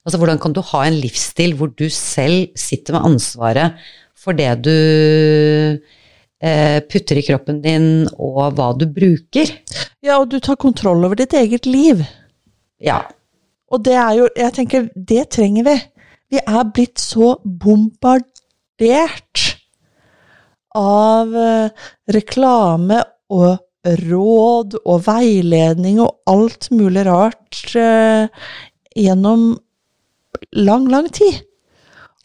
Altså 0.09 0.23
hvordan 0.23 0.39
kan 0.41 0.55
du 0.57 0.63
ha 0.65 0.79
en 0.87 0.95
livsstil 0.97 1.51
hvor 1.59 1.69
du 1.77 1.85
selv 1.93 2.55
sitter 2.57 2.95
med 2.97 3.05
ansvaret 3.11 3.75
for 4.17 4.33
det 4.33 4.49
du 4.65 4.73
eh, 6.41 6.79
putter 6.89 7.21
i 7.21 7.25
kroppen 7.27 7.61
din, 7.61 8.07
og 8.17 8.57
hva 8.57 8.71
du 8.73 8.87
bruker? 8.89 9.53
Ja, 10.01 10.17
og 10.17 10.31
du 10.33 10.39
tar 10.41 10.57
kontroll 10.57 11.05
over 11.05 11.19
ditt 11.21 11.37
eget 11.37 11.69
liv. 11.69 12.01
Ja. 12.81 13.03
Og 13.73 13.85
det 13.85 13.97
er 14.01 14.13
jo, 14.17 14.29
jeg 14.37 14.55
tenker, 14.57 14.89
det 14.95 15.29
trenger 15.35 15.67
vi. 15.69 15.77
Vi 16.33 16.41
er 16.41 16.73
blitt 16.75 17.01
så 17.01 17.35
bombardert 17.45 19.45
av 20.77 21.35
eh, 21.37 21.89
reklame 22.15 23.01
og 23.33 23.59
råd 24.09 24.79
og 24.83 25.05
veiledning 25.07 26.01
og 26.05 26.29
alt 26.29 26.69
mulig 26.75 27.05
rart 27.09 27.61
eh, 27.79 28.29
gjennom 28.97 29.51
lang, 30.57 30.89
lang 30.93 31.09
tid. 31.13 31.45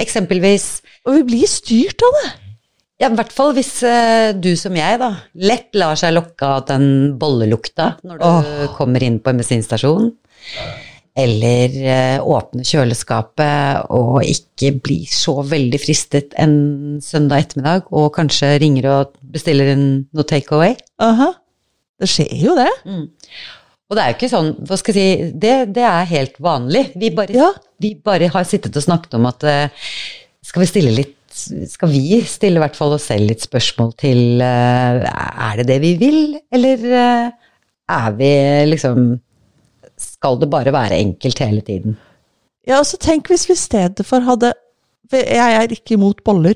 Eksempelvis 0.01 0.81
Og 1.05 1.19
vi 1.19 1.27
blir 1.27 1.49
styrt 1.49 2.01
av 2.03 2.17
det. 2.19 2.29
Ja, 3.01 3.09
i 3.09 3.17
hvert 3.17 3.33
fall 3.35 3.51
hvis 3.57 3.75
eh, 3.87 4.31
du 4.35 4.53
som 4.59 4.75
jeg, 4.77 4.99
da, 5.01 5.09
lett 5.43 5.75
lar 5.75 5.97
seg 5.99 6.13
lokke 6.15 6.47
av 6.47 6.67
den 6.69 6.85
bollelukta 7.19 7.95
når 8.05 8.21
du 8.21 8.27
Åh. 8.29 8.51
kommer 8.77 9.03
inn 9.03 9.19
på 9.19 9.31
en 9.31 9.41
bensinstasjon. 9.41 10.11
Eller 11.13 11.73
eh, 11.85 12.17
åpne 12.25 12.63
kjøleskapet 12.65 13.91
og 13.93 14.23
ikke 14.25 14.71
bli 14.81 15.03
så 15.05 15.35
veldig 15.45 15.77
fristet 15.83 16.33
en 16.41 16.55
søndag 17.05 17.43
ettermiddag, 17.45 17.83
og 17.93 18.07
kanskje 18.15 18.49
ringer 18.63 18.87
og 18.89 19.11
bestiller 19.35 19.69
en 19.75 19.83
noe 20.09 20.25
takeaway. 20.29 20.73
Aha. 21.05 21.29
Det 22.01 22.09
skjer 22.09 22.31
jo 22.41 22.55
det. 22.57 22.71
Og 22.89 23.93
det 23.97 24.01
er 24.01 24.09
jo 24.09 24.15
ikke 24.17 24.31
sånn, 24.31 24.49
hva 24.65 24.77
skal 24.79 24.97
jeg 24.97 25.19
si, 25.19 25.27
det, 25.43 25.53
det 25.75 25.83
er 25.85 26.09
helt 26.09 26.39
vanlig. 26.41 26.87
Vi 26.97 27.11
bare, 27.13 27.35
Ja. 27.37 27.51
vi 27.83 27.93
bare 27.95 28.31
har 28.33 28.47
sittet 28.49 28.73
og 28.79 28.85
snakket 28.87 29.13
om 29.19 29.27
at 29.29 29.45
eh, 29.45 29.91
skal 30.43 30.65
vi 30.65 30.69
stille 30.71 30.95
litt 30.97 31.19
skal 31.33 31.89
vi 31.89 32.19
stille 32.29 32.59
i 32.59 32.61
hvert 32.61 32.75
fall 32.77 32.91
oss 32.93 33.07
selv 33.09 33.25
litt 33.25 33.41
spørsmål 33.41 33.95
til 33.97 34.41
eh, 34.45 34.99
Er 35.01 35.55
det 35.57 35.63
det 35.71 35.77
vi 35.81 35.93
vil, 35.97 36.19
eller 36.53 36.83
er 37.89 38.11
vi 38.19 38.29
liksom 38.69 39.07
Skal 40.23 40.37
det 40.39 40.47
bare 40.47 40.71
være 40.71 40.95
enkelt 41.03 41.39
hele 41.43 41.59
tiden? 41.67 41.97
Ja, 42.63 42.77
altså 42.77 42.95
tenk 42.95 43.27
hvis 43.27 43.43
vi 43.49 43.57
i 43.57 43.59
stedet 43.59 44.05
for 44.07 44.23
hadde 44.23 44.53
Jeg 45.11 45.55
er 45.59 45.73
ikke 45.75 45.97
imot 45.97 46.21
boller. 46.23 46.55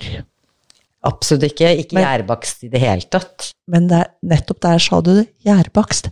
Absolutt 1.03 1.43
ikke. 1.49 1.73
Ikke 1.81 1.97
Men- 1.97 2.05
gjærbakst 2.05 2.63
i 2.63 2.69
det 2.71 2.79
hele 2.79 3.03
tatt. 3.11 3.49
Men 3.67 3.89
der, 3.89 4.07
nettopp 4.23 4.61
der 4.63 4.79
sa 4.79 5.01
du 5.01 5.11
det, 5.17 5.27
gjærbakst. 5.43 6.07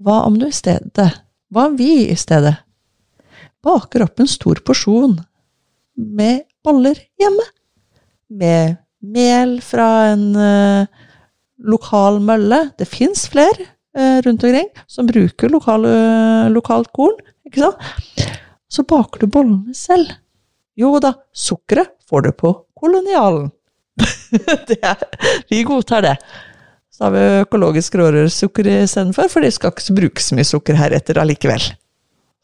Hva 0.00 0.20
om 0.24 0.38
du 0.38 0.46
i 0.46 0.54
stedet, 0.54 1.08
hva 1.50 1.66
om 1.66 1.76
vi 1.76 2.06
i 2.06 2.14
stedet, 2.14 2.54
baker 3.60 4.06
opp 4.06 4.20
en 4.20 4.30
stor 4.30 4.62
porsjon 4.64 5.18
med 5.98 6.46
boller 6.62 6.94
hjemme? 7.18 7.48
Med 8.30 8.78
mel 9.02 9.58
fra 9.60 10.12
en 10.12 10.36
eh, 10.36 10.86
lokal 11.58 12.22
mølle. 12.22 12.70
Det 12.78 12.86
fins 12.86 13.26
flere 13.28 13.66
rundt 13.98 14.44
omkring 14.46 14.68
som 14.86 15.08
bruker 15.08 15.50
lokale, 15.50 15.92
lokalt 16.54 16.92
korn, 16.94 17.16
ikke 17.48 17.64
sant? 17.64 18.28
Så 18.70 18.84
baker 18.86 19.24
du 19.24 19.30
bollene 19.34 19.74
selv. 19.74 20.12
Jo 20.78 20.94
da, 21.02 21.12
sukkeret 21.34 21.96
får 22.08 22.28
du 22.28 22.30
på 22.38 22.52
kolonialen. 22.78 23.50
er, 24.80 25.02
vi 25.50 25.64
godtar 25.66 26.06
det. 26.06 26.14
Så 26.94 27.06
har 27.06 27.14
vi 27.14 27.24
økologisk 27.42 27.96
rårørsukker 27.98 28.68
istedenfor, 28.78 29.28
for 29.32 29.44
det 29.44 29.52
skal 29.56 29.74
ikke 29.74 29.96
brukes 29.98 30.30
så 30.30 30.38
mye 30.38 30.48
sukker 30.48 30.78
heretter 30.78 31.20
allikevel. 31.20 31.62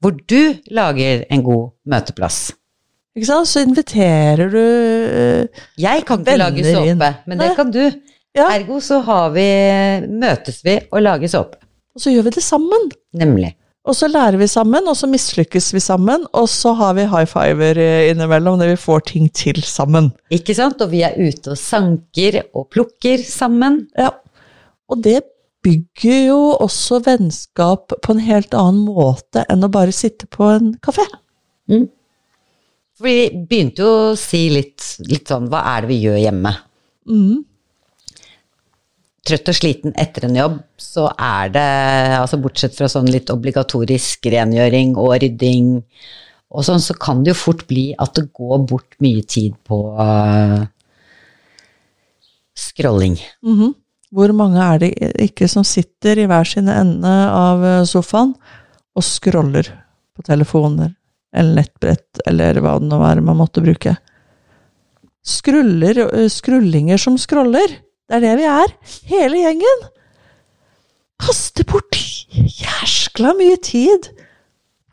hvor 0.00 0.12
du 0.28 0.54
lager 0.70 1.24
en 1.32 1.42
god 1.44 1.72
møteplass. 1.88 2.52
Ikke 3.14 3.28
sant? 3.28 3.46
Så 3.50 3.62
inviterer 3.62 4.50
du 4.50 4.60
eh, 4.60 5.64
Jeg 5.78 6.02
kan 6.08 6.22
ikke 6.24 6.38
lage 6.40 6.64
såpe, 6.66 7.10
men 7.26 7.38
det 7.38 7.50
Nei. 7.50 7.56
kan 7.58 7.70
du. 7.74 7.82
Ja, 8.34 8.48
Ergo 8.50 8.80
så 8.82 8.98
har 9.06 9.28
vi, 9.36 9.44
møtes 10.10 10.64
vi 10.66 10.80
og 10.90 11.04
lager 11.04 11.30
såpe. 11.30 11.60
og 11.94 12.02
så 12.02 12.10
gjør 12.10 12.26
vi 12.26 12.32
det 12.34 12.42
sammen. 12.42 12.88
Nemlig. 13.14 13.52
Og 13.84 13.94
så 13.94 14.08
lærer 14.08 14.40
vi 14.40 14.46
sammen, 14.48 14.88
og 14.88 14.96
så 14.96 15.06
mislykkes 15.06 15.68
vi 15.76 15.80
sammen, 15.84 16.22
og 16.32 16.48
så 16.48 16.72
har 16.78 16.94
vi 16.96 17.04
high 17.04 17.28
fiver 17.28 17.78
eh, 17.78 18.08
innimellom 18.10 18.56
når 18.58 18.72
vi 18.72 18.80
får 18.80 19.04
ting 19.12 19.28
til 19.36 19.60
sammen. 19.62 20.08
Ikke 20.32 20.56
sant? 20.56 20.80
Og 20.82 20.90
vi 20.90 21.04
er 21.06 21.14
ute 21.20 21.52
og 21.52 21.60
sanker 21.60 22.40
og 22.56 22.70
plukker 22.72 23.22
sammen. 23.28 23.84
Ja. 24.00 24.10
Og 24.90 25.04
det 25.04 25.20
bygger 25.64 26.26
jo 26.32 26.38
også 26.64 26.98
vennskap 27.04 27.92
på 28.02 28.16
en 28.16 28.24
helt 28.24 28.56
annen 28.56 28.88
måte 28.88 29.44
enn 29.52 29.64
å 29.64 29.70
bare 29.72 29.94
sitte 29.96 30.26
på 30.32 30.48
en 30.56 30.74
kafé. 30.84 31.06
For 33.04 33.12
vi 33.12 33.44
begynte 33.44 33.82
jo 33.84 33.88
å 33.92 34.12
si 34.16 34.46
litt, 34.48 34.80
litt 35.04 35.28
sånn, 35.28 35.50
hva 35.52 35.58
er 35.74 35.84
det 35.84 35.88
vi 35.90 35.98
gjør 36.06 36.22
hjemme? 36.22 36.54
Mm. 37.04 37.42
Trøtt 39.28 39.50
og 39.52 39.58
sliten 39.58 39.92
etter 40.00 40.24
en 40.24 40.38
jobb, 40.38 40.54
så 40.80 41.10
er 41.12 41.52
det, 41.52 41.64
altså 42.16 42.38
bortsett 42.40 42.72
fra 42.78 42.88
sånn 42.88 43.10
litt 43.12 43.28
obligatorisk 43.34 44.24
rengjøring 44.32 44.96
og 44.96 45.18
rydding 45.20 45.68
og 46.48 46.64
sånn, 46.64 46.80
så 46.80 46.96
kan 46.96 47.20
det 47.20 47.34
jo 47.34 47.42
fort 47.42 47.66
bli 47.68 47.90
at 48.00 48.16
det 48.16 48.30
går 48.40 48.64
bort 48.72 48.96
mye 49.04 49.28
tid 49.36 49.52
på 49.68 49.82
uh, 50.00 50.64
scrolling. 52.56 53.20
Mhm. 53.44 53.76
Hvor 54.16 54.32
mange 54.32 54.64
er 54.64 54.80
det 54.80 54.92
ikke 55.28 55.52
som 55.52 55.68
sitter 55.68 56.24
i 56.24 56.28
hver 56.30 56.48
sine 56.48 56.80
ende 56.80 57.14
av 57.34 57.64
eh, 57.66 57.80
sofaen 57.82 58.30
og 58.94 59.02
scroller 59.04 59.74
på 60.14 60.22
telefoner 60.24 60.94
eller 61.34 61.60
nettbrett 61.60 62.22
eller 62.28 62.60
hva 62.62 62.76
det 62.80 62.90
nå 62.90 63.00
er 63.06 63.22
man 63.24 63.40
måtte 63.40 63.64
bruke? 63.64 63.96
Skruller, 65.24 65.98
eh, 66.04 66.28
skrullinger 66.28 67.00
som 67.00 67.18
scroller. 67.18 67.80
Det 68.08 68.18
er 68.18 68.24
det 68.24 68.34
vi 68.38 68.48
er, 68.48 68.74
hele 69.08 69.40
gjengen. 69.40 69.84
Kaster 71.24 71.64
bort 71.64 71.96
jæskla 72.34 73.32
mye 73.38 73.56
tid 73.62 74.10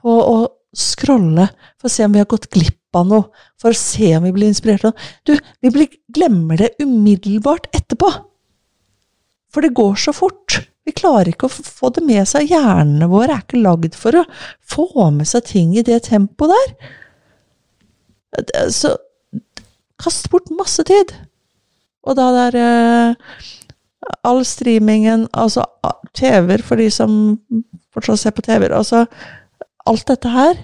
på 0.01 0.13
å 0.21 0.38
scrolle 0.71 1.49
for 1.80 1.89
å 1.89 1.91
se 1.91 2.06
om 2.06 2.15
vi 2.15 2.21
har 2.21 2.30
gått 2.32 2.49
glipp 2.54 2.95
av 2.95 3.08
noe, 3.08 3.27
for 3.60 3.73
å 3.73 3.77
se 3.77 4.13
om 4.15 4.25
vi 4.27 4.34
blir 4.36 4.51
inspirert 4.51 4.86
av 4.88 4.93
noe. 4.93 5.10
Du, 5.27 5.34
vi 5.63 5.71
blir, 5.73 5.89
glemmer 6.13 6.60
det 6.62 6.73
umiddelbart 6.80 7.67
etterpå. 7.75 8.10
For 9.51 9.65
det 9.65 9.75
går 9.75 9.99
så 9.99 10.13
fort. 10.15 10.62
Vi 10.91 10.97
klarer 10.99 11.32
ikke 11.32 11.47
å 11.47 11.54
få 11.56 11.88
det 11.95 12.04
med 12.04 12.27
seg. 12.27 12.49
Hjernene 12.51 13.08
våre 13.08 13.38
er 13.38 13.45
ikke 13.45 13.62
lagd 13.63 13.95
for 13.95 14.19
å 14.19 14.25
få 14.67 15.08
med 15.15 15.30
seg 15.30 15.45
ting 15.47 15.71
i 15.80 15.86
det 15.88 16.01
tempoet 16.10 16.51
der. 16.51 16.73
Så 18.75 18.97
kast 20.01 20.27
bort 20.34 20.51
masse 20.51 20.84
tid. 20.88 21.13
Og 22.04 22.17
da 22.19 22.27
der 22.36 22.58
eh, 22.60 23.38
All 24.27 24.41
streamingen, 24.49 25.27
altså 25.38 25.63
TV-er 26.17 26.63
for 26.65 26.82
de 26.82 26.88
som 26.91 27.38
fortsatt 27.93 28.19
ser 28.19 28.34
på 28.36 28.43
TV-er, 28.43 28.73
altså 28.75 29.06
Alt 29.88 30.10
dette 30.10 30.30
her, 30.34 30.58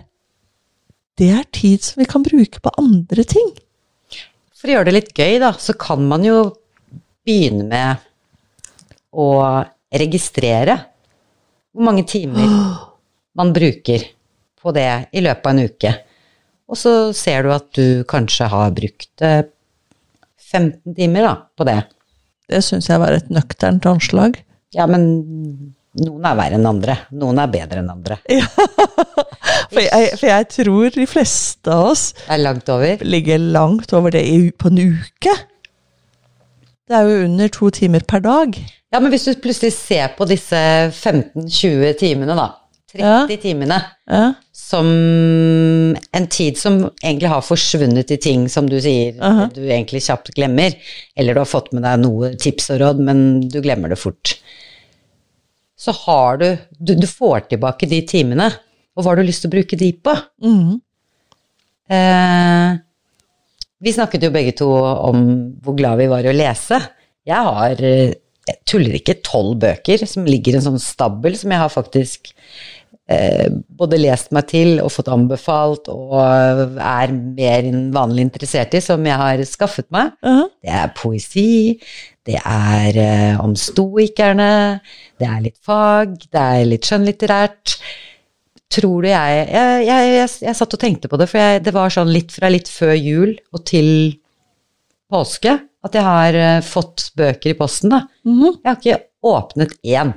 det 1.17 1.29
er 1.33 1.45
tid 1.55 1.85
som 1.85 2.01
vi 2.01 2.09
kan 2.09 2.25
bruke 2.25 2.59
på 2.61 2.73
andre 2.77 3.23
ting. 3.25 3.47
For 4.57 4.69
å 4.69 4.75
gjøre 4.75 4.89
det 4.89 4.95
litt 4.97 5.13
gøy, 5.17 5.39
da, 5.41 5.53
så 5.57 5.73
kan 5.77 6.03
man 6.09 6.25
jo 6.25 6.41
begynne 7.25 7.65
med 7.69 8.03
å 9.17 9.29
registrere 9.93 10.78
hvor 11.71 11.86
mange 11.88 12.04
timer 12.10 12.50
man 13.38 13.54
bruker 13.54 14.04
på 14.58 14.73
det 14.76 14.89
i 15.13 15.21
løpet 15.23 15.45
av 15.45 15.54
en 15.54 15.69
uke. 15.69 15.93
Og 16.67 16.80
så 16.80 16.93
ser 17.15 17.45
du 17.45 17.54
at 17.54 17.69
du 17.78 18.04
kanskje 18.10 18.50
har 18.52 18.73
brukt 18.76 19.23
eh, 19.23 19.45
15 20.52 20.95
timer 20.97 21.28
da, 21.28 21.34
på 21.56 21.67
det. 21.67 21.80
Det 22.47 22.63
syns 22.65 22.89
jeg 22.89 23.02
var 23.04 23.15
et 23.15 23.30
nøkternt 23.32 23.86
anslag. 23.88 24.39
Ja, 24.76 24.88
men 24.89 25.06
noen 25.97 26.26
er 26.28 26.38
verre 26.39 26.58
enn 26.60 26.67
andre. 26.67 26.97
Noen 27.15 27.39
er 27.41 27.52
bedre 27.52 27.84
enn 27.84 27.93
andre. 27.93 28.19
For 29.67 29.84
jeg, 29.84 30.12
for 30.15 30.30
jeg 30.30 30.45
tror 30.54 30.93
de 30.95 31.06
fleste 31.10 31.73
av 31.73 31.89
oss 31.91 32.04
langt 32.39 32.69
ligger 33.04 33.41
langt 33.41 33.91
over 33.93 34.13
det 34.15 34.21
i, 34.23 34.52
på 34.56 34.69
en 34.71 34.80
uke. 34.80 35.34
Det 36.88 36.95
er 36.95 37.04
jo 37.04 37.26
under 37.26 37.52
to 37.52 37.69
timer 37.76 38.06
per 38.08 38.23
dag. 38.23 38.56
Ja, 38.93 39.00
men 39.04 39.12
hvis 39.12 39.26
du 39.28 39.34
plutselig 39.43 39.73
ser 39.76 40.13
på 40.15 40.26
disse 40.30 40.56
15-20 40.95 41.93
timene, 42.00 42.36
da. 42.38 42.47
30 42.93 43.04
Ja. 43.04 43.38
timene. 43.41 43.82
Ja. 44.08 44.34
som 44.58 44.88
en 46.12 46.28
tid 46.28 46.58
som 46.58 46.80
egentlig 47.04 47.30
har 47.30 47.41
forsvunnet 47.45 48.10
i 48.12 48.17
ting 48.17 48.47
som 48.50 48.65
du 48.67 48.78
sier 48.82 49.15
Aha. 49.23 49.45
du 49.54 49.62
egentlig 49.69 50.02
kjapt 50.04 50.32
glemmer, 50.36 50.73
eller 51.15 51.34
du 51.34 51.39
har 51.39 51.45
fått 51.47 51.69
med 51.76 51.84
deg 51.84 52.00
noe 52.02 52.32
tips 52.36 52.69
og 52.73 52.80
råd, 52.82 53.00
men 53.00 53.21
du 53.47 53.62
glemmer 53.63 53.89
det 53.93 54.00
fort. 54.02 54.34
Så 55.78 55.93
har 56.06 56.38
du 56.41 56.58
Du, 56.80 56.95
du 56.95 57.08
får 57.08 57.47
tilbake 57.50 57.88
de 57.88 58.02
timene, 58.08 58.50
og 58.97 59.04
hva 59.04 59.12
har 59.13 59.15
du 59.21 59.23
lyst 59.28 59.41
til 59.45 59.52
å 59.52 59.56
bruke 59.56 59.78
de 59.80 59.91
på? 59.93 60.15
Mm. 60.43 60.82
Eh, 61.89 62.78
vi 63.80 63.93
snakket 63.93 64.23
jo 64.28 64.32
begge 64.34 64.56
to 64.58 64.67
om 64.73 65.21
hvor 65.63 65.78
glad 65.78 65.97
vi 66.02 66.08
var 66.12 66.26
i 66.26 66.32
å 66.32 66.36
lese. 66.36 66.80
Jeg 67.28 67.36
har 67.52 67.84
eh, 67.84 68.13
jeg 68.47 68.63
tuller 68.69 68.97
ikke, 68.97 69.19
tolv 69.25 69.57
bøker 69.62 70.03
som 70.07 70.27
ligger 70.27 70.55
i 70.55 70.60
en 70.62 70.67
sånn 70.69 70.81
stabel 70.81 71.36
som 71.39 71.51
jeg 71.51 71.62
har 71.62 71.71
faktisk 71.73 72.31
eh, 73.12 73.47
både 73.79 73.99
lest 73.99 74.31
meg 74.36 74.47
til 74.51 74.77
og 74.83 74.91
fått 74.93 75.12
anbefalt 75.12 75.89
og 75.91 76.21
er 76.79 77.13
mer 77.13 77.67
enn 77.67 77.89
vanlig 77.95 78.27
interessert 78.27 78.75
i, 78.77 78.83
som 78.83 79.03
jeg 79.07 79.19
har 79.19 79.43
skaffet 79.47 79.89
meg. 79.93 80.15
Mhm. 80.25 80.51
Det 80.63 80.75
er 80.81 80.93
poesi, 80.97 81.49
det 82.27 82.41
er 82.41 82.99
eh, 83.03 83.39
om 83.43 83.55
stoikerne, 83.60 84.51
det 85.19 85.27
er 85.29 85.47
litt 85.47 85.60
fag, 85.63 86.19
det 86.31 86.43
er 86.43 86.67
litt 86.67 86.88
skjønnlitterært. 86.88 87.79
Tror 88.67 89.05
du 89.05 89.07
jeg 89.07 89.47
Jeg, 89.47 89.86
jeg, 89.88 90.07
jeg, 90.12 90.29
jeg 90.43 90.55
satt 90.60 90.73
og 90.75 90.79
tenkte 90.79 91.07
på 91.07 91.17
det, 91.19 91.29
for 91.31 91.60
det 91.63 91.71
var 91.71 91.93
sånn 91.93 92.12
litt 92.12 92.33
fra 92.36 92.49
litt 92.51 92.67
før 92.67 92.95
jul 92.99 93.38
og 93.55 93.63
til 93.63 94.19
påske 95.07 95.53
at 95.85 95.97
jeg 95.97 96.05
har 96.07 96.37
eh, 96.37 96.61
fått 96.65 97.11
bøker 97.19 97.53
i 97.53 97.57
posten, 97.57 97.93
da. 97.93 98.05
Mhm. 98.27 98.57
Jeg 98.63 98.69
har 98.71 98.79
ikke 98.81 99.03
åpnet 99.27 99.75
én. 99.85 100.15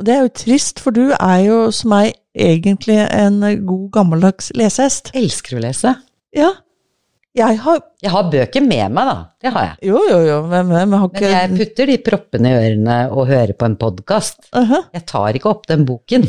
Og 0.00 0.06
det 0.08 0.14
er 0.16 0.24
jo 0.24 0.34
trist, 0.42 0.80
for 0.82 0.94
du 0.96 1.12
er 1.12 1.38
jo 1.44 1.58
som 1.74 1.92
meg 1.92 2.16
egentlig 2.32 2.98
en 3.04 3.40
god 3.66 3.88
gammeldags 3.94 4.50
lesehest. 4.56 5.12
Elsker 5.14 5.58
å 5.58 5.64
lese. 5.66 5.94
Ja. 6.34 6.50
Jeg 7.32 7.62
har 7.64 7.78
Jeg 8.04 8.10
har 8.12 8.26
bøker 8.28 8.60
med 8.60 8.92
meg, 8.92 9.08
da. 9.08 9.14
Det 9.40 9.52
har 9.54 9.64
jeg. 9.70 9.76
Jo, 9.88 10.00
jo, 10.04 10.18
jo, 10.26 10.38
men, 10.50 10.66
men, 10.68 10.90
men 10.90 11.00
har 11.00 11.08
Men 11.14 11.30
jeg 11.30 11.52
putter 11.56 11.88
de 11.88 11.98
proppene 12.04 12.50
i 12.50 12.56
ørene 12.58 12.96
og 13.08 13.30
hører 13.30 13.54
på 13.56 13.68
en 13.68 13.76
podkast. 13.80 14.50
Mhm. 14.52 14.88
Jeg 14.92 15.06
tar 15.08 15.38
ikke 15.38 15.52
opp 15.52 15.66
den 15.70 15.86
boken. 15.88 16.26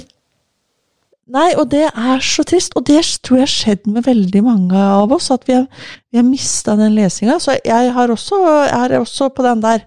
Nei, 1.31 1.53
og 1.55 1.69
det 1.71 1.85
er 1.87 2.23
så 2.23 2.43
trist, 2.43 2.73
og 2.75 2.83
det 2.89 2.99
tror 3.23 3.39
jeg 3.39 3.45
har 3.45 3.51
skjedd 3.51 3.85
med 3.87 4.03
veldig 4.03 4.41
mange 4.43 4.75
av 4.75 5.11
oss, 5.15 5.29
at 5.31 5.45
vi 5.47 5.55
har, 5.55 5.67
vi 6.11 6.19
har 6.19 6.25
mista 6.27 6.75
den 6.75 6.97
lesinga. 6.97 7.37
Så 7.39 7.55
jeg 7.63 7.93
har 7.95 8.11
også, 8.11 8.39
jeg 8.67 8.89
er 8.89 8.97
også 8.99 9.29
på 9.31 9.45
den 9.45 9.61
der. 9.63 9.85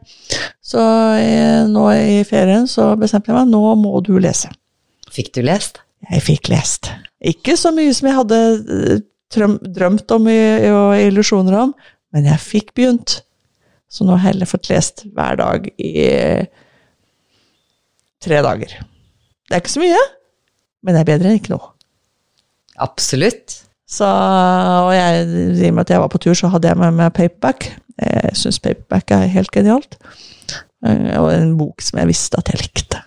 Så 0.64 0.80
jeg, 1.20 1.66
nå 1.74 1.84
i 1.92 2.22
ferien 2.28 2.64
så 2.70 2.94
bestemte 2.96 3.30
jeg 3.30 3.36
meg, 3.36 3.52
nå 3.52 3.74
må 3.82 4.00
du 4.06 4.14
lese. 4.16 4.48
Fikk 5.12 5.34
du 5.36 5.42
lest? 5.44 5.82
Jeg 6.08 6.24
fikk 6.24 6.48
lest. 6.52 6.88
Ikke 7.20 7.58
så 7.60 7.72
mye 7.74 7.92
som 7.96 8.08
jeg 8.08 8.16
hadde 8.16 8.40
eh, 8.56 9.04
drømt 9.36 10.16
om 10.16 10.32
og 10.32 10.96
illusjoner 11.02 11.60
om, 11.66 11.76
men 12.16 12.28
jeg 12.32 12.44
fikk 12.46 12.72
begynt. 12.78 13.20
Så 13.92 14.04
nå 14.04 14.16
har 14.16 14.24
jeg 14.24 14.32
heller 14.32 14.50
fått 14.50 14.70
lest 14.72 15.04
hver 15.12 15.36
dag 15.40 15.68
i 15.76 15.92
eh, 16.08 16.46
tre 18.24 18.40
dager. 18.44 18.78
Det 19.46 19.54
er 19.54 19.62
ikke 19.62 19.76
så 19.76 19.84
mye, 19.84 20.04
men 20.86 20.94
det 20.94 21.02
er 21.02 21.08
bedre 21.10 21.32
enn 21.32 21.40
ikke 21.40 21.52
noe. 21.56 21.72
Absolutt. 22.84 23.58
Så, 23.86 24.06
og 24.06 24.92
jeg, 24.94 25.26
i 25.62 25.68
og 25.68 25.76
med 25.76 25.84
at 25.84 25.92
jeg 25.94 26.02
var 26.02 26.10
på 26.12 26.20
tur, 26.22 26.34
så 26.38 26.50
hadde 26.52 26.70
jeg 26.72 26.78
med 26.80 26.96
meg 26.98 27.12
paperback. 27.16 27.68
Jeg 28.02 28.32
syns 28.38 28.58
paperback 28.62 29.12
er 29.14 29.28
helt 29.32 29.52
genialt. 29.54 29.94
Eh, 30.84 31.12
Og 31.20 31.30
en 31.32 31.54
bok 31.58 31.84
som 31.84 32.00
jeg 32.02 32.10
visste 32.10 32.38
at 32.40 32.50
jeg 32.52 32.60
likte. 32.64 33.00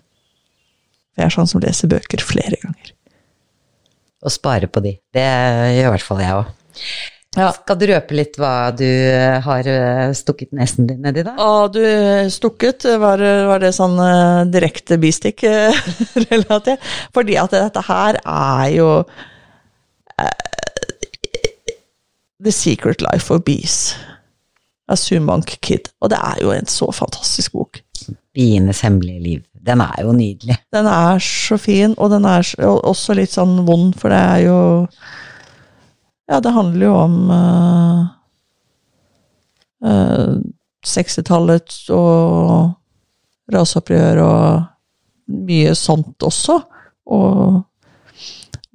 For 1.13 1.21
jeg 1.23 1.27
er 1.29 1.35
sånn 1.35 1.51
som 1.51 1.61
leser 1.63 1.91
bøker 1.91 2.23
flere 2.23 2.59
ganger. 2.63 2.93
Og 4.23 4.33
spare 4.35 4.67
på 4.71 4.81
de. 4.83 4.95
Det 5.15 5.23
gjør 5.23 5.85
i 5.89 5.93
hvert 5.95 6.07
fall 6.07 6.23
jeg 6.23 6.39
òg. 6.41 6.53
Ja. 7.37 7.51
Skal 7.53 7.77
du 7.77 7.85
røpe 7.91 8.15
litt 8.17 8.39
hva 8.41 8.71
du 8.73 8.87
har 9.45 9.67
eh, 9.69 10.09
stukket 10.17 10.49
nesen 10.57 10.87
din 10.89 11.03
nedi, 11.05 11.21
da? 11.27 11.35
Ja, 11.37 11.67
du 11.69 11.83
stukket, 12.33 12.87
var, 12.99 13.21
var 13.51 13.61
det 13.61 13.69
sånn 13.77 13.99
eh, 14.01 14.45
direkte 14.49 14.97
bistikk-relatert? 15.01 16.81
Fordi 17.15 17.37
at 17.37 17.53
dette 17.53 17.83
her 17.85 18.17
er 18.23 18.65
jo 18.73 18.87
uh, 19.05 20.39
The 22.41 22.53
Secret 22.55 23.05
Life 23.05 23.29
of 23.35 23.43
Bees 23.45 23.77
av 24.89 24.97
Sumank 24.97 25.53
Kid. 25.61 25.91
Og 26.01 26.09
det 26.09 26.17
er 26.31 26.41
jo 26.41 26.49
en 26.55 26.65
så 26.71 26.89
fantastisk 26.97 27.53
bok. 27.59 27.83
Bienes 28.33 28.81
hemmelige 28.85 29.21
liv. 29.21 29.45
Den 29.53 29.83
er 29.85 30.01
jo 30.01 30.17
nydelig. 30.17 30.57
Den 30.73 30.87
er 30.89 31.21
så 31.21 31.59
fin, 31.61 31.93
og 32.01 32.09
den 32.15 32.25
er 32.25 32.41
så- 32.47 32.79
også 32.89 33.13
litt 33.21 33.29
sånn 33.37 33.59
vond, 33.67 33.93
for 34.01 34.09
det 34.09 34.17
er 34.17 34.39
jo 34.47 34.57
Ja, 36.29 36.39
det 36.39 36.53
handler 36.53 36.85
jo 36.85 36.95
om 36.95 37.15
uh, 37.33 38.01
uh, 39.85 40.35
60-tallet 40.85 41.77
og 41.95 43.53
raseopprør 43.53 44.21
og 44.23 45.39
mye 45.49 45.73
sånt 45.77 46.21
også. 46.25 46.59
Og 47.09 47.63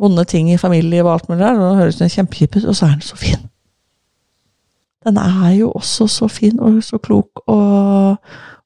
vonde 0.00 0.24
ting 0.26 0.50
i 0.50 0.58
familie 0.58 1.04
og 1.04 1.12
alt 1.12 1.28
mulig 1.30 1.44
der. 1.44 1.60
Og 1.60 1.70
det 1.70 1.80
høres 1.82 2.00
den 2.02 2.10
ut, 2.26 2.64
og 2.64 2.76
så 2.76 2.86
er 2.86 2.96
den 2.96 3.06
så 3.06 3.16
fin. 3.16 3.46
Den 5.04 5.20
er 5.20 5.50
jo 5.58 5.70
også 5.70 6.06
så 6.08 6.28
fin 6.28 6.60
og 6.60 6.82
så 6.82 6.98
klok 6.98 7.42
og, 7.46 8.16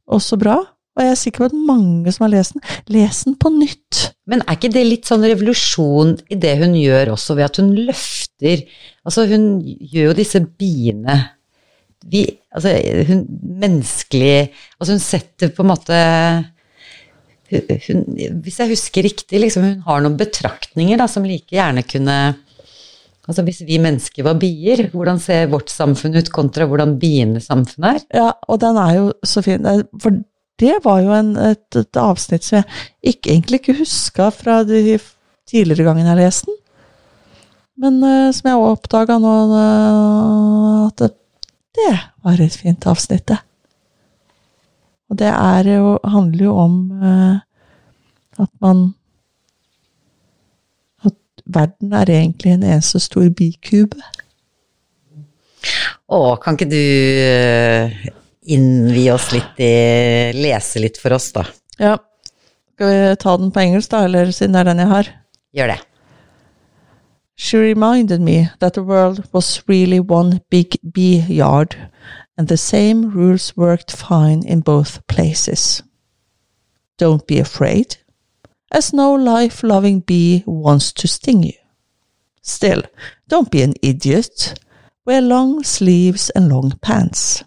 og 0.06 0.22
så 0.22 0.38
bra. 0.38 0.56
Og 0.96 1.04
jeg 1.04 1.10
er 1.10 1.18
sikker 1.18 1.44
på 1.44 1.50
at 1.50 1.58
mange 1.66 2.12
som 2.12 2.24
har 2.24 2.32
lest 2.32 2.54
den, 2.54 2.62
les 2.88 3.24
den 3.24 3.36
på 3.38 3.50
nytt. 3.54 4.14
Men 4.28 4.44
er 4.44 4.58
ikke 4.58 4.72
det 4.74 4.84
litt 4.84 5.08
sånn 5.08 5.24
revolusjon 5.24 6.14
i 6.28 6.36
det 6.40 6.54
hun 6.60 6.76
gjør 6.76 7.14
også, 7.14 7.36
ved 7.38 7.48
at 7.48 7.60
hun 7.62 7.72
løfter 7.76 8.64
Altså, 9.08 9.24
hun 9.30 9.50
gjør 9.64 10.10
jo 10.10 10.16
disse 10.18 10.42
biene 10.44 11.16
vi, 12.06 12.22
altså, 12.54 12.76
hun 13.08 13.24
menneskelig 13.64 14.50
Altså, 14.78 14.92
hun 14.92 15.02
setter 15.02 15.50
på 15.54 15.64
en 15.64 15.70
måte 15.72 16.02
hun, 17.48 18.04
Hvis 18.44 18.60
jeg 18.60 18.74
husker 18.74 19.08
riktig, 19.08 19.40
liksom, 19.42 19.64
hun 19.66 19.88
har 19.88 20.04
noen 20.04 20.18
betraktninger 20.20 21.00
da, 21.00 21.08
som 21.10 21.26
like 21.26 21.56
gjerne 21.56 21.86
kunne 21.88 22.18
Altså, 23.28 23.44
hvis 23.44 23.60
vi 23.68 23.76
mennesker 23.82 24.24
var 24.24 24.38
bier, 24.40 24.86
hvordan 24.88 25.18
ser 25.20 25.50
vårt 25.52 25.68
samfunn 25.68 26.16
ut 26.16 26.30
kontra 26.32 26.64
hvordan 26.64 26.94
bienes 27.00 27.50
er? 27.52 27.98
Ja, 28.14 28.30
og 28.48 28.60
den 28.62 28.78
er 28.80 28.94
jo 28.96 29.10
så 29.20 29.42
fin. 29.44 29.66
For 30.00 30.16
det 30.58 30.78
var 30.84 31.02
jo 31.04 31.12
en, 31.14 31.34
et, 31.50 31.66
et 31.78 32.00
avsnitt 32.00 32.46
som 32.46 32.58
jeg 32.58 32.66
ikke, 33.12 33.30
egentlig 33.30 33.60
ikke 33.60 33.78
huska 33.80 34.30
fra 34.34 34.60
de 34.66 34.98
tidligere 35.48 35.86
gangene 35.86 36.12
jeg 36.12 36.20
leste 36.22 36.50
den. 36.50 36.58
Men 37.78 38.00
uh, 38.02 38.30
som 38.34 38.50
jeg 38.50 38.70
oppdaga 38.72 39.18
nå, 39.22 39.34
uh, 39.52 40.88
at 40.88 40.98
det, 40.98 41.12
det 41.78 41.94
var 42.26 42.42
et 42.42 42.58
fint 42.58 42.88
avsnitt, 42.90 43.28
det. 43.30 43.38
Og 45.08 45.18
det 45.20 45.30
er 45.30 45.70
jo, 45.76 45.94
handler 46.04 46.44
jo 46.44 46.56
om 46.58 46.78
uh, 47.00 47.38
at 48.38 48.50
man 48.62 48.88
At 51.06 51.14
verden 51.46 51.94
er 51.94 52.10
egentlig 52.10 52.52
en 52.52 52.66
eneste 52.66 53.00
stor 53.00 53.30
bikube. 53.30 54.02
Å, 56.08 56.18
kan 56.42 56.58
ikke 56.58 56.68
du 56.68 58.17
innvie 58.48 59.12
oss 59.12 59.30
litt 59.34 59.60
i 59.60 59.72
Lese 60.36 60.80
litt 60.82 60.98
for 61.00 61.16
oss, 61.16 61.30
da? 61.36 61.44
Ja. 61.78 61.96
Skal 62.74 62.90
vi 62.92 63.16
ta 63.20 63.36
den 63.36 63.52
på 63.52 63.60
engelsk, 63.60 63.90
da, 63.90 64.04
eller 64.06 64.32
siden 64.32 64.54
det 64.54 64.60
er 64.62 64.70
den 64.70 64.82
jeg 64.84 64.92
har? 64.92 65.12
Gjør 65.58 65.72
det. 65.72 65.78
She 67.38 67.58
reminded 67.58 68.20
me 68.20 68.50
that 68.58 68.74
the 68.74 68.82
world 68.82 69.22
was 69.32 69.62
really 69.68 70.00
one 70.00 70.40
big 70.50 70.76
bee 70.92 71.24
yard, 71.28 71.76
and 72.36 72.48
the 72.48 72.56
same 72.56 73.10
rules 73.14 73.56
worked 73.56 73.92
fine 73.92 74.42
in 74.46 74.60
both 74.60 75.06
places. 75.06 75.82
Don't 76.98 77.26
be 77.26 77.38
afraid, 77.38 77.96
as 78.72 78.92
no 78.92 79.14
life 79.14 79.62
loving 79.62 80.00
bee 80.00 80.42
wants 80.46 80.92
to 80.92 81.06
sting 81.06 81.44
you. 81.44 81.58
Still, 82.42 82.82
don't 83.28 83.50
be 83.50 83.62
an 83.62 83.74
idiot. 83.82 84.58
Wear 85.06 85.20
long 85.20 85.62
sleeves 85.64 86.30
and 86.30 86.48
long 86.48 86.72
pants. 86.82 87.44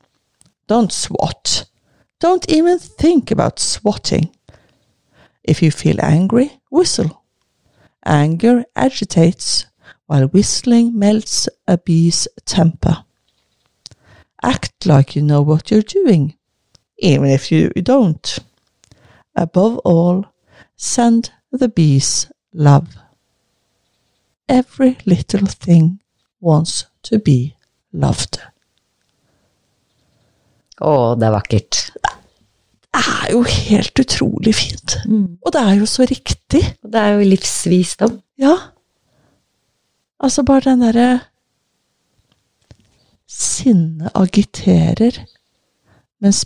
Don't 0.72 0.94
swat. 0.94 1.66
Don't 2.22 2.50
even 2.50 2.80
think 2.80 3.30
about 3.30 3.60
swatting. 3.60 4.34
If 5.44 5.62
you 5.62 5.70
feel 5.70 5.98
angry, 6.00 6.62
whistle. 6.70 7.26
Anger 8.06 8.64
agitates, 8.74 9.66
while 10.06 10.28
whistling 10.28 10.98
melts 10.98 11.50
a 11.68 11.78
bee's 11.78 12.26
temper. 12.46 13.04
Act 14.42 14.86
like 14.86 15.14
you 15.14 15.22
know 15.22 15.42
what 15.42 15.72
you're 15.72 15.82
doing, 15.82 16.38
even 17.00 17.26
if 17.26 17.52
you 17.52 17.72
don't. 17.72 18.40
Above 19.36 19.80
all, 19.80 20.26
send 20.78 21.34
the 21.52 21.68
bees 21.68 22.32
love. 22.54 22.96
Every 24.48 24.98
little 25.06 25.48
thing 25.48 26.00
wants 26.40 26.86
to 27.04 27.20
be 27.20 27.58
loved. 27.92 28.40
Å, 30.82 31.14
det 31.20 31.28
er 31.28 31.34
vakkert. 31.36 31.80
Det 32.92 33.02
er 33.02 33.32
jo 33.32 33.42
helt 33.48 34.02
utrolig 34.02 34.54
fint. 34.58 34.96
Og 35.46 35.52
det 35.54 35.62
er 35.62 35.76
jo 35.80 35.86
så 35.88 36.08
riktig. 36.10 36.62
Og 36.84 36.92
det 36.92 37.02
er 37.02 37.14
jo 37.20 37.28
livsvisdom. 37.30 38.16
Ja. 38.42 38.56
Altså 40.22 40.44
bare 40.46 40.72
den 40.72 40.84
derre 40.86 41.10
Sinnet 43.32 44.12
agiterer, 44.18 45.16
mens 46.22 46.42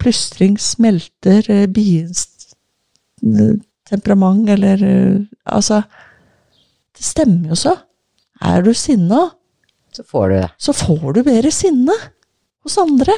plystring 0.00 0.56
smelter 0.58 1.44
eh, 1.52 1.66
biens 1.68 2.22
eh, 3.22 3.58
temperament, 3.90 4.48
eller 4.48 4.80
eh, 4.86 5.18
Altså 5.44 5.82
Det 6.96 7.04
stemmer 7.04 7.52
jo 7.52 7.58
så. 7.60 7.74
Er 8.40 8.62
du 8.64 8.72
sinna, 8.74 9.30
Så 9.92 10.02
får 10.06 10.28
du 10.28 10.34
det. 10.38 10.48
så 10.58 10.72
får 10.72 11.12
du 11.18 11.22
mer 11.28 11.50
sinne 11.52 11.92
hos 12.64 12.78
andre. 12.78 13.12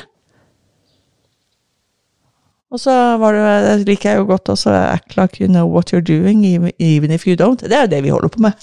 Og 2.73 2.81
så 2.81 2.93
var 3.21 3.37
det, 3.37 3.43
det 3.67 3.89
liker 3.91 4.11
jeg 4.15 4.19
jo 4.23 4.29
godt 4.31 4.49
også, 4.55 4.73
act 4.73 5.17
like 5.19 5.37
you 5.43 5.49
know 5.51 5.67
what 5.69 5.93
you're 5.93 6.01
doing, 6.05 6.41
even- 6.47 7.13
if 7.13 7.27
you 7.29 7.37
don't. 7.37 7.61
Det 7.61 7.73
er 7.77 7.83
jo 7.85 7.91
det 7.93 8.03
vi 8.07 8.13
holder 8.15 8.29
på 8.33 8.41
med. 8.47 8.53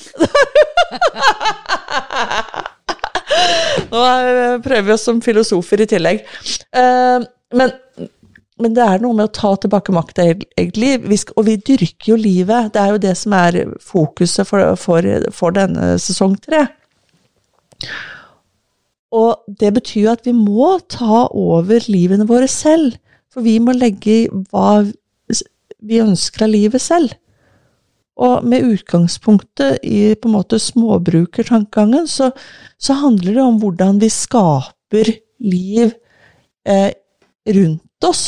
Nå 3.90 4.02
prøver 4.66 4.86
vi 4.88 4.94
oss 4.96 5.06
som 5.08 5.22
filosofer 5.24 5.82
i 5.86 5.90
tillegg. 5.90 6.24
Eh, 6.76 7.28
Men, 7.58 7.72
men 8.62 8.74
det 8.78 8.84
er 8.86 9.00
noe 9.02 9.16
med 9.18 9.26
å 9.26 9.34
ta 9.34 9.56
tilbake 9.58 9.94
makta, 9.96 10.22
egentlig. 10.54 10.92
Og 11.34 11.46
vi 11.48 11.56
dyrker 11.58 12.12
jo 12.12 12.18
livet. 12.20 12.70
Det 12.76 12.82
er 12.84 12.92
jo 12.94 13.00
det 13.02 13.14
som 13.18 13.34
er 13.34 13.58
fokuset 13.82 14.46
for, 14.46 14.76
for, 14.78 15.02
for 15.34 15.56
denne 15.56 15.96
sesong 16.02 16.36
tre. 16.46 16.68
Og 19.18 19.42
det 19.58 19.72
betyr 19.80 20.04
jo 20.04 20.12
at 20.14 20.28
vi 20.30 20.36
må 20.38 20.76
ta 20.94 21.24
over 21.34 21.82
livene 21.90 22.28
våre 22.30 22.46
selv. 22.52 23.00
For 23.34 23.46
vi 23.46 23.58
må 23.62 23.76
legge 23.78 24.14
i 24.24 24.28
hva 24.50 24.84
vi 25.80 26.02
ønsker 26.04 26.46
av 26.46 26.54
livet 26.54 26.84
selv. 26.84 27.14
Og 28.20 28.44
med 28.44 28.66
utgangspunktet 28.68 29.80
i 29.88 30.14
på 30.20 30.28
en 30.28 30.36
måte 30.36 30.60
småbrukertankegangen, 30.60 32.08
så, 32.10 32.32
så 32.76 32.98
handler 33.00 33.38
det 33.38 33.46
om 33.46 33.60
hvordan 33.62 34.02
vi 34.02 34.10
skaper 34.12 35.14
liv 35.40 35.94
eh, 36.68 36.92
rundt 37.48 38.10
oss. 38.10 38.26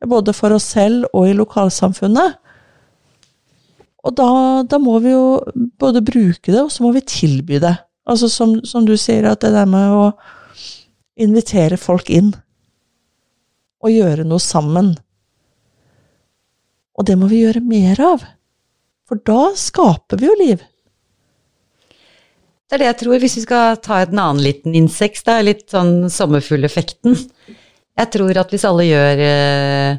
Både 0.00 0.34
for 0.34 0.56
oss 0.56 0.72
selv 0.74 1.06
og 1.12 1.28
i 1.28 1.36
lokalsamfunnet. 1.36 2.40
Og 4.00 4.16
da, 4.16 4.30
da 4.64 4.80
må 4.80 4.96
vi 5.04 5.12
jo 5.12 5.38
både 5.78 6.02
bruke 6.02 6.50
det, 6.50 6.62
og 6.64 6.72
så 6.72 6.82
må 6.86 6.94
vi 6.96 7.04
tilby 7.04 7.60
det. 7.62 7.76
Altså 8.08 8.30
som, 8.32 8.56
som 8.66 8.86
du 8.88 8.96
sier, 8.98 9.28
at 9.28 9.44
det 9.44 9.52
der 9.54 9.68
med 9.68 9.92
å 9.92 10.06
invitere 11.20 11.76
folk 11.78 12.08
inn. 12.10 12.32
Og 13.80 13.94
gjøre 13.94 14.26
noe 14.28 14.42
sammen. 14.42 14.92
Og 17.00 17.06
det 17.08 17.16
må 17.16 17.30
vi 17.30 17.44
gjøre 17.44 17.62
mer 17.64 18.00
av. 18.04 18.26
For 19.08 19.20
da 19.26 19.50
skaper 19.58 20.20
vi 20.20 20.28
jo 20.28 20.36
liv. 20.38 20.60
Det 22.70 22.76
er 22.76 22.82
det 22.84 22.90
jeg 22.90 22.98
tror, 23.00 23.16
hvis 23.18 23.34
vi 23.40 23.42
skal 23.42 23.80
ta 23.82 23.96
en 24.04 24.20
annen 24.20 24.44
liten 24.44 24.76
insekt, 24.78 25.24
da, 25.26 25.40
litt 25.42 25.64
sånn 25.72 26.04
sommerfugleffekten. 26.12 27.16
Jeg 27.98 28.12
tror 28.14 28.38
at 28.38 28.52
hvis 28.54 28.66
alle 28.68 28.86
gjør 28.86 29.22
eh, 29.26 29.98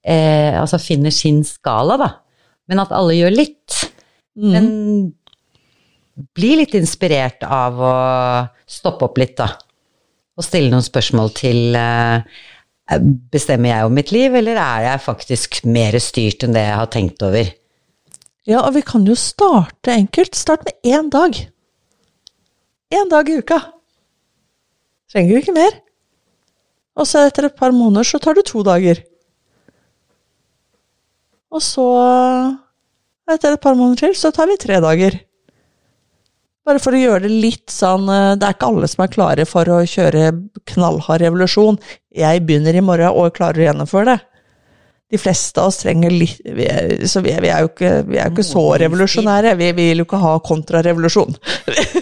eh, 0.00 0.56
Altså 0.56 0.80
finner 0.80 1.12
sin 1.12 1.42
skala, 1.44 1.98
da, 2.00 2.08
men 2.70 2.80
at 2.80 2.94
alle 2.96 3.18
gjør 3.18 3.36
litt, 3.36 3.76
men 4.40 4.70
blir 6.36 6.62
litt 6.62 6.72
inspirert 6.78 7.44
av 7.44 7.76
å 7.84 7.94
stoppe 8.64 9.10
opp 9.10 9.20
litt, 9.20 9.36
da, 9.36 9.50
og 10.36 10.44
stille 10.44 10.72
noen 10.72 10.84
spørsmål 10.84 11.34
til 11.36 11.76
eh, 11.76 12.40
Bestemmer 12.86 13.72
jeg 13.72 13.86
om 13.86 13.96
mitt 13.98 14.12
liv, 14.14 14.34
eller 14.38 14.58
er 14.62 14.84
jeg 14.84 15.02
faktisk 15.02 15.62
mer 15.66 15.96
styrt 16.02 16.44
enn 16.46 16.54
det 16.54 16.62
jeg 16.62 16.78
har 16.78 16.90
tenkt 16.92 17.24
over? 17.26 17.48
Ja, 18.46 18.60
og 18.62 18.76
vi 18.76 18.84
kan 18.86 19.06
jo 19.08 19.16
starte 19.18 19.90
enkelt. 19.90 20.38
Start 20.38 20.62
med 20.68 20.78
én 20.86 21.10
dag. 21.10 21.34
Én 22.94 23.10
dag 23.10 23.28
i 23.28 23.40
uka. 23.42 23.58
Trenger 25.10 25.34
jo 25.34 25.42
ikke 25.42 25.56
mer. 25.56 25.74
Og 26.96 27.08
så 27.10 27.26
etter 27.26 27.48
et 27.48 27.58
par 27.58 27.74
måneder 27.74 28.06
så 28.06 28.20
tar 28.22 28.38
du 28.38 28.44
to 28.46 28.62
dager. 28.66 29.02
Og 31.50 31.62
så, 31.62 31.86
etter 33.30 33.56
et 33.56 33.62
par 33.62 33.74
måneder 33.74 34.06
til, 34.06 34.14
så 34.18 34.30
tar 34.34 34.46
vi 34.50 34.58
tre 34.60 34.78
dager. 34.82 35.18
Bare 36.66 36.80
for 36.82 36.96
å 36.96 37.00
gjøre 37.00 37.28
det 37.28 37.30
litt 37.30 37.70
sånn 37.70 38.08
eh, 38.10 38.32
Det 38.38 38.46
er 38.48 38.56
ikke 38.56 38.70
alle 38.72 38.88
som 38.90 39.04
er 39.04 39.12
klare 39.12 39.44
for 39.46 39.68
å 39.70 39.82
kjøre 39.86 40.30
knallhard 40.72 41.22
revolusjon. 41.22 41.78
Jeg 42.16 42.42
begynner 42.46 42.74
i 42.74 42.82
morgen 42.84 43.14
og 43.14 43.34
klarer 43.36 43.62
å 43.62 43.68
gjennomføre 43.68 44.16
det. 44.16 44.18
De 45.14 45.18
fleste 45.22 45.62
av 45.62 45.70
oss 45.70 45.76
trenger 45.84 46.10
litt 46.10 46.40
vi 46.42 46.64
er, 46.66 47.04
Så 47.06 47.20
vi 47.22 47.30
er, 47.30 47.38
vi 47.44 47.50
er 47.54 47.62
jo 47.62 47.68
ikke, 47.70 47.90
vi 48.08 48.18
er 48.18 48.32
ikke 48.32 48.42
så 48.46 48.64
revolusjonære. 48.82 49.52
Vi 49.60 49.68
vil 49.78 50.02
jo 50.02 50.06
ikke 50.08 50.18
ha 50.18 50.32
kontrarevolusjon. 50.42 51.36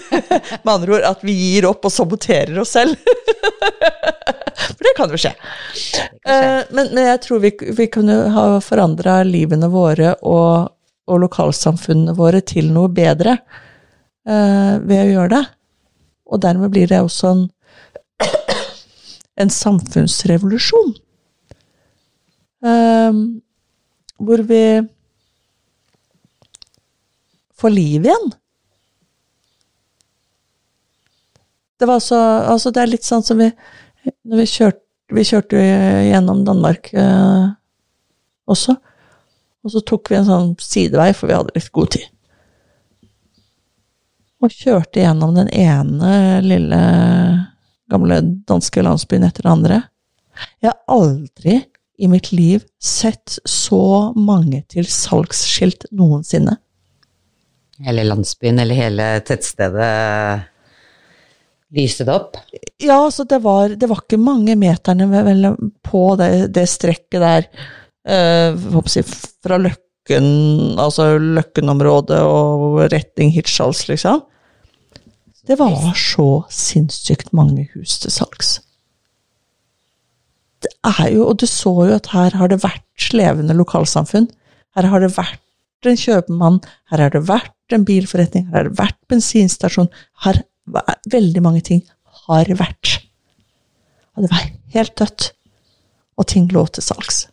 Med 0.64 0.72
andre 0.72 0.96
ord 0.96 1.04
at 1.10 1.26
vi 1.26 1.34
gir 1.36 1.68
opp 1.68 1.84
og 1.84 1.92
saboterer 1.92 2.56
oss 2.62 2.72
selv. 2.78 2.96
For 4.64 4.86
det 4.86 4.94
kan 4.96 5.12
jo 5.12 5.20
skje. 5.20 5.34
Eh, 6.24 6.62
Men, 6.72 6.88
men 6.94 7.02
jeg 7.10 7.20
tror 7.26 7.42
vi, 7.44 7.52
vi 7.76 7.90
kunne 7.92 8.16
ha 8.32 8.46
forandra 8.64 9.18
livene 9.28 9.68
våre 9.68 10.14
og, 10.24 10.72
og 11.04 11.22
lokalsamfunnene 11.26 12.16
våre 12.16 12.40
til 12.46 12.72
noe 12.72 12.88
bedre 12.88 13.36
ved 14.25 15.01
å 15.03 15.11
gjøre 15.11 15.31
det. 15.35 15.43
Og 16.33 16.41
dermed 16.41 16.72
blir 16.72 16.89
det 16.89 17.03
også 17.05 17.31
en, 17.35 17.43
en 19.43 19.53
samfunnsrevolusjon. 19.53 20.95
Eh, 22.64 23.18
hvor 24.25 24.43
vi 24.49 24.62
får 27.61 27.75
liv 27.75 28.07
igjen. 28.07 28.33
Det 31.81 31.89
var 31.91 32.01
så 32.01 32.16
Altså, 32.55 32.70
det 32.70 32.83
er 32.83 32.93
litt 32.93 33.05
sånn 33.05 33.25
som 33.27 33.41
vi 33.43 33.51
Når 34.25 34.41
vi 34.41 34.47
kjørte, 34.49 34.81
vi 35.12 35.25
kjørte 35.25 35.61
gjennom 35.61 36.43
Danmark 36.45 36.91
eh, 36.93 37.47
også. 38.49 38.75
Og 39.64 39.72
så 39.72 39.81
tok 39.81 40.11
vi 40.12 40.18
en 40.18 40.27
sånn 40.29 40.51
sidevei, 40.61 41.12
for 41.16 41.29
vi 41.29 41.37
hadde 41.37 41.55
litt 41.57 41.70
god 41.72 41.95
tid. 41.97 42.09
Og 44.45 44.53
kjørte 44.53 45.01
gjennom 45.01 45.32
den 45.36 45.49
ene 45.49 46.40
lille 46.45 46.80
gamle 47.90 48.20
danske 48.49 48.82
landsbyen 48.84 49.24
etter 49.24 49.47
den 49.47 49.55
andre. 49.55 49.78
Jeg 50.61 50.72
har 50.72 50.80
aldri 50.92 51.62
i 51.97 52.09
mitt 52.11 52.32
liv 52.34 52.64
sett 52.82 53.38
så 53.49 54.12
mange 54.18 54.64
til 54.68 54.86
salgsskilt 54.90 55.86
noensinne. 55.95 56.57
Hele 57.84 58.05
landsbyen 58.07 58.61
eller 58.62 58.78
hele 58.78 59.07
tettstedet 59.26 59.86
lyste 61.74 62.07
det 62.07 62.14
opp? 62.14 62.36
Ja, 62.82 62.99
så 63.11 63.24
det 63.28 63.40
var, 63.42 63.72
det 63.78 63.88
var 63.90 64.03
ikke 64.05 64.20
mange 64.20 64.57
meterne 64.59 65.55
på 65.86 66.05
det, 66.20 66.30
det 66.55 66.68
strekket 66.70 67.24
der. 67.24 67.49
Jeg 68.05 68.84
si, 68.92 69.03
fra 69.42 69.59
Løkken, 69.59 70.28
altså 70.78 71.14
Løkken-området 71.18 72.20
og 72.26 72.84
retning 72.92 73.32
Hirtshals, 73.34 73.86
liksom. 73.88 74.22
Det 75.45 75.59
var 75.61 75.92
så 75.99 76.28
sinnssykt 76.53 77.32
mange 77.36 77.66
hus 77.74 77.99
til 78.01 78.12
salgs. 78.12 78.57
Det 80.64 80.72
er 80.88 81.11
jo, 81.12 81.26
og 81.28 81.40
du 81.40 81.47
så 81.49 81.72
jo 81.84 81.97
at 81.99 82.09
her 82.14 82.36
har 82.40 82.49
det 82.49 82.62
vært 82.62 83.11
levende 83.12 83.57
lokalsamfunn. 83.57 84.30
Her 84.76 84.88
har 84.88 85.05
det 85.05 85.12
vært 85.16 85.40
en 85.84 86.01
kjøpmann, 86.01 86.62
her 86.88 87.03
har 87.05 87.12
det 87.12 87.26
vært 87.28 87.74
en 87.76 87.84
bilforretning, 87.84 88.47
her 88.49 88.62
har 88.62 88.70
det 88.70 88.78
vært 88.78 89.01
bensinstasjon. 89.12 89.90
Her 90.24 90.40
veldig 91.12 91.42
mange 91.45 91.61
ting 91.66 91.84
har 92.24 92.49
vært. 92.57 92.99
Og 94.16 94.24
det 94.24 94.32
var 94.32 94.49
helt 94.76 94.97
dødt. 94.97 95.32
Og 96.16 96.28
ting 96.30 96.47
lå 96.55 96.62
til 96.70 96.84
salgs. 96.86 97.24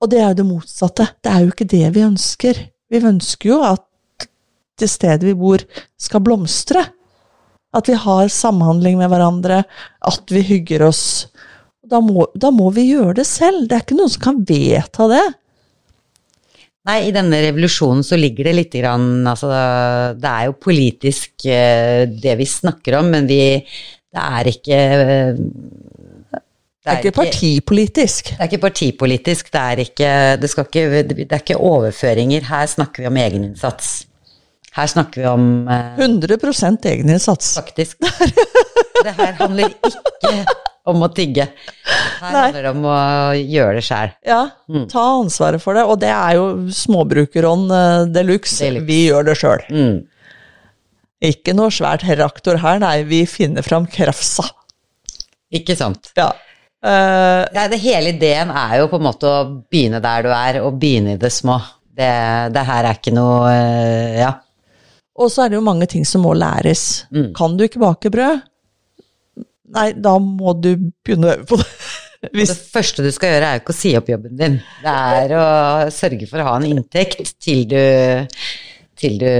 Og 0.00 0.10
det 0.10 0.18
er 0.20 0.32
jo 0.32 0.40
det 0.40 0.48
motsatte. 0.48 1.06
Det 1.22 1.30
er 1.30 1.44
jo 1.44 1.52
ikke 1.52 1.68
det 1.70 1.84
vi 1.94 2.02
ønsker. 2.02 2.60
Vi 2.90 3.02
ønsker 3.06 3.52
jo 3.52 3.60
at 3.62 3.84
det 4.80 4.90
stedet 4.90 5.26
vi 5.28 5.36
bor, 5.38 5.62
skal 6.00 6.24
blomstre. 6.24 6.86
At 7.76 7.86
vi 7.86 7.94
har 7.94 8.32
samhandling 8.34 8.98
med 8.98 9.12
hverandre, 9.12 9.62
at 10.10 10.32
vi 10.34 10.42
hygger 10.42 10.88
oss. 10.88 11.04
Da 11.86 12.00
må, 12.02 12.26
da 12.34 12.50
må 12.54 12.70
vi 12.74 12.88
gjøre 12.90 13.20
det 13.20 13.28
selv. 13.28 13.68
Det 13.68 13.76
er 13.76 13.84
ikke 13.84 13.98
noen 13.98 14.12
som 14.12 14.24
kan 14.24 14.42
vedta 14.48 15.06
det. 15.10 15.26
Nei, 16.88 16.96
i 17.10 17.12
denne 17.12 17.42
revolusjonen 17.44 18.04
så 18.06 18.16
ligger 18.16 18.48
det 18.48 18.54
lite 18.56 18.80
grann 18.80 19.26
Altså, 19.28 19.50
det 20.16 20.30
er 20.30 20.46
jo 20.48 20.56
politisk 20.64 21.44
eh, 21.44 22.06
det 22.08 22.38
vi 22.40 22.46
snakker 22.48 22.96
om, 23.02 23.10
men 23.12 23.28
vi 23.28 23.42
Det 23.60 24.22
er 24.22 24.48
ikke 24.48 24.78
eh, 24.78 25.42
Det 26.32 26.88
er 26.88 27.02
ikke 27.02 27.12
partipolitisk. 27.18 28.32
Det 28.32 28.40
er 28.40 28.48
ikke 28.48 28.62
partipolitisk, 28.64 29.52
det 29.52 29.60
er 29.60 29.84
ikke 29.84 30.12
Det, 30.40 30.50
skal 30.50 30.70
ikke, 30.70 31.02
det 31.12 31.28
er 31.28 31.42
ikke 31.42 31.60
overføringer. 31.60 32.48
Her 32.48 32.66
snakker 32.66 33.04
vi 33.04 33.10
om 33.12 33.20
egeninnsats. 33.20 33.92
Her 34.76 34.86
snakker 34.90 35.22
vi 35.22 35.26
om 35.26 35.46
eh, 35.68 35.98
100 35.98 36.36
egeninnsats. 36.92 37.54
Faktisk. 37.58 37.98
Det 39.00 39.14
her 39.16 39.32
handler 39.38 39.72
ikke 39.72 40.44
om 40.90 41.02
å 41.02 41.08
tigge. 41.14 41.46
Her 42.20 42.34
Nei. 42.34 42.42
handler 42.44 42.66
det 42.66 42.72
om 42.74 42.84
å 42.86 42.98
gjøre 43.38 43.78
det 43.78 43.84
sjæl. 43.86 44.12
Ja, 44.28 44.42
ta 44.92 45.04
ansvaret 45.18 45.62
for 45.62 45.78
det. 45.78 45.86
Og 45.88 45.98
det 46.02 46.12
er 46.12 46.36
jo 46.38 46.46
småbrukerånd 46.76 47.72
eh, 47.74 48.04
de 48.14 48.24
luxe. 48.28 48.70
Vi 48.86 49.00
gjør 49.08 49.30
det 49.30 49.36
sjøl. 49.40 49.64
Mm. 49.72 49.98
Ikke 51.30 51.52
noe 51.56 51.72
svært 51.74 52.04
heraktor 52.08 52.60
her, 52.62 52.78
nei. 52.80 53.02
Vi 53.08 53.24
finner 53.28 53.64
fram 53.66 53.88
krafsa. 53.90 54.46
Ikke 55.52 55.74
sant. 55.76 56.12
Ja. 56.16 56.30
Uh, 56.80 57.44
er- 57.52 57.68
det 57.68 57.80
hele 57.82 58.14
ideen 58.14 58.48
er 58.56 58.78
jo 58.80 58.86
på 58.88 58.96
en 58.96 59.04
måte 59.04 59.28
å 59.28 59.40
begynne 59.68 60.00
der 60.00 60.24
du 60.24 60.30
er, 60.32 60.60
og 60.64 60.78
begynne 60.80 61.16
i 61.16 61.20
det 61.20 61.28
små. 61.34 61.58
Det, 62.00 62.08
det 62.54 62.62
her 62.64 62.86
er 62.88 62.96
ikke 62.96 63.12
noe 63.12 63.50
uh, 63.50 64.14
Ja. 64.16 64.30
Og 65.18 65.32
så 65.32 65.44
er 65.44 65.52
det 65.52 65.58
jo 65.58 65.66
mange 65.66 65.88
ting 65.90 66.06
som 66.08 66.24
må 66.24 66.34
læres. 66.38 67.04
Mm. 67.10 67.32
Kan 67.36 67.56
du 67.58 67.66
ikke 67.66 67.82
bake 67.82 68.12
brød? 68.12 68.46
Nei, 69.74 69.90
da 69.94 70.16
må 70.22 70.54
du 70.58 70.72
begynne 71.04 71.28
å 71.28 71.34
øve 71.36 71.48
på 71.50 71.60
det. 71.60 71.68
Hvis, 72.36 72.50
det 72.52 72.72
første 72.74 73.04
du 73.04 73.08
skal 73.14 73.34
gjøre, 73.34 73.46
er 73.48 73.56
jo 73.56 73.62
ikke 73.62 73.72
å 73.72 73.78
si 73.78 73.94
opp 73.96 74.10
jobben 74.12 74.34
din. 74.36 74.58
Det 74.82 74.96
er 75.16 75.32
å 75.38 75.44
sørge 75.94 76.26
for 76.28 76.42
å 76.42 76.50
ha 76.50 76.56
en 76.58 76.66
inntekt 76.68 77.30
til 77.40 77.62
du, 77.70 77.78
til 79.00 79.16
du 79.22 79.30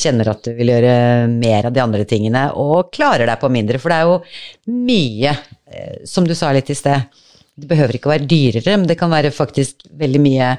kjenner 0.00 0.30
at 0.32 0.46
du 0.46 0.54
vil 0.56 0.72
gjøre 0.72 0.94
mer 1.34 1.68
av 1.68 1.74
de 1.76 1.82
andre 1.84 2.06
tingene, 2.08 2.46
og 2.56 2.88
klarer 2.96 3.28
deg 3.28 3.42
på 3.42 3.50
mindre. 3.52 3.80
For 3.82 3.92
det 3.92 3.98
er 3.98 4.08
jo 4.08 4.78
mye, 4.88 5.34
eh, 5.68 5.98
som 6.08 6.24
du 6.24 6.32
sa 6.38 6.54
litt 6.56 6.72
i 6.72 6.78
sted, 6.78 7.20
det 7.60 7.68
behøver 7.68 7.98
ikke 7.98 8.08
å 8.08 8.14
være 8.14 8.30
dyrere, 8.30 8.78
men 8.78 8.88
det 8.88 8.96
kan 8.96 9.12
være 9.12 9.34
faktisk 9.36 9.84
veldig 10.00 10.24
mye 10.24 10.54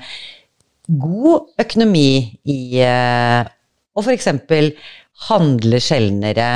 god 1.01 1.63
økonomi 1.65 2.11
i 2.51 2.61
å 3.95 4.03
f.eks. 4.03 4.27
handle 5.29 5.79
sjeldnere, 5.83 6.49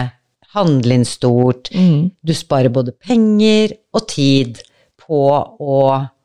handle 0.55 0.93
inn 0.99 1.05
stort. 1.07 1.69
Mm. 1.75 2.11
Du 2.23 2.33
sparer 2.33 2.69
både 2.73 2.93
penger 2.95 3.73
og 3.93 4.05
tid 4.07 4.61
på 5.05 5.19
å 5.61 5.79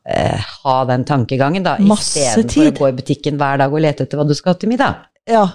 eh, 0.07 0.39
ha 0.65 0.77
den 0.89 1.05
tankegangen, 1.05 1.63
da, 1.67 1.77
istedenfor 1.79 2.71
å 2.71 2.77
gå 2.79 2.89
i 2.89 2.97
butikken 3.01 3.37
hver 3.41 3.59
dag 3.61 3.73
og 3.75 3.83
lete 3.85 4.07
etter 4.07 4.21
hva 4.21 4.27
du 4.29 4.35
skal 4.39 4.55
ha 4.55 4.59
til 4.63 4.71
middag. 4.73 5.03
ja. 5.29 5.47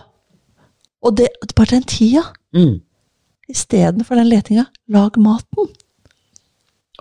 Og 1.05 1.13
det, 1.19 1.27
bare 1.55 1.75
den 1.75 1.83
tida, 1.85 2.23
Mm. 2.55 2.79
istedenfor 3.51 4.15
den 4.17 4.29
letinga, 4.31 4.63
lag 4.89 5.17
maten. 5.21 5.67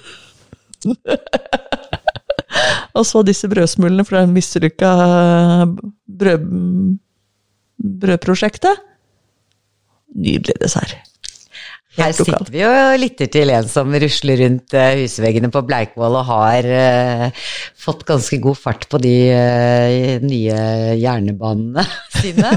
og 2.95 3.03
så 3.03 3.25
disse 3.27 3.51
brødsmulene 3.51 4.07
fra 4.07 4.23
det 4.23 4.31
mislykka 4.31 4.93
brød, 6.07 6.47
brødprosjektet. 8.05 8.85
Nydelig 10.13 10.59
dessert. 10.61 10.97
Her 11.95 12.11
sitter 12.11 12.49
vi 12.51 12.63
og 12.67 12.97
lytter 12.99 13.29
til 13.31 13.51
en 13.55 13.67
som 13.71 13.93
rusler 14.03 14.41
rundt 14.41 14.73
eh, 14.75 14.97
husveggene 14.99 15.47
på 15.51 15.61
Bleikvoll 15.67 16.17
og 16.19 16.25
har 16.27 16.67
uh, 16.67 17.43
fått 17.79 18.03
ganske 18.07 18.39
god 18.43 18.57
fart 18.59 18.87
på 18.91 18.99
de 18.99 19.13
uh, 19.31 20.25
nye 20.25 20.57
jernbanene 20.99 21.85
sine. 22.19 22.51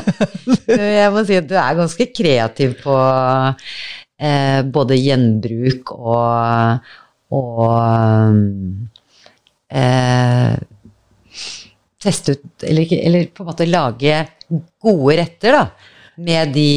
Jeg 0.67 1.13
må 1.15 1.23
si 1.27 1.39
at 1.39 1.47
du 1.51 1.55
er 1.55 1.79
ganske 1.79 2.09
kreativ 2.11 2.75
på 2.83 2.97
uh, 2.99 4.61
både 4.75 4.99
gjenbruk 4.99 5.95
og, 5.95 6.91
og 7.39 7.79
teste 12.03 12.35
ut, 12.35 12.67
eller, 12.67 12.99
eller 12.99 13.31
på 13.31 13.45
en 13.45 13.51
måte 13.53 13.69
lage 13.71 14.19
gode 14.83 15.19
retter, 15.21 15.55
da. 15.61 15.95
Med 16.19 16.51
de 16.55 16.71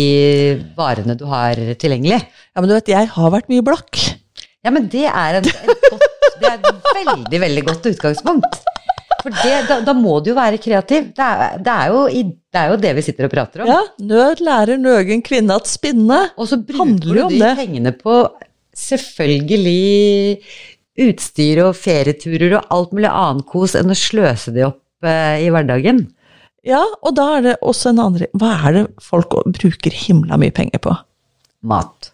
varene 0.77 1.15
du 1.17 1.23
har 1.29 1.57
tilgjengelig. 1.81 2.19
Ja, 2.53 2.61
men 2.61 2.69
du 2.69 2.75
vet, 2.75 2.91
jeg 2.93 3.09
har 3.15 3.31
vært 3.33 3.49
mye 3.49 3.63
blakk. 3.65 3.97
Ja, 4.61 4.69
men 4.73 4.85
det 4.93 5.07
er, 5.09 5.39
en, 5.39 5.47
en 5.49 5.79
godt, 5.87 6.03
det 6.37 6.49
er 6.51 6.59
et 6.59 6.91
veldig, 6.99 7.39
veldig 7.47 7.63
godt 7.71 7.87
utgangspunkt. 7.89 8.59
For 9.21 9.33
det, 9.41 9.55
da, 9.69 9.79
da 9.85 9.93
må 9.97 10.19
du 10.21 10.31
jo 10.31 10.37
være 10.37 10.59
kreativ. 10.61 11.09
Det 11.17 11.25
er, 11.25 11.57
det, 11.61 11.73
er 11.73 11.93
jo, 11.93 12.03
det 12.53 12.61
er 12.61 12.71
jo 12.73 12.77
det 12.85 12.93
vi 12.97 13.03
sitter 13.05 13.27
og 13.27 13.33
prater 13.33 13.63
om. 13.63 13.69
Ja, 13.69 13.81
nød 14.11 14.41
lærer 14.45 14.81
nøgen 14.81 15.21
kvinne 15.25 15.57
at 15.57 15.69
spinne. 15.69 16.23
Og 16.37 16.49
så 16.49 16.57
bruker 16.61 17.01
du 17.01 17.21
de 17.33 17.51
pengene 17.57 17.93
på 17.97 18.23
selvfølgelig 18.77 20.41
utstyr 21.01 21.63
og 21.65 21.77
ferieturer 21.79 22.57
og 22.59 22.73
alt 22.73 22.95
mulig 22.95 23.09
annen 23.11 23.45
kos 23.47 23.75
enn 23.79 23.93
å 23.93 23.97
sløse 23.97 24.53
de 24.55 24.65
opp 24.67 25.07
eh, 25.07 25.45
i 25.45 25.51
hverdagen. 25.53 26.05
Ja, 26.68 26.82
og 27.01 27.16
da 27.18 27.28
er 27.38 27.45
det 27.45 27.53
også 27.66 27.89
en 27.89 28.01
andre 28.03 28.28
Hva 28.38 28.51
er 28.68 28.76
det 28.76 28.82
folk 29.01 29.34
bruker 29.49 29.95
himla 29.95 30.38
mye 30.38 30.53
penger 30.53 30.82
på? 30.84 30.93
Mat. 31.66 32.12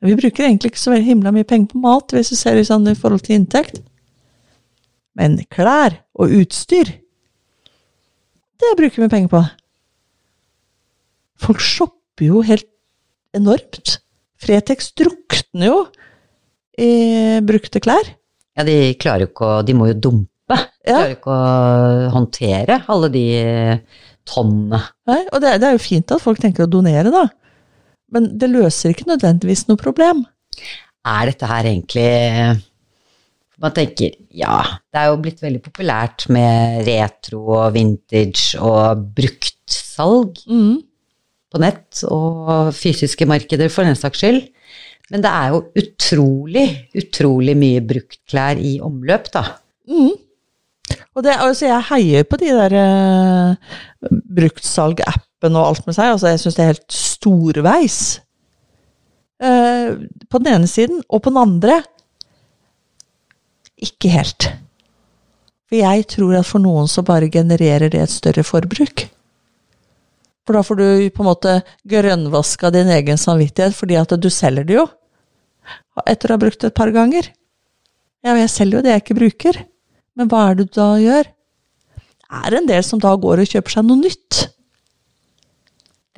Vi 0.00 0.14
bruker 0.16 0.46
egentlig 0.46 0.72
ikke 0.72 0.80
så 0.80 0.96
himla 0.96 1.32
mye 1.34 1.46
penger 1.46 1.74
på 1.74 1.82
mat, 1.82 2.14
hvis 2.14 2.30
du 2.32 2.38
ser 2.38 2.56
det 2.56 2.68
sånn 2.70 2.88
i 2.88 2.96
forhold 2.96 3.26
til 3.26 3.36
inntekt. 3.36 3.82
Men 5.18 5.36
klær 5.52 5.98
og 6.16 6.32
utstyr, 6.38 6.94
det 8.60 8.76
bruker 8.78 9.04
vi 9.04 9.10
penger 9.12 9.32
på. 9.32 9.42
Folk 11.40 11.62
shopper 11.64 12.26
jo 12.26 12.42
helt 12.44 12.68
enormt. 13.36 13.98
Fretex 14.40 14.92
drukner 14.96 15.68
jo 15.68 15.78
i 16.80 17.40
brukte 17.44 17.80
klær. 17.82 18.14
Ja, 18.56 18.64
de 18.66 18.94
klarer 19.00 19.24
jo 19.24 19.30
ikke 19.30 19.48
å 19.48 19.62
De 19.64 19.76
må 19.76 19.88
jo 19.90 19.96
dumpe. 20.08 20.28
De 20.56 20.90
Ja. 20.90 20.96
klarer 20.96 21.14
ikke 21.16 21.34
å 21.34 22.10
håndtere 22.14 22.80
alle 22.90 23.08
de 23.12 23.24
tonnene. 24.30 24.80
Nei, 25.10 25.20
og 25.32 25.40
det, 25.42 25.54
det 25.60 25.68
er 25.68 25.76
jo 25.76 25.82
fint 25.82 26.12
at 26.14 26.22
folk 26.22 26.40
tenker 26.42 26.64
å 26.66 26.70
donere, 26.70 27.10
da. 27.12 27.26
Men 28.10 28.26
det 28.38 28.48
løser 28.50 28.90
ikke 28.94 29.06
nødvendigvis 29.10 29.66
noe 29.68 29.78
problem. 29.80 30.24
er 31.06 31.30
dette 31.30 31.46
her 31.48 31.64
egentlig 31.64 32.60
Man 33.60 33.72
tenker 33.76 34.14
ja, 34.32 34.58
det 34.92 35.00
er 35.00 35.06
jo 35.10 35.18
blitt 35.20 35.40
veldig 35.42 35.60
populært 35.62 36.26
med 36.32 36.86
retro 36.86 37.42
og 37.58 37.74
vintage 37.74 38.56
og 38.60 39.02
bruktsalg 39.16 40.38
Mm. 40.48 40.78
på 41.52 41.60
nett 41.60 42.00
og 42.08 42.70
fysiske 42.72 43.26
markeder 43.28 43.68
for 43.68 43.84
den 43.84 43.96
saks 43.98 44.18
skyld. 44.22 44.48
Men 45.10 45.20
det 45.24 45.30
er 45.30 45.48
jo 45.50 45.60
utrolig, 45.76 46.66
utrolig 46.94 47.56
mye 47.58 47.80
bruktklær 47.84 48.56
i 48.62 48.78
omløp, 48.80 49.30
da. 49.34 49.42
Mm. 49.90 50.12
Og 51.16 51.24
det, 51.26 51.34
altså 51.42 51.66
jeg 51.66 51.86
heier 51.90 52.26
på 52.28 52.38
de 52.38 52.50
der 52.54 52.74
uh, 52.78 54.10
bruktsalg-appen 54.36 55.56
og 55.58 55.72
alt 55.72 55.86
med 55.88 55.96
seg. 55.96 56.14
Altså 56.14 56.30
jeg 56.30 56.42
syns 56.42 56.58
det 56.58 56.64
er 56.64 56.72
helt 56.72 56.94
storveis. 56.94 58.00
Uh, 59.40 60.06
på 60.30 60.40
den 60.42 60.52
ene 60.54 60.70
siden, 60.70 61.02
og 61.08 61.24
på 61.24 61.32
den 61.32 61.40
andre 61.40 61.80
ikke 63.80 64.12
helt. 64.12 64.50
For 65.70 65.78
jeg 65.78 66.06
tror 66.10 66.36
at 66.40 66.48
for 66.48 66.62
noen 66.62 66.88
så 66.90 67.02
bare 67.06 67.30
genererer 67.32 67.90
det 67.92 68.02
et 68.04 68.12
større 68.12 68.44
forbruk. 68.46 69.06
For 70.46 70.56
da 70.56 70.64
får 70.66 70.78
du 70.80 70.86
på 71.14 71.22
en 71.22 71.28
måte 71.30 71.52
grønnvaska 71.88 72.72
din 72.74 72.90
egen 72.90 73.20
samvittighet, 73.20 73.76
fordi 73.76 73.98
at 74.00 74.14
du 74.18 74.30
selger 74.34 74.66
det 74.66 74.80
jo. 74.80 74.86
Etter 76.08 76.32
å 76.32 76.36
ha 76.36 76.42
brukt 76.42 76.60
det 76.62 76.72
et 76.72 76.78
par 76.78 76.90
ganger. 76.94 77.28
Ja, 78.24 78.34
jeg 78.36 78.50
selger 78.52 78.80
jo 78.80 78.84
det 78.84 78.94
jeg 78.94 79.04
ikke 79.04 79.18
bruker. 79.20 79.60
Men 80.20 80.28
hva 80.28 80.44
er 80.50 80.58
det 80.58 80.68
du 80.68 80.76
da 80.76 80.90
gjør? 81.00 81.28
Er 82.30 82.52
det 82.52 82.58
en 82.60 82.68
del 82.68 82.84
som 82.86 83.00
da 83.02 83.14
går 83.18 83.40
og 83.42 83.48
kjøper 83.54 83.72
seg 83.78 83.86
noe 83.88 84.02
nytt? 84.04 84.40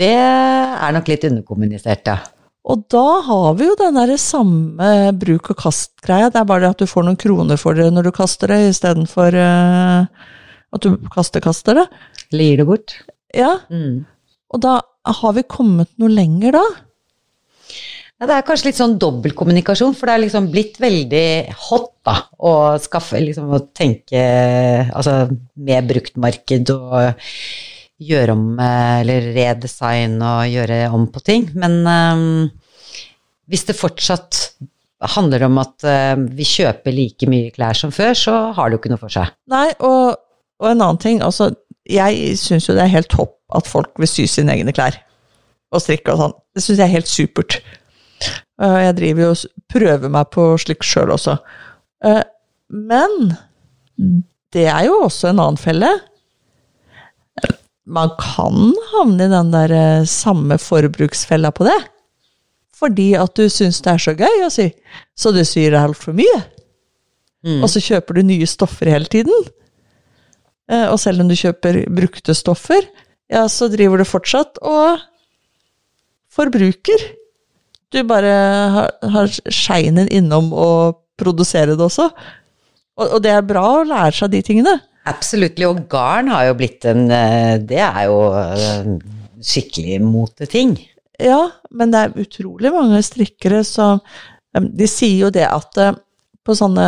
Det 0.00 0.08
er 0.16 0.94
nok 0.96 1.08
litt 1.12 1.24
underkommunisert, 1.28 2.08
ja. 2.10 2.18
Og 2.62 2.84
da 2.94 3.04
har 3.26 3.56
vi 3.58 3.66
jo 3.66 3.74
den 3.78 3.96
derre 3.98 4.16
samme 4.22 4.88
bruk 5.18 5.50
og 5.54 5.58
kast-greia. 5.64 6.28
Det 6.30 6.38
er 6.42 6.46
bare 6.48 6.64
det 6.66 6.70
at 6.76 6.82
du 6.84 6.90
får 6.90 7.06
noen 7.08 7.18
kroner 7.18 7.58
for 7.60 7.78
det 7.78 7.88
når 7.94 8.06
du 8.08 8.12
kaster 8.14 8.52
det, 8.52 8.60
istedenfor 8.70 9.34
uh, 9.34 10.06
at 10.72 10.86
du 10.86 10.94
kaster-kaster 11.12 11.80
det. 11.80 11.86
Eller 12.30 12.48
gir 12.50 12.62
det 12.62 12.68
bort. 12.70 12.94
Ja, 13.34 13.56
Mm. 13.70 14.04
og 14.52 14.60
da 14.62 14.76
har 15.08 15.32
vi 15.38 15.42
kommet 15.48 15.88
noe 15.98 16.12
lenger 16.12 16.54
da. 16.58 16.62
Ja, 18.22 18.28
det 18.30 18.34
er 18.38 18.44
kanskje 18.46 18.68
litt 18.68 18.78
sånn 18.78 18.92
dobbeltkommunikasjon, 19.02 19.96
for 19.98 20.06
det 20.06 20.12
er 20.14 20.20
liksom 20.22 20.44
blitt 20.52 20.76
veldig 20.78 21.26
hot 21.64 21.88
da, 22.06 22.12
å 22.38 22.52
skaffe, 22.78 23.18
liksom 23.18 23.48
å 23.50 23.58
tenke 23.74 24.20
altså, 24.94 25.24
med 25.58 25.88
bruktmarked 25.88 26.70
og 26.70 27.24
gjøre 27.98 28.36
om, 28.36 28.44
eller 28.62 29.26
redesign 29.34 30.14
og 30.22 30.52
gjøre 30.52 30.78
om 30.94 31.08
på 31.10 31.24
ting. 31.26 31.50
Men 31.58 31.76
um, 31.82 32.46
hvis 33.50 33.66
det 33.66 33.78
fortsatt 33.80 34.44
handler 35.16 35.48
om 35.48 35.58
at 35.64 35.82
uh, 35.82 36.14
vi 36.14 36.46
kjøper 36.46 36.94
like 36.94 37.26
mye 37.26 37.50
klær 37.58 37.74
som 37.74 37.90
før, 37.90 38.14
så 38.14 38.38
har 38.54 38.70
det 38.70 38.78
jo 38.78 38.84
ikke 38.84 38.94
noe 38.94 39.02
for 39.02 39.18
seg. 39.18 39.34
Nei, 39.50 39.66
og, 39.82 40.14
og 40.62 40.70
en 40.70 40.78
annen 40.78 41.02
ting, 41.02 41.18
altså, 41.26 41.50
jeg 41.90 42.38
syns 42.38 42.70
jo 42.70 42.78
det 42.78 42.86
er 42.86 42.98
helt 43.00 43.10
topp 43.10 43.40
at 43.58 43.66
folk 43.66 43.98
vil 43.98 44.14
sy 44.14 44.30
sine 44.30 44.54
egne 44.54 44.78
klær. 44.78 45.02
Og 45.74 45.82
strikke 45.82 46.14
og 46.14 46.22
sånn. 46.22 46.40
Det 46.54 46.62
syns 46.62 46.78
jeg 46.78 46.86
er 46.86 47.00
helt 47.00 47.10
supert. 47.10 47.64
Uh, 48.62 48.78
Jeg 48.86 48.96
driver 49.00 49.22
jo 49.26 49.30
og 49.34 49.44
prøver 49.72 50.12
meg 50.14 50.30
på 50.34 50.44
slikt 50.62 50.86
sjøl 50.86 51.10
også. 51.16 51.36
Uh, 52.04 52.22
Men 52.70 53.34
det 54.52 54.66
er 54.70 54.86
jo 54.86 55.00
også 55.06 55.30
en 55.32 55.40
annen 55.42 55.58
felle. 55.60 55.88
Man 57.86 58.12
kan 58.20 58.70
havne 58.92 59.26
i 59.26 59.30
den 59.32 59.50
der 59.52 59.72
eh, 59.74 60.04
samme 60.08 60.54
forbruksfella 60.60 61.50
på 61.52 61.64
det. 61.66 61.78
Fordi 62.78 63.08
at 63.18 63.34
du 63.38 63.48
syns 63.50 63.80
det 63.82 63.90
er 63.92 64.02
så 64.04 64.14
gøy 64.18 64.44
å 64.46 64.50
sy, 64.54 64.68
så 65.18 65.32
du 65.34 65.40
syr 65.46 65.74
altfor 65.80 66.14
mye. 66.16 66.38
Og 67.62 67.66
så 67.72 67.82
kjøper 67.82 68.14
du 68.14 68.22
nye 68.28 68.46
stoffer 68.46 68.86
hele 68.92 69.10
tiden. 69.10 69.34
Eh, 70.70 70.86
Og 70.92 70.98
selv 71.02 71.20
om 71.24 71.28
du 71.28 71.34
kjøper 71.34 71.80
brukte 71.90 72.34
stoffer, 72.38 72.86
ja, 73.32 73.48
så 73.50 73.66
driver 73.72 73.98
du 73.98 74.04
fortsatt 74.06 74.60
og 74.62 75.02
forbruker. 76.32 77.02
Du 77.92 78.00
bare 78.08 78.32
har, 78.74 78.94
har 79.14 79.34
skeinen 79.52 80.08
innom 80.08 80.50
å 80.56 80.68
produsere 81.20 81.76
det 81.76 81.84
også. 81.84 82.08
Og, 82.98 83.06
og 83.06 83.18
det 83.24 83.32
er 83.34 83.44
bra 83.46 83.64
å 83.78 83.84
lære 83.88 84.16
seg 84.16 84.32
de 84.32 84.40
tingene. 84.46 84.78
Absolutt, 85.08 85.58
og 85.66 85.82
garn 85.90 86.30
har 86.30 86.46
jo 86.46 86.58
blitt 86.60 86.86
en 86.86 87.08
eh, 87.10 87.56
Det 87.58 87.80
er 87.82 88.04
jo 88.06 88.18
eh, 88.38 88.92
skikkelig 89.42 89.98
moteting. 90.04 90.76
Ja, 91.22 91.48
men 91.74 91.92
det 91.92 92.02
er 92.02 92.22
utrolig 92.22 92.70
mange 92.74 93.00
strikkere 93.04 93.62
som 93.66 94.00
De 94.52 94.86
sier 94.90 95.26
jo 95.26 95.32
det 95.34 95.44
at 95.48 95.78
eh, 95.82 95.96
på 96.42 96.54
sånne, 96.58 96.86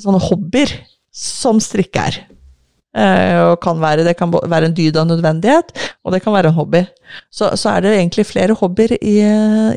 sånne 0.00 0.20
hobbyer, 0.28 0.70
som 1.12 1.58
strikke 1.60 2.04
er 2.08 2.20
og 2.92 3.54
kan 3.64 3.78
være, 3.80 4.04
Det 4.04 4.16
kan 4.18 4.32
være 4.32 4.68
en 4.68 4.74
dyd 4.76 4.96
av 5.00 5.06
nødvendighet, 5.08 5.72
og 6.04 6.12
det 6.12 6.22
kan 6.22 6.34
være 6.34 6.50
en 6.52 6.58
hobby. 6.58 6.82
Så, 7.30 7.54
så 7.56 7.70
er 7.72 7.80
det 7.80 7.94
egentlig 7.96 8.26
flere 8.28 8.52
hobbyer 8.58 8.96
i, 9.00 9.16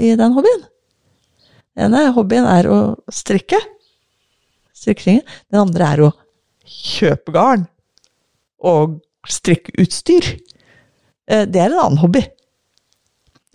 i 0.03 0.15
den 0.19 0.35
hobbyen. 0.35 0.65
Den 1.75 1.95
ene 1.95 2.11
hobbyen 2.15 2.47
er 2.47 2.67
å 2.71 2.79
strikke. 3.11 3.59
Strikkingen. 4.75 5.23
Den 5.51 5.63
andre 5.63 5.91
er 5.91 6.03
å 6.07 6.11
kjøpe 6.65 7.31
garn 7.35 7.65
og 8.65 8.99
strikkeutstyr. 9.29 10.35
utstyr 10.35 11.47
Det 11.51 11.59
er 11.61 11.69
en 11.71 11.79
annen 11.79 12.01
hobby. 12.01 12.23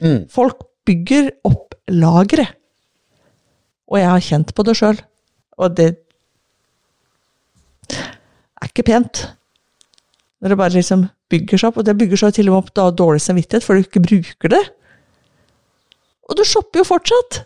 Mm. 0.00 0.28
Folk 0.32 0.64
bygger 0.88 1.30
opp 1.46 1.76
lagre. 1.90 2.46
Og 3.90 3.98
jeg 3.98 4.10
har 4.10 4.24
kjent 4.24 4.54
på 4.54 4.64
det 4.66 4.76
sjøl. 4.78 5.00
Og 5.60 5.74
det 5.76 5.90
er 7.90 8.70
ikke 8.70 8.86
pent. 8.86 9.24
Når 10.40 10.52
det 10.52 10.58
bare 10.58 10.76
liksom 10.76 11.06
bygger 11.30 11.60
seg 11.60 11.70
opp. 11.70 11.80
Og 11.82 11.86
det 11.88 11.96
bygger 12.00 12.22
seg 12.24 12.34
til 12.36 12.48
og 12.48 12.54
med 12.56 12.62
opp 12.64 12.74
da 12.78 12.88
dårlig 12.96 13.22
samvittighet 13.24 13.66
fordi 13.66 13.82
du 13.84 13.88
ikke 13.90 14.04
bruker 14.08 14.54
det. 14.56 14.64
Og 16.30 16.36
du 16.38 16.44
shopper 16.46 16.80
jo 16.80 16.88
fortsatt! 16.88 17.42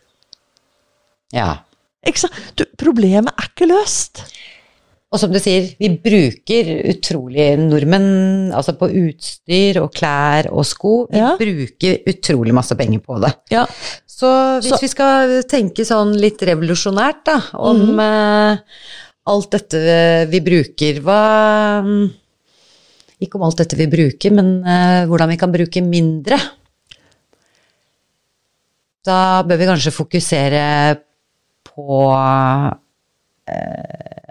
Ja. 1.35 1.65
Ikke 2.07 2.27
sant? 2.27 2.37
Du, 2.59 2.67
problemet 2.79 3.33
er 3.35 3.49
ikke 3.49 3.67
løst. 3.71 4.21
Og 5.15 5.21
som 5.23 5.31
du 5.31 5.39
sier, 5.39 5.69
vi 5.79 5.93
bruker 6.03 6.69
utrolig 6.91 7.53
nordmenn 7.61 8.51
altså 8.55 8.75
på 8.79 8.89
utstyr 8.99 9.79
og 9.83 9.93
klær 9.95 10.49
og 10.51 10.67
sko. 10.67 10.95
Vi 11.11 11.21
Ja. 11.23 11.37
bruker 11.39 12.03
utrolig 12.11 12.55
masse 12.55 12.75
penger 12.77 12.99
på 12.99 13.21
det. 13.23 13.31
Ja. 13.55 13.65
Så 14.07 14.31
hvis 14.61 14.71
Så- 14.75 14.81
vi 14.83 14.89
skal 14.89 15.43
tenke 15.45 15.87
sånn 15.87 16.15
litt 16.19 16.39
revolusjonært 16.43 17.25
da, 17.25 17.41
om 17.55 17.95
mm. 17.95 17.99
uh, 17.99 18.59
alt 19.27 19.51
dette 19.51 20.29
vi 20.31 20.41
bruker, 20.41 21.01
hva 21.01 22.11
Ikke 23.23 23.39
om 23.39 23.45
alt 23.47 23.61
dette 23.63 23.79
vi 23.79 23.87
bruker, 23.91 24.35
men 24.35 24.57
uh, 24.67 25.05
hvordan 25.11 25.31
vi 25.31 25.39
kan 25.41 25.53
bruke 25.55 25.83
mindre. 25.85 26.39
Da 29.05 29.45
bør 29.47 29.61
vi 29.61 29.69
kanskje 29.69 29.95
fokusere 29.95 30.65
på 31.69 32.01
uh, 32.11 32.71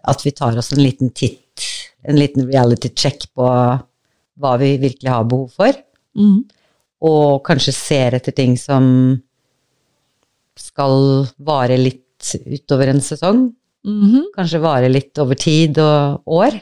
at 0.04 0.26
vi 0.26 0.34
tar 0.36 0.58
oss 0.60 0.74
en 0.74 0.84
liten 0.84 1.14
titt, 1.16 1.70
en 2.04 2.20
liten 2.20 2.48
reality 2.50 2.92
check 2.92 3.30
på 3.36 3.48
hva 3.48 4.54
vi 4.60 4.76
virkelig 4.82 5.12
har 5.12 5.28
behov 5.30 5.52
for 5.54 5.84
Mm. 6.14 6.44
og 7.10 7.42
kanskje 7.42 7.72
ser 7.74 8.14
etter 8.14 8.36
ting 8.38 8.52
som 8.54 8.84
skal 10.54 11.26
vare 11.42 11.74
litt 11.80 12.36
utover 12.46 12.92
en 12.92 13.02
sesong. 13.02 13.48
Mhm. 13.84 14.28
Kanskje 14.36 14.62
vare 14.62 14.92
litt 14.92 15.18
over 15.18 15.34
tid 15.34 15.80
og 15.82 16.22
år. 16.30 16.60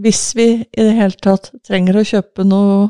Hvis 0.00 0.22
vi 0.34 0.46
i 0.64 0.82
det 0.82 0.94
hele 0.98 1.14
tatt 1.22 1.52
trenger 1.66 2.00
å 2.00 2.06
kjøpe 2.06 2.44
noe 2.46 2.88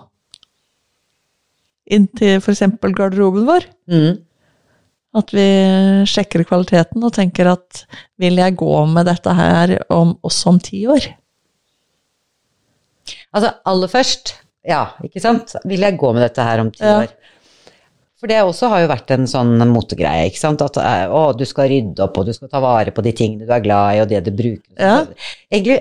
inn 1.92 2.06
til 2.16 2.38
f.eks. 2.40 2.62
garderoben 2.96 3.44
vår. 3.48 3.66
Mm. 3.92 4.22
At 5.14 5.34
vi 5.36 5.44
sjekker 6.10 6.42
kvaliteten 6.48 7.04
og 7.06 7.12
tenker 7.14 7.50
at 7.52 7.84
vil 8.18 8.40
jeg 8.40 8.56
gå 8.58 8.70
med 8.90 9.06
dette 9.06 9.34
her 9.36 9.76
om, 9.92 10.16
også 10.26 10.54
om 10.54 10.62
ti 10.64 10.80
år? 10.90 11.10
Altså, 13.34 13.52
aller 13.68 13.90
først, 13.92 14.32
ja, 14.66 14.86
ikke 15.04 15.20
sant, 15.22 15.54
vil 15.68 15.84
jeg 15.84 15.98
gå 16.00 16.10
med 16.16 16.24
dette 16.24 16.42
her 16.46 16.62
om 16.64 16.72
ti 16.72 16.82
Ja. 16.82 17.02
år? 17.04 17.12
For 18.18 18.30
det 18.30 18.38
også 18.40 18.70
har 18.72 18.80
jo 18.80 18.88
vært 18.88 19.10
en 19.12 19.26
sånn 19.28 19.58
motegreie, 19.68 20.30
ikke 20.30 20.40
sant, 20.40 20.62
at 20.64 20.78
eh, 20.80 21.10
å, 21.12 21.34
du 21.36 21.44
skal 21.44 21.68
rydde 21.68 22.00
opp, 22.06 22.16
og 22.22 22.24
du 22.30 22.32
skal 22.32 22.48
ta 22.48 22.62
vare 22.64 22.94
på 22.94 23.02
de 23.04 23.12
tingene 23.12 23.44
du 23.44 23.52
er 23.52 23.60
glad 23.60 23.98
i, 23.98 24.00
og 24.00 24.08
det 24.08 24.22
du 24.24 24.30
bruker. 24.32 24.70
Ja. 24.80 25.02
Egentlig, 25.52 25.80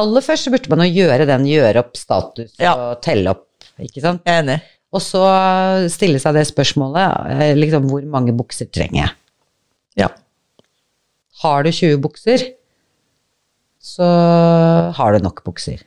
aller 0.00 0.24
først 0.24 0.46
så 0.48 0.52
burde 0.54 0.70
man 0.72 0.86
jo 0.86 1.02
gjøre 1.02 1.26
den, 1.28 1.44
gjøre 1.48 1.82
opp 1.82 1.96
status 2.00 2.54
Ja. 2.60 2.72
og 2.74 3.02
telle 3.04 3.30
opp, 3.34 3.46
ikke 3.82 4.00
sant? 4.04 4.22
Jeg 4.26 4.38
er 4.38 4.42
enig. 4.44 4.58
Og 4.92 5.00
så 5.00 5.22
stille 5.92 6.20
seg 6.20 6.34
det 6.36 6.46
spørsmålet, 6.50 7.30
eh, 7.32 7.54
liksom, 7.56 7.86
hvor 7.88 8.04
mange 8.12 8.34
bukser 8.36 8.68
trenger 8.72 9.02
jeg? 9.06 9.14
Ja. 10.04 10.08
Har 11.42 11.62
du 11.64 11.70
20 11.72 11.96
bukser, 12.04 12.44
så 13.82 14.04
har 14.96 15.12
du 15.16 15.24
nok 15.24 15.42
bukser. 15.44 15.80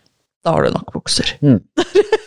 Da 0.44 0.52
har 0.56 0.66
du 0.68 0.74
nok 0.76 0.92
bukser. 0.94 1.30
Mm. 1.42 1.62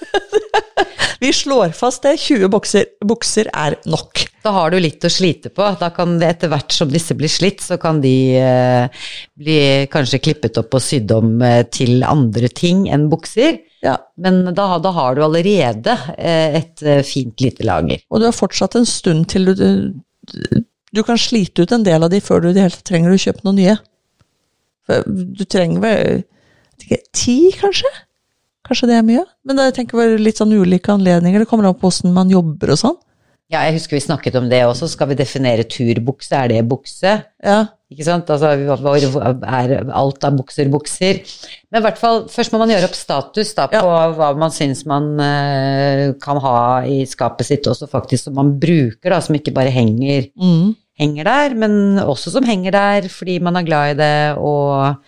vi 1.20 1.32
slår 1.34 1.72
fast 1.76 2.04
det. 2.06 2.14
20 2.22 2.50
bukser, 2.52 2.84
bukser 3.04 3.50
er 3.50 3.76
nok. 3.90 4.22
Da 4.44 4.52
har 4.54 4.70
du 4.70 4.78
litt 4.80 5.04
å 5.04 5.10
slite 5.10 5.50
på. 5.54 5.66
Da 5.80 5.90
kan 5.94 6.16
det 6.20 6.28
etter 6.32 6.52
hvert 6.52 6.74
som 6.74 6.90
disse 6.92 7.16
blir 7.18 7.30
slitt, 7.32 7.62
så 7.64 7.78
kan 7.80 8.00
de 8.04 8.14
eh, 8.38 9.08
bli 9.38 9.58
kanskje 9.90 10.22
klippet 10.22 10.60
opp 10.62 10.78
og 10.78 10.84
sydd 10.84 11.12
om 11.16 11.42
eh, 11.42 11.64
til 11.74 12.06
andre 12.06 12.50
ting 12.54 12.86
enn 12.92 13.08
bukser. 13.10 13.58
Ja. 13.84 13.96
Men 14.18 14.44
da, 14.54 14.70
da 14.82 14.94
har 14.94 15.18
du 15.18 15.24
allerede 15.26 15.98
eh, 16.16 16.60
et 16.62 16.86
eh, 16.86 17.02
fint 17.06 17.42
lite 17.42 17.66
lager. 17.66 18.02
Og 18.10 18.22
du 18.22 18.28
har 18.30 18.36
fortsatt 18.36 18.78
en 18.78 18.88
stund 18.88 19.28
til 19.34 19.50
du, 19.50 19.54
du, 19.58 20.64
du 20.94 21.04
kan 21.06 21.18
slite 21.18 21.66
ut 21.66 21.74
en 21.74 21.86
del 21.86 22.06
av 22.06 22.14
de 22.14 22.22
før 22.22 22.44
du 22.44 22.52
i 22.52 22.56
det 22.56 22.66
hele 22.66 22.78
tatt 22.78 22.86
trenger 22.90 23.14
å 23.14 23.22
kjøpe 23.26 23.46
noe 23.46 23.58
nye. 23.58 23.78
Du 24.88 25.42
trenger 25.44 25.82
vel 25.82 26.22
ikke, 26.78 27.02
ti, 27.12 27.40
kanskje? 27.58 27.90
Kanskje 28.68 28.88
det 28.90 28.96
er 29.00 29.06
mye? 29.08 29.24
Men 29.48 29.56
da, 29.58 29.68
jeg 29.70 29.78
tenker 29.80 29.98
vel 30.00 30.18
litt 30.20 30.40
sånn 30.40 30.52
ulike 30.52 30.92
anledninger. 30.92 31.42
Det 31.44 31.48
kommer 31.50 31.68
an 31.70 31.76
på 31.78 31.88
hvordan 31.88 32.12
man 32.16 32.32
jobber 32.32 32.74
og 32.74 32.80
sånn. 32.82 32.98
Ja, 33.48 33.62
jeg 33.64 33.78
husker 33.78 33.96
vi 33.96 34.02
snakket 34.04 34.34
om 34.36 34.50
det 34.50 34.58
også. 34.68 34.90
Skal 34.92 35.08
vi 35.08 35.16
definere 35.16 35.64
turbukse? 35.64 36.36
Er 36.36 36.50
det 36.52 36.58
bukse? 36.68 37.14
Ja. 37.40 37.62
Ikke 37.88 38.04
sant? 38.04 38.28
Altså, 38.28 38.50
er 38.52 39.72
alt 39.96 40.26
av 40.28 40.34
bukser 40.36 40.68
bukser? 40.68 41.22
Men 41.72 41.80
i 41.80 41.84
hvert 41.86 41.96
fall, 41.96 42.26
først 42.28 42.52
må 42.52 42.60
man 42.60 42.68
gjøre 42.74 42.90
opp 42.90 42.98
status 42.98 43.54
da, 43.56 43.64
på 43.72 43.94
hva 44.18 44.28
man 44.36 44.52
syns 44.52 44.84
man 44.90 45.14
uh, 45.16 46.02
kan 46.20 46.42
ha 46.44 46.58
i 46.84 46.98
skapet 47.08 47.48
sitt, 47.48 47.70
også 47.72 47.88
faktisk 47.88 48.28
som 48.28 48.36
man 48.36 48.52
bruker, 48.60 49.08
da, 49.14 49.22
som 49.24 49.38
ikke 49.40 49.56
bare 49.56 49.72
henger, 49.72 50.28
Mm. 50.36 50.74
henger 51.00 51.24
der, 51.30 51.56
men 51.56 51.78
også 52.04 52.34
som 52.36 52.44
henger 52.44 52.76
der 52.76 53.08
fordi 53.08 53.38
man 53.40 53.56
er 53.56 53.64
glad 53.64 53.94
i 53.94 53.98
det 54.02 54.36
og 54.36 54.98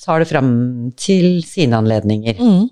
tar 0.00 0.22
det 0.22 0.30
fram 0.30 0.52
til 0.98 1.42
sine 1.46 1.78
anledninger. 1.78 2.40
Mm. 2.40 2.70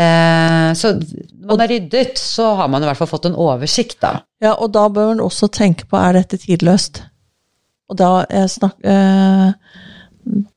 Eh, 0.00 0.72
så 0.78 0.92
når 0.94 1.48
man 1.50 1.62
er 1.64 1.72
ryddet, 1.74 2.18
så 2.18 2.54
har 2.60 2.68
man 2.70 2.82
i 2.82 2.88
hvert 2.88 3.00
fall 3.00 3.10
fått 3.10 3.26
en 3.28 3.38
oversikt, 3.38 3.98
da. 4.04 4.20
Ja, 4.42 4.54
og 4.54 4.72
da 4.76 4.86
bør 4.88 5.12
man 5.12 5.24
også 5.24 5.50
tenke 5.52 5.88
på 5.90 5.98
er 5.98 6.16
dette 6.20 6.38
tidløst. 6.40 7.02
Og 7.90 7.98
da 7.98 8.10
jeg 8.30 8.50
snak, 8.56 8.76
eh, 8.84 9.52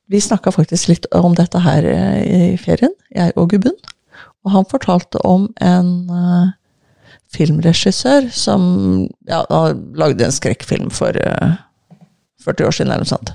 Vi 0.06 0.20
snakka 0.20 0.52
faktisk 0.52 0.88
litt 0.90 1.06
om 1.16 1.34
dette 1.34 1.58
her 1.58 1.86
eh, 1.88 2.52
i 2.52 2.56
ferien, 2.60 2.92
jeg 3.10 3.32
og 3.34 3.48
Gubben. 3.50 3.74
Og 4.44 4.52
han 4.52 4.66
fortalte 4.68 5.18
om 5.24 5.48
en 5.64 5.88
eh, 6.12 6.52
filmregissør 7.32 8.28
som 8.30 9.08
ja, 9.26 9.40
lagde 9.96 10.28
en 10.28 10.36
skrekkfilm 10.36 10.92
for 10.92 11.16
eh, 11.16 11.56
40 12.44 12.68
år 12.68 12.76
siden 12.76 12.92
eller 12.92 13.02
noe 13.02 13.12
sånt. 13.14 13.32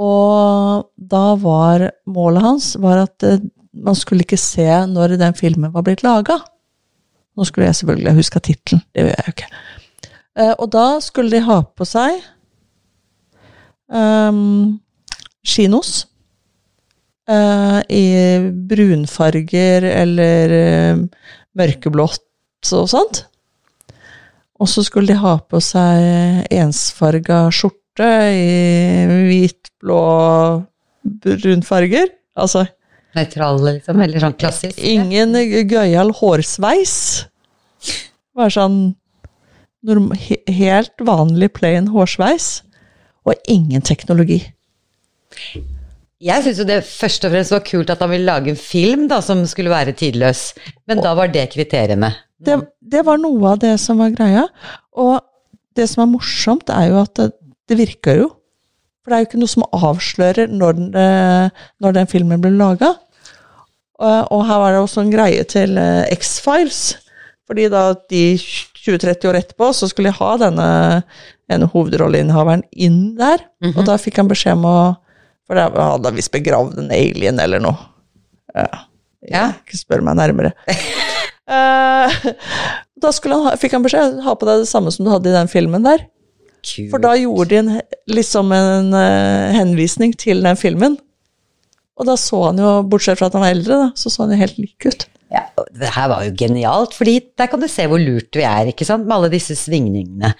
Og 0.00 0.86
da 0.96 1.24
var 1.40 1.90
målet 2.08 2.44
hans 2.44 2.72
var 2.80 3.04
at 3.04 3.26
eh, 3.26 3.42
man 3.76 3.96
skulle 3.98 4.24
ikke 4.24 4.40
se 4.40 4.66
når 4.90 5.18
den 5.20 5.36
filmen 5.38 5.72
var 5.74 5.84
blitt 5.86 6.04
laga. 6.06 6.38
Nå 7.36 7.46
skulle 7.46 7.68
jeg 7.68 7.80
selvfølgelig 7.80 8.16
huske 8.18 8.42
tittelen, 8.44 8.82
det 8.94 9.04
gjør 9.04 9.14
jeg 9.14 9.26
jo 9.26 9.34
ikke. 9.36 9.50
Eh, 10.40 10.54
og 10.56 10.70
da 10.72 10.86
skulle 11.04 11.32
de 11.34 11.42
ha 11.46 11.60
på 11.64 11.86
seg 11.88 12.20
um, 13.90 14.78
kinos 15.46 16.04
uh, 17.30 17.80
i 17.88 18.04
brunfarger 18.70 19.86
eller 19.90 20.54
eh, 20.54 21.02
mørkeblått 21.58 22.72
og 22.76 22.88
sånt. 22.92 23.24
Og 24.60 24.68
så 24.68 24.84
skulle 24.84 25.14
de 25.14 25.20
ha 25.22 25.38
på 25.40 25.60
seg 25.64 26.50
ensfarga 26.52 27.46
skjorte 27.54 28.10
i 28.36 29.06
hvit, 29.28 29.69
blå, 29.82 30.00
brunfarger. 31.24 32.12
Altså 32.38 32.66
Nøytrale, 33.16 33.72
liksom, 33.80 34.00
eller 34.04 34.22
sånn 34.22 34.36
klassisk. 34.38 34.78
Ingen 34.78 35.34
gøyal 35.66 36.12
hårsveis. 36.14 36.94
Bare 38.38 38.52
sånn 38.54 38.78
helt 40.46 41.02
vanlig 41.02 41.50
plain 41.56 41.88
hårsveis. 41.90 42.60
Og 43.26 43.34
ingen 43.50 43.82
teknologi. 43.82 44.38
Jeg 46.20 46.44
syns 46.44 46.60
jo 46.60 46.66
det 46.68 46.82
først 46.84 47.24
og 47.24 47.32
fremst 47.32 47.54
var 47.54 47.64
kult 47.64 47.90
at 47.92 48.02
han 48.04 48.12
ville 48.12 48.28
lage 48.28 48.52
en 48.52 48.60
film 48.60 49.06
da, 49.10 49.22
som 49.24 49.42
skulle 49.48 49.72
være 49.72 49.94
tidløs, 49.96 50.50
men 50.90 51.00
da 51.00 51.14
var 51.16 51.30
det 51.32 51.46
kriteriene. 51.54 52.12
Det, 52.40 52.58
det 52.80 53.02
var 53.06 53.20
noe 53.20 53.54
av 53.54 53.62
det 53.62 53.74
som 53.80 54.00
var 54.00 54.12
greia. 54.12 54.46
Og 55.00 55.16
det 55.76 55.86
som 55.88 56.04
er 56.04 56.10
morsomt, 56.12 56.72
er 56.72 56.90
jo 56.90 57.00
at 57.02 57.14
det, 57.16 57.30
det 57.68 57.78
virker 57.80 58.22
jo. 58.22 58.28
For 59.00 59.10
det 59.10 59.16
er 59.16 59.22
jo 59.22 59.28
ikke 59.30 59.40
noe 59.40 59.52
som 59.52 59.68
avslører 59.72 60.50
når, 60.52 60.76
den, 60.76 60.90
eh, 60.98 61.62
når 61.80 61.96
den 61.96 62.10
filmen 62.10 62.42
ble 62.42 62.52
laga. 62.54 62.94
Og, 64.00 64.40
her 64.48 64.60
var 64.62 64.72
det 64.72 64.80
også 64.80 65.04
en 65.04 65.12
greie 65.12 65.44
til 65.48 65.76
eh, 65.80 66.08
X-Files. 66.16 66.82
Fordi 67.48 67.66
da 67.72 67.90
de 68.12 68.24
20-30 68.38 69.28
år 69.28 69.40
etterpå 69.40 69.72
så 69.76 69.88
skulle 69.90 70.12
jeg 70.12 70.20
ha 70.20 70.30
denne 70.40 70.68
ene 71.50 71.68
hovedrolleinnehaveren 71.72 72.62
inn 72.70 73.16
der. 73.18 73.42
Og 73.74 73.82
da 73.88 73.98
fikk 74.00 74.20
han 74.22 74.30
beskjed 74.30 74.60
om 74.60 74.68
å 74.70 74.78
For 75.50 75.58
da 75.58 75.66
hadde 75.66 76.06
han 76.06 76.14
visst 76.14 76.30
begravd 76.30 76.78
en 76.78 76.92
alien 76.94 77.40
eller 77.42 77.62
noe. 77.62 77.88
Ja. 78.54 78.84
Ja. 79.26 79.46
Ikke 79.58 79.80
spør 79.80 80.04
meg 80.06 80.20
nærmere. 80.20 80.54
Eh, 81.50 82.12
da 83.02 83.10
skulle 83.10 83.34
han 83.34 83.48
ha, 83.48 83.56
fikk 83.58 83.72
han 83.74 83.82
beskjed 83.82 84.20
ha 84.22 84.34
på 84.38 84.46
deg 84.46 84.60
det 84.62 84.68
samme 84.70 84.92
som 84.94 85.02
du 85.02 85.08
hadde 85.10 85.32
i 85.32 85.34
den 85.34 85.48
filmen 85.50 85.82
der. 85.82 86.04
Kult. 86.60 86.90
For 86.92 87.02
da 87.02 87.14
gjorde 87.18 87.50
de 87.52 87.60
en, 87.60 87.70
liksom 88.10 88.52
en 88.56 88.92
uh, 88.94 89.54
henvisning 89.56 90.12
til 90.18 90.42
den 90.44 90.58
filmen. 90.60 90.98
Og 92.00 92.08
da 92.08 92.16
så 92.16 92.46
han 92.48 92.60
jo, 92.60 92.74
bortsett 92.88 93.20
fra 93.20 93.28
at 93.28 93.36
han 93.36 93.44
var 93.44 93.54
eldre, 93.54 93.80
da, 93.84 93.88
så 93.98 94.12
så 94.12 94.24
han 94.24 94.34
jo 94.34 94.40
helt 94.40 94.60
lik 94.60 94.88
ut. 94.88 95.06
Ja, 95.30 95.44
det 95.76 95.92
her 95.94 96.08
var 96.10 96.24
jo 96.26 96.34
genialt, 96.38 96.94
fordi 96.96 97.18
der 97.38 97.50
kan 97.52 97.60
du 97.62 97.68
se 97.70 97.84
hvor 97.86 98.00
lurt 98.02 98.34
vi 98.34 98.46
er, 98.46 98.72
ikke 98.72 98.86
sant, 98.88 99.04
med 99.06 99.18
alle 99.18 99.30
disse 99.32 99.54
svingningene. 99.58 100.32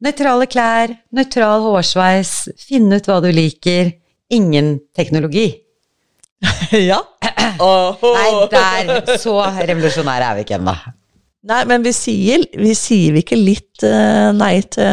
Nøytrale 0.00 0.48
klær, 0.50 0.94
nøytral 1.14 1.66
hårsveis, 1.66 2.32
finne 2.64 2.98
ut 2.98 3.10
hva 3.10 3.18
du 3.22 3.28
liker. 3.34 3.92
Ingen 4.32 4.78
teknologi. 4.96 5.50
ja. 6.90 7.00
Nei, 7.60 8.30
der, 8.54 8.92
så 9.20 9.36
revolusjonære 9.42 10.30
er 10.30 10.38
vi 10.38 10.46
ikke 10.46 10.56
ennå. 10.56 10.74
Nei, 11.48 11.62
men 11.64 11.80
vi 11.86 11.92
sier, 11.96 12.42
vi 12.60 12.74
sier 12.76 13.14
ikke 13.22 13.36
litt 13.38 13.80
uh, 13.86 14.28
nei 14.36 14.58
til 14.68 14.84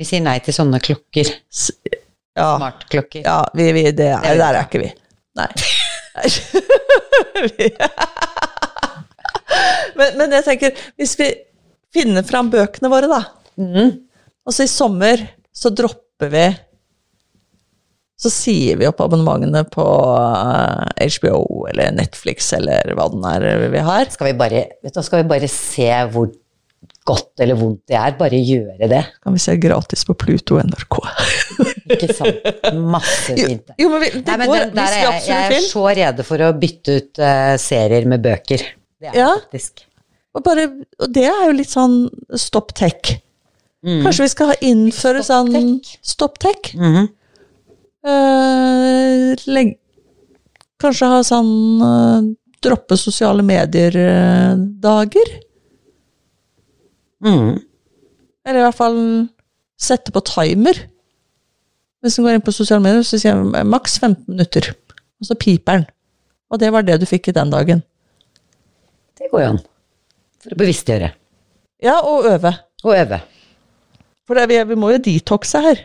Vi 0.00 0.04
sier 0.08 0.22
nei 0.24 0.38
til 0.42 0.54
sånne 0.56 0.80
klokker. 0.82 1.28
s- 1.46 1.70
Ja, 2.34 2.56
Smartklokker. 2.56 3.22
ja 3.26 3.36
vi, 3.54 3.68
vi, 3.76 3.82
det 3.94 4.08
er, 4.10 4.18
Det 4.22 4.30
er 4.30 4.34
vi 4.34 4.38
der 4.42 4.54
er 4.58 4.64
ikke 4.66 4.82
vi. 4.82 4.90
Nei. 5.38 5.48
men, 9.98 10.16
men 10.18 10.34
jeg 10.38 10.44
tenker, 10.46 10.76
hvis 10.98 11.14
vi 11.20 11.28
finner 11.94 12.24
fram 12.26 12.50
bøkene 12.52 12.90
våre, 12.92 13.08
da, 13.10 13.20
mm. 13.60 13.90
og 14.46 14.54
så 14.54 14.64
i 14.66 14.70
sommer 14.70 15.22
så 15.54 15.72
dropper 15.74 16.30
vi 16.32 16.44
Så 18.20 18.28
sier 18.32 18.76
vi 18.76 18.84
opp 18.88 19.00
abonnementene 19.00 19.62
på 19.72 19.84
eh, 20.20 21.08
HBO 21.16 21.64
eller 21.70 21.94
Netflix 21.96 22.50
eller 22.56 22.92
hva 22.98 23.06
den 23.14 23.24
er 23.30 23.68
vi 23.72 23.80
har. 23.86 24.10
Skal 24.12 24.28
vi 24.32 24.36
bare, 24.40 24.66
vet 24.84 24.94
du, 24.96 25.00
skal 25.06 25.22
vi 25.22 25.30
bare 25.30 25.48
se 25.50 25.88
hvor 26.12 26.28
godt 27.08 27.40
eller 27.40 27.56
vondt 27.56 27.80
det 27.88 27.96
er? 27.96 28.12
Bare 28.18 28.38
gjøre 28.44 28.88
det. 28.92 29.00
Kan 29.24 29.34
vi 29.34 29.40
se 29.42 29.54
gratis 29.60 30.04
på 30.04 30.14
Pluto 30.20 30.58
NRK. 30.60 30.98
Ikke 31.96 32.10
sant? 32.14 32.44
Masse 32.76 33.34
Jo, 33.38 33.46
fint. 33.54 33.72
jo, 33.80 33.88
men 33.92 34.04
vi, 34.04 34.10
det 34.18 34.26
Nei, 34.28 34.36
men 34.42 34.50
går 34.52 34.60
den, 34.66 34.74
der 34.76 34.96
er 34.98 34.98
vi 35.00 35.06
jeg, 35.06 35.22
jeg 35.30 35.56
er 35.62 35.64
så 35.70 35.84
rede 36.02 36.26
for 36.28 36.44
å 36.44 36.50
bytte 36.60 36.98
ut 37.00 37.22
uh, 37.24 37.54
serier 37.60 38.06
med 38.12 38.22
bøker. 38.26 38.66
Det 39.00 39.10
er 39.14 39.16
Ja. 39.22 39.30
faktisk. 39.40 39.86
Og, 40.36 40.44
bare, 40.46 40.68
og 41.00 41.08
det 41.16 41.24
er 41.26 41.40
jo 41.48 41.56
litt 41.56 41.72
sånn 41.72 41.96
stopp 42.38 42.76
tech. 42.78 43.16
Mm. 43.82 44.04
Kanskje 44.04 44.26
vi 44.28 44.30
skal 44.36 44.52
innføre 44.60 45.24
Stopp 45.24 45.48
sånn 45.48 45.80
stopp 46.12 46.36
tech? 46.44 46.68
Mhm. 46.76 47.08
Eh, 48.00 49.34
legg, 49.52 49.74
kanskje 50.80 51.08
ha 51.10 51.20
sånn 51.26 51.52
uh, 51.84 52.22
droppe 52.64 52.96
sosiale 52.96 53.44
medier-dager? 53.44 55.34
Mm. 57.20 57.58
Eller 58.48 58.62
i 58.62 58.64
hvert 58.64 58.78
fall 58.78 59.00
sette 59.80 60.12
på 60.14 60.22
timer. 60.24 60.80
Hvis 62.00 62.16
du 62.16 62.24
går 62.24 62.38
inn 62.38 62.44
på 62.44 62.54
sosiale 62.56 62.80
medier, 62.84 63.04
så 63.04 63.20
sier 63.20 63.36
jeg 63.36 63.68
maks 63.68 63.98
15 64.00 64.24
minutter. 64.28 64.70
Og 65.20 65.28
så 65.28 65.36
piper 65.36 65.80
den. 65.82 65.88
Og 66.50 66.60
det 66.62 66.72
var 66.72 66.86
det 66.86 66.96
du 67.02 67.06
fikk 67.08 67.28
i 67.30 67.36
den 67.36 67.52
dagen. 67.52 67.84
Det 69.20 69.28
går 69.28 69.44
jo 69.44 69.50
an. 69.52 69.60
For 70.40 70.56
å 70.56 70.60
bevisstgjøre. 70.62 71.12
Ja, 71.84 71.98
og 72.00 72.24
øve. 72.28 72.54
Og 72.84 72.96
øve. 72.96 73.20
For 74.24 74.38
det, 74.38 74.48
vi, 74.48 74.56
vi 74.72 74.78
må 74.80 74.94
jo 74.94 75.02
detoxe 75.04 75.60
her. 75.60 75.82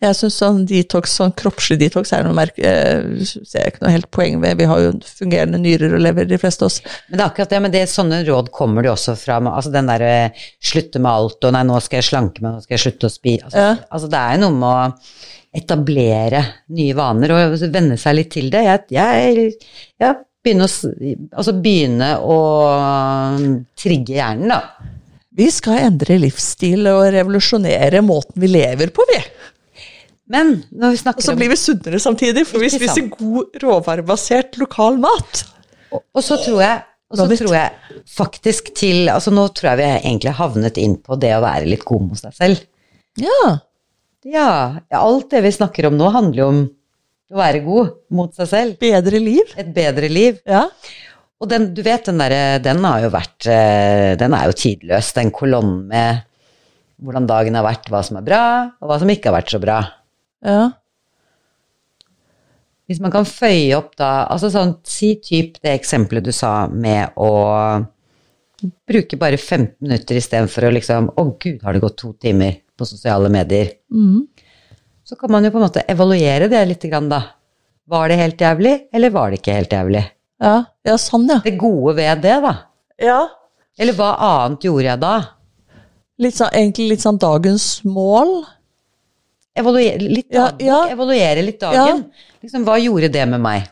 Jeg 0.00 0.16
syns 0.16 0.36
sånn 0.40 0.62
detox, 0.64 1.12
sånn 1.18 1.34
kroppslig 1.36 1.76
detox 1.82 2.14
er 2.16 2.22
noe 2.24 2.32
merke... 2.36 2.62
eh, 2.64 3.24
ser 3.28 3.66
jeg 3.66 3.72
ikke 3.74 3.82
noe 3.84 3.92
helt 3.92 4.08
poeng 4.16 4.38
ved. 4.40 4.56
Vi 4.56 4.68
har 4.70 4.80
jo 4.80 4.92
fungerende 5.04 5.60
nyrer 5.60 5.92
og 5.98 6.00
lever, 6.06 6.28
de 6.30 6.38
fleste 6.40 6.64
av 6.64 6.70
oss. 6.70 6.78
Men 7.10 7.18
det 7.18 7.24
er 7.24 7.26
akkurat 7.26 7.52
det, 7.52 7.60
men 7.66 7.74
det, 7.74 7.82
sånne 7.92 8.22
råd 8.24 8.48
kommer 8.56 8.86
det 8.86 8.94
også 8.94 9.12
fra 9.20 9.36
altså 9.50 9.72
den 9.74 9.90
derre 9.92 10.14
slutte 10.70 11.02
med 11.04 11.10
alt, 11.12 11.44
og 11.44 11.52
nei, 11.56 11.62
nå 11.68 11.76
skal 11.84 12.00
jeg 12.00 12.08
slanke 12.08 12.40
meg, 12.40 12.54
nå 12.56 12.64
skal 12.64 12.78
jeg 12.78 12.84
slutte 12.86 13.10
å 13.10 13.12
spise. 13.12 13.44
Altså, 13.50 13.66
Ja. 13.66 13.74
altså 13.90 14.08
det 14.14 14.22
er 14.24 14.40
noe 14.40 14.56
med 14.56 14.70
å 14.70 15.60
etablere 15.60 16.40
nye 16.78 16.96
vaner 16.96 17.32
og 17.34 17.58
venne 17.74 17.98
seg 18.00 18.16
litt 18.16 18.32
til 18.38 18.48
det. 18.54 18.64
Jeg, 18.70 18.86
jeg, 18.96 19.52
ja, 20.00 20.14
begynne 20.40 20.64
å, 20.64 20.72
altså 21.36 21.54
begynne 21.60 22.14
å 22.24 22.38
trigge 23.78 24.16
hjernen, 24.16 24.54
da. 24.54 24.62
Vi 25.40 25.46
skal 25.54 25.84
endre 25.86 26.16
livsstil 26.20 26.88
og 26.90 27.04
revolusjonere 27.14 28.00
måten 28.04 28.40
vi 28.42 28.48
lever 28.50 28.90
på, 28.94 29.04
vi. 29.12 29.20
Men 30.30 30.60
når 30.70 30.94
vi 30.94 31.00
Og 31.10 31.24
så 31.24 31.34
blir 31.38 31.50
vi 31.50 31.58
sunnere 31.58 31.98
samtidig, 32.02 32.46
for 32.46 32.62
vi 32.62 32.70
spiser 32.70 33.08
god 33.10 33.58
råvarebasert 33.62 34.60
lokal 34.62 35.00
mat. 35.02 35.42
Og, 35.90 36.04
og 36.14 36.22
så 36.22 36.38
tror 36.38 36.62
jeg 36.62 36.86
og 37.10 37.18
så 37.18 37.26
tror 37.34 37.54
jeg 37.56 38.02
faktisk 38.06 38.68
til 38.78 39.08
altså 39.10 39.32
Nå 39.34 39.48
tror 39.58 39.72
jeg 39.72 39.80
vi 39.80 39.86
egentlig 40.12 40.34
havnet 40.38 40.76
inn 40.78 40.94
på 41.02 41.18
det 41.18 41.32
å 41.34 41.42
være 41.42 41.66
litt 41.66 41.82
god 41.88 42.04
mot 42.06 42.20
seg 42.20 42.36
selv. 42.36 42.60
Ja. 43.18 43.56
Ja, 44.30 44.50
alt 45.00 45.30
det 45.32 45.40
vi 45.42 45.50
snakker 45.54 45.88
om 45.88 45.96
nå 45.98 46.10
handler 46.14 46.42
jo 46.42 46.48
om 46.52 46.60
å 47.30 47.38
være 47.40 47.62
god 47.64 47.92
mot 48.14 48.34
seg 48.36 48.50
selv. 48.50 48.78
Bedre 48.78 49.18
liv. 49.22 49.54
Et 49.58 49.74
bedre 49.74 50.10
liv. 50.10 50.38
Ja. 50.46 50.68
Og 51.40 51.50
den, 51.50 51.70
du 51.74 51.82
vet, 51.82 52.04
den 52.06 52.20
derre 52.20 52.60
Den 52.62 52.82
har 52.84 53.00
jo 53.00 53.08
vært 53.14 53.46
eh, 53.48 54.12
Den 54.20 54.34
er 54.36 54.50
jo 54.50 54.56
tidløs, 54.60 55.14
den 55.16 55.32
kolonnen 55.34 55.86
med 55.90 56.26
hvordan 57.00 57.24
dagen 57.24 57.56
har 57.56 57.64
vært, 57.64 57.86
hva 57.88 58.02
som 58.04 58.18
er 58.20 58.24
bra, 58.26 58.42
og 58.76 58.90
hva 58.90 58.98
som 59.00 59.08
ikke 59.08 59.30
har 59.30 59.38
vært 59.38 59.54
så 59.54 59.58
bra. 59.62 59.78
Ja. 60.44 60.70
Hvis 62.90 63.00
man 63.02 63.12
kan 63.14 63.26
føye 63.28 63.76
opp 63.76 63.92
da 64.00 64.24
Altså 64.32 64.48
sånn, 64.50 64.72
si 64.88 65.12
typ 65.22 65.60
det 65.62 65.76
eksempelet 65.76 66.24
du 66.26 66.32
sa 66.34 66.64
med 66.66 67.12
å 67.20 67.28
bruke 68.88 69.18
bare 69.20 69.38
15 69.38 69.76
minutter 69.84 70.18
istedenfor 70.18 70.66
å 70.66 70.72
liksom 70.74 71.10
Å, 71.14 71.26
gud, 71.40 71.60
har 71.62 71.76
det 71.76 71.82
gått 71.84 71.98
to 72.00 72.12
timer 72.20 72.58
på 72.76 72.88
sosiale 72.88 73.30
medier? 73.32 73.74
Mm. 73.92 74.24
Så 75.04 75.16
kan 75.20 75.32
man 75.32 75.44
jo 75.44 75.52
på 75.52 75.60
en 75.60 75.66
måte 75.66 75.84
evaluere 75.90 76.48
det 76.48 76.62
litt, 76.68 76.86
da. 77.10 77.20
Var 77.90 78.08
det 78.08 78.18
helt 78.20 78.40
jævlig, 78.40 78.74
eller 78.94 79.12
var 79.12 79.30
det 79.30 79.40
ikke 79.40 79.56
helt 79.56 79.72
jævlig? 79.74 80.02
Ja. 80.40 80.54
ja, 80.86 80.94
sånn, 80.96 81.26
ja. 81.28 81.40
Det 81.44 81.56
gode 81.60 81.96
ved 81.98 82.22
det, 82.24 82.36
da. 82.44 82.54
Ja. 83.00 83.20
Eller 83.80 83.96
hva 83.98 84.14
annet 84.24 84.64
gjorde 84.64 84.86
jeg 84.86 85.02
da? 85.02 85.14
Litt 86.20 86.36
sånn, 86.36 86.54
egentlig 86.54 86.86
litt 86.94 87.04
sånn 87.04 87.20
dagens 87.20 87.66
mål. 87.84 88.40
Evaluere 89.58 89.98
litt, 90.00 90.28
Ja, 90.32 90.50
ja. 90.62 90.78
evaluere 90.92 91.42
litt 91.42 91.60
dagen. 91.60 92.04
Liksom, 92.42 92.64
hva 92.64 92.76
gjorde 92.80 93.08
det 93.12 93.26
med 93.28 93.40
meg? 93.42 93.66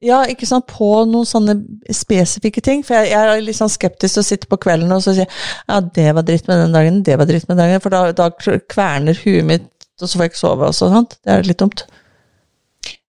Ja, 0.00 0.22
ikke 0.30 0.46
sant, 0.48 0.64
på 0.70 0.86
noen 1.10 1.26
sånne 1.28 1.58
spesifikke 1.92 2.62
ting. 2.64 2.80
For 2.86 2.94
jeg, 2.96 3.10
jeg 3.12 3.20
er 3.34 3.42
litt 3.44 3.58
sånn 3.58 3.68
skeptisk 3.72 4.16
til 4.16 4.22
å 4.22 4.28
sitte 4.30 4.48
på 4.48 4.56
kvelden 4.62 4.92
og 4.96 5.02
så 5.04 5.12
si 5.18 5.26
ja, 5.26 5.80
det 5.80 6.06
var 6.16 6.24
dritt 6.24 6.46
med 6.48 6.62
den 6.62 6.72
dagen, 6.72 7.02
det 7.04 7.18
var 7.20 7.28
dritt 7.28 7.44
med 7.50 7.58
den 7.58 7.66
dagen. 7.66 7.82
For 7.84 7.92
da, 7.92 8.06
da 8.16 8.30
kverner 8.70 9.18
huet 9.26 9.44
mitt, 9.44 9.66
og 10.00 10.06
så 10.08 10.14
får 10.16 10.24
jeg 10.24 10.32
ikke 10.32 10.40
sove 10.40 10.70
og 10.70 10.78
sånt. 10.78 11.18
Det 11.20 11.34
er 11.34 11.44
litt 11.44 11.60
dumt. 11.60 11.84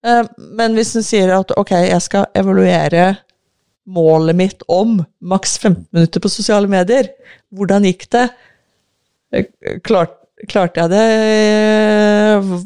Eh, 0.03 0.23
Men 0.57 0.75
hvis 0.75 0.91
du 0.97 1.01
sier 1.05 1.31
at 1.37 1.53
ok, 1.55 1.71
jeg 1.85 2.01
skal 2.03 2.27
evaluere 2.35 3.13
målet 3.91 4.35
mitt 4.37 4.61
om 4.71 4.99
maks 5.31 5.55
15 5.61 5.85
minutter 5.95 6.21
på 6.23 6.29
sosiale 6.33 6.67
medier, 6.69 7.07
hvordan 7.55 7.87
gikk 7.87 8.09
det? 8.13 8.27
Eh, 9.31 9.47
Klart, 9.87 10.17
klarte 10.49 10.83
jeg 10.83 10.91
det? 10.93 11.05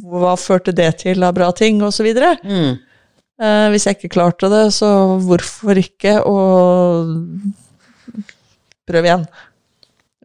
Hva 0.06 0.36
førte 0.40 0.74
det 0.76 0.92
til 1.04 1.24
av 1.26 1.36
bra 1.36 1.52
ting, 1.56 1.82
videre? 2.06 2.36
Mm. 2.44 2.76
Eh, 3.36 3.68
hvis 3.74 3.88
jeg 3.88 3.98
ikke 3.98 4.14
klarte 4.16 4.50
det, 4.52 4.66
så 4.76 4.90
hvorfor 5.26 5.80
ikke? 5.82 6.20
Og 6.24 7.16
prøv 8.88 9.08
igjen. 9.10 9.26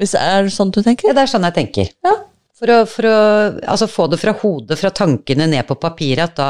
Hvis 0.01 0.15
det 0.17 0.23
er 0.23 0.51
sånn 0.53 0.73
du 0.73 0.83
tenker? 0.85 1.11
Ja, 1.11 1.17
det 1.17 1.27
er 1.27 1.33
sånn 1.33 1.47
jeg 1.49 1.59
tenker. 1.59 1.91
Ja. 2.07 2.17
For 2.61 2.69
å, 2.75 2.79
for 2.85 3.09
å 3.09 3.17
altså 3.73 3.89
få 3.89 4.07
det 4.13 4.19
fra 4.21 4.35
hodet, 4.37 4.77
fra 4.77 4.93
tankene 4.93 5.47
ned 5.49 5.65
på 5.69 5.79
papiret, 5.81 6.29
at 6.29 6.37
da, 6.37 6.49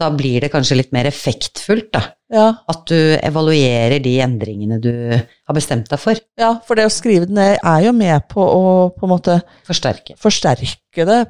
da 0.00 0.08
blir 0.12 0.40
det 0.40 0.50
kanskje 0.52 0.78
litt 0.80 0.94
mer 0.96 1.08
effektfullt, 1.10 1.90
da. 1.92 2.00
Ja, 2.34 2.48
At 2.68 2.80
du 2.90 2.96
evaluerer 3.22 4.00
de 4.02 4.16
endringene 4.24 4.80
du 4.82 4.90
har 5.14 5.54
bestemt 5.54 5.86
deg 5.92 6.00
for. 6.02 6.18
ja, 6.40 6.48
for 6.66 6.74
det 6.74 6.86
å 6.88 6.90
skrive 6.92 7.28
det 7.28 7.34
ned 7.36 7.58
er 7.62 7.84
jo 7.86 7.92
med 7.94 8.24
på 8.32 8.42
å 8.42 8.62
på 8.96 9.06
en 9.06 9.12
måte 9.12 9.36
Forsterke. 9.68 10.16
forsterke 10.18 11.06
det 11.06 11.20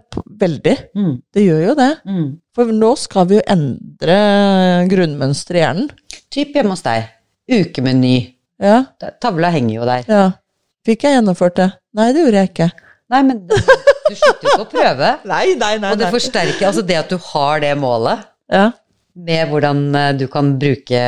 veldig. 0.41 0.77
Mm. 0.97 1.13
Det 1.35 1.45
gjør 1.45 1.61
jo 1.69 1.75
det. 1.83 1.91
Mm. 2.09 2.31
For 2.57 2.73
nå 2.73 2.95
skal 3.03 3.27
vi 3.29 3.37
jo 3.37 3.45
endre 3.53 4.17
grunnmønsteret 4.91 5.59
i 5.61 5.65
hjernen. 5.65 5.91
Typ 6.35 6.57
hjemme 6.57 6.73
hos 6.75 6.83
deg. 6.87 7.11
Ukemeny. 7.53 8.15
Ja, 8.63 8.85
Ta- 9.01 9.13
Tavla 9.21 9.51
henger 9.53 9.75
jo 9.81 9.85
der. 9.91 10.05
ja. 10.09 10.25
Fikk 10.85 11.07
jeg 11.07 11.15
gjennomført 11.17 11.55
det? 11.57 11.67
Nei, 11.97 12.11
det 12.13 12.21
gjorde 12.27 12.41
jeg 12.43 12.49
ikke. 12.51 12.67
Nei, 13.15 13.21
men 13.25 13.39
du 13.49 13.55
slutter 13.57 14.45
jo 14.45 14.51
ikke 14.51 14.65
å 14.67 14.69
prøve. 14.69 15.11
Nei, 15.33 15.45
nei, 15.57 15.71
nei. 15.81 15.93
Og 15.95 16.01
det 16.01 16.11
forsterker 16.13 16.67
altså 16.69 16.83
det 16.85 16.99
at 17.01 17.09
du 17.13 17.17
har 17.33 17.61
det 17.65 17.71
målet 17.81 18.25
Ja, 18.53 18.67
med 19.15 19.49
hvordan 19.51 19.83
eh, 19.95 20.13
du 20.19 20.25
kan 20.33 20.55
bruke 20.59 21.01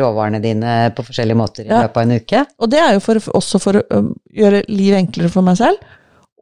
råvarene 0.00 0.40
dine 0.42 0.72
på 0.96 1.04
forskjellige 1.06 1.38
måter 1.38 1.66
i 1.66 1.70
Ja. 1.70 1.82
løpet 1.84 1.96
av 1.96 2.02
en 2.02 2.16
uke. 2.18 2.44
Og 2.58 2.70
det 2.72 2.80
er 2.82 2.96
jo 2.96 3.02
for, 3.04 3.20
også 3.38 3.60
for 3.62 3.78
å 3.78 4.00
gjøre 4.34 4.64
livet 4.68 4.98
enklere 5.04 5.30
for 5.30 5.46
meg 5.46 5.56
selv, 5.60 5.78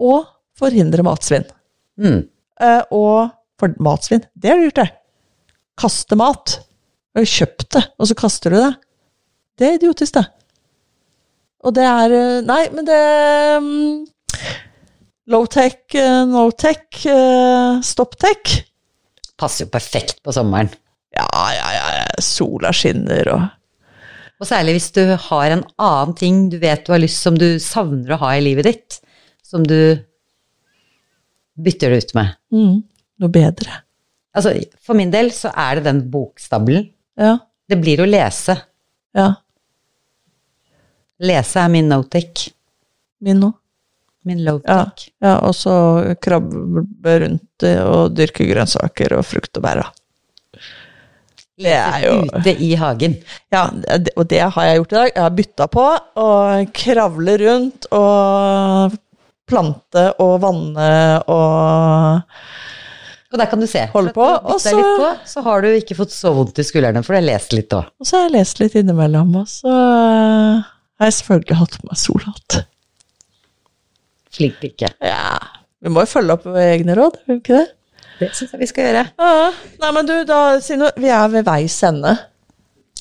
og 0.00 0.24
forhindre 0.56 1.04
matsvinn. 1.04 1.44
Mm. 2.00 2.22
Eh, 2.60 2.82
og 2.96 3.30
for 3.60 3.74
matsvinn, 3.80 4.24
det 4.34 4.50
har 4.50 4.56
du 4.60 4.68
gjort, 4.70 4.80
det. 4.84 4.90
Kaste 5.80 6.16
mat. 6.16 6.58
Du 7.12 7.20
har 7.20 7.28
kjøpt 7.28 7.70
det, 7.76 7.84
og 7.98 8.08
så 8.08 8.16
kaster 8.16 8.50
du 8.54 8.56
det. 8.60 8.72
Det 9.60 9.66
er 9.68 9.76
idiotisk, 9.80 10.14
det. 10.16 10.24
Og 11.64 11.74
det 11.76 11.84
er 11.84 12.12
eh, 12.16 12.40
Nei, 12.48 12.62
men 12.72 12.86
det 12.88 13.00
mm, 13.60 14.06
Low-tech, 15.30 15.76
eh, 15.94 16.22
no-tech, 16.26 17.04
eh, 17.06 17.80
stop-tech. 17.84 18.56
Passer 19.40 19.64
jo 19.64 19.70
perfekt 19.72 20.18
på 20.26 20.34
sommeren. 20.36 20.68
Ja, 21.16 21.26
ja, 21.56 21.70
ja. 21.74 22.04
Sola 22.22 22.70
skinner 22.76 23.32
og 23.32 23.48
Og 24.40 24.46
særlig 24.48 24.76
hvis 24.76 24.90
du 24.96 25.02
har 25.28 25.52
en 25.52 25.64
annen 25.80 26.14
ting 26.16 26.36
du 26.52 26.58
vet 26.62 26.84
du 26.86 26.92
har 26.94 27.00
lyst 27.02 27.20
som 27.24 27.34
du 27.36 27.58
savner 27.60 28.14
å 28.14 28.20
ha 28.22 28.30
i 28.36 28.44
livet 28.44 28.68
ditt, 28.68 29.00
som 29.44 29.64
du 29.66 29.98
bytter 31.60 31.90
det 31.92 31.98
ut 32.04 32.14
med. 32.16 32.36
mm, 32.54 32.76
Noe 33.20 33.28
bedre. 33.34 33.80
Altså, 34.32 34.54
for 34.80 34.96
min 34.96 35.10
del 35.12 35.28
så 35.36 35.50
er 35.52 35.76
det 35.80 35.84
den 35.90 36.00
bokstabelen. 36.12 36.86
Ja. 37.20 37.34
Det 37.68 37.76
blir 37.82 38.00
å 38.00 38.08
lese. 38.08 38.54
Ja. 39.16 39.26
Lese 41.20 41.60
er 41.60 41.68
min 41.68 41.90
no-tech. 41.90 42.46
Min 43.20 43.42
nå. 43.44 43.50
Min 44.24 44.38
Ja. 44.38 44.50
low-tech. 44.52 45.08
ja. 45.22 45.38
Og 45.48 45.54
så 45.56 46.14
krabbe 46.20 47.14
rundt 47.24 47.64
og 47.86 48.12
dyrke 48.14 48.44
grønnsaker 48.50 49.16
og 49.18 49.24
frukt 49.24 49.56
og 49.56 49.62
bær. 49.64 49.82
Det 51.60 51.72
er 51.76 51.98
jo 52.06 52.12
Ute 52.24 52.54
i 52.64 52.70
hagen. 52.80 53.18
Ja, 53.52 53.66
og 54.16 54.28
det 54.30 54.40
har 54.40 54.64
jeg 54.64 54.78
gjort 54.80 54.92
i 54.92 54.96
dag. 54.96 55.10
Jeg 55.14 55.22
har 55.26 55.34
bytta 55.36 55.66
på 55.68 55.84
og 56.22 56.70
kravle 56.72 57.34
rundt 57.42 57.86
og 57.92 58.94
plante 59.50 60.06
og 60.22 60.40
vanne 60.40 60.90
og 61.28 62.22
Og 63.30 63.38
der 63.38 63.46
kan 63.46 63.60
du 63.60 63.66
se. 63.70 63.84
Holde 63.92 64.10
på, 64.12 64.24
og 64.24 64.56
så- 64.60 64.72
på, 64.74 65.10
så 65.26 65.42
har 65.44 65.60
du 65.62 65.68
ikke 65.68 65.94
fått 65.94 66.10
så 66.10 66.32
vondt 66.34 66.58
i 66.58 66.62
skuldrene, 66.66 67.04
for 67.04 67.12
du 67.14 67.20
har 67.20 67.26
lest 67.28 67.52
litt 67.52 67.68
òg. 67.70 67.86
Og 68.00 68.06
så 68.06 68.16
har 68.16 68.22
jeg 68.28 68.32
lest 68.40 68.58
litt 68.58 68.74
innimellom, 68.74 69.36
og 69.36 69.46
så 69.46 69.68
har 70.98 71.06
jeg 71.06 71.12
selvfølgelig 71.20 71.56
hatt 71.60 71.76
på 71.78 71.86
meg 71.90 71.96
solhatt. 71.96 72.64
Flink 74.34 74.60
pike. 74.62 74.92
Ja. 75.02 75.38
Vi 75.80 75.92
må 75.92 76.04
jo 76.04 76.10
følge 76.10 76.36
opp 76.36 76.48
egne 76.60 76.96
råd, 76.98 77.22
vil 77.26 77.38
vi 77.38 77.42
ikke 77.42 77.60
det? 77.60 77.68
Det 78.20 78.28
syns 78.36 78.52
jeg 78.52 78.60
vi 78.60 78.68
skal 78.68 78.88
gjøre. 78.88 79.04
Ja. 79.16 79.46
Nei, 79.80 79.92
men 79.96 80.08
du, 80.08 80.14
da, 80.28 80.40
Sino, 80.62 80.90
vi 81.00 81.08
er 81.08 81.30
ved 81.32 81.46
veis 81.48 81.78
ende. 81.88 82.14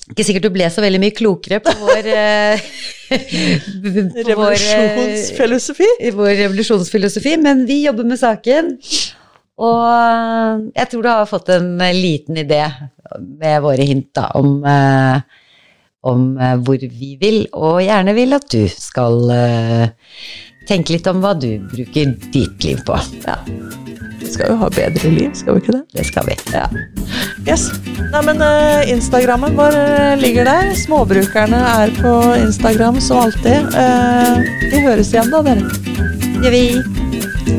Ikke 0.10 0.26
sikkert 0.26 0.48
du 0.48 0.54
ble 0.56 0.70
så 0.74 0.82
veldig 0.82 1.02
mye 1.04 1.14
klokere 1.14 1.60
på 1.62 1.74
vår 1.84 2.08
eh, 2.10 2.64
på 3.12 3.20
eh, 3.20 4.24
Revolusjonsfilosofi. 4.32 5.90
i 6.08 6.14
vår 6.16 6.32
revolusjonsfilosofi, 6.46 7.36
men 7.44 7.66
vi 7.70 7.84
jobber 7.84 8.08
med 8.10 8.22
saken. 8.22 8.72
Og 9.60 10.70
jeg 10.72 10.88
tror 10.90 11.04
du 11.04 11.12
har 11.12 11.30
fått 11.30 11.52
en 11.54 11.74
eh, 11.84 11.96
liten 11.96 12.40
idé 12.40 12.64
med 13.20 13.60
våre 13.66 13.86
hint 13.86 14.10
da, 14.16 14.30
om, 14.40 14.56
eh, 14.64 15.20
om 16.08 16.30
eh, 16.40 16.56
hvor 16.64 16.80
vi 16.80 17.12
vil, 17.20 17.42
og 17.60 17.82
gjerne 17.84 18.16
vil 18.18 18.38
at 18.38 18.48
du 18.54 18.64
skal 18.72 19.20
tenke 20.68 20.96
litt 20.96 21.08
om 21.08 21.22
hva 21.24 21.36
du 21.38 21.52
bruker 21.72 22.16
ditt 22.34 22.66
liv 22.66 22.82
på. 22.88 22.98
Ja. 23.26 23.38
Vi 24.20 24.28
skal 24.34 24.52
jo 24.52 24.58
ha 24.60 24.68
bedre 24.74 25.10
liv, 25.14 25.32
skal 25.38 25.56
vi 25.56 25.64
ikke 25.64 25.76
det? 25.78 25.84
Det 25.96 26.06
skal 26.10 26.28
vi. 26.28 26.36
Ja. 26.54 26.66
Yes. 27.48 27.70
Nei, 28.12 28.22
men 28.28 28.44
uh, 28.44 28.84
Instagrammen 28.92 29.56
vår 29.58 29.78
eh, 29.80 30.16
ligger 30.22 30.50
der. 30.50 30.74
Småbrukerne 30.78 31.62
er 31.84 31.94
på 32.02 32.14
Instagram 32.38 33.00
som 33.04 33.24
alltid. 33.24 33.72
Uh, 33.74 34.44
vi 34.70 34.84
høres 34.86 35.14
igjen 35.16 35.32
da, 35.34 35.44
dere. 35.46 35.66
Gjør 36.44 36.58
vi. 36.58 37.59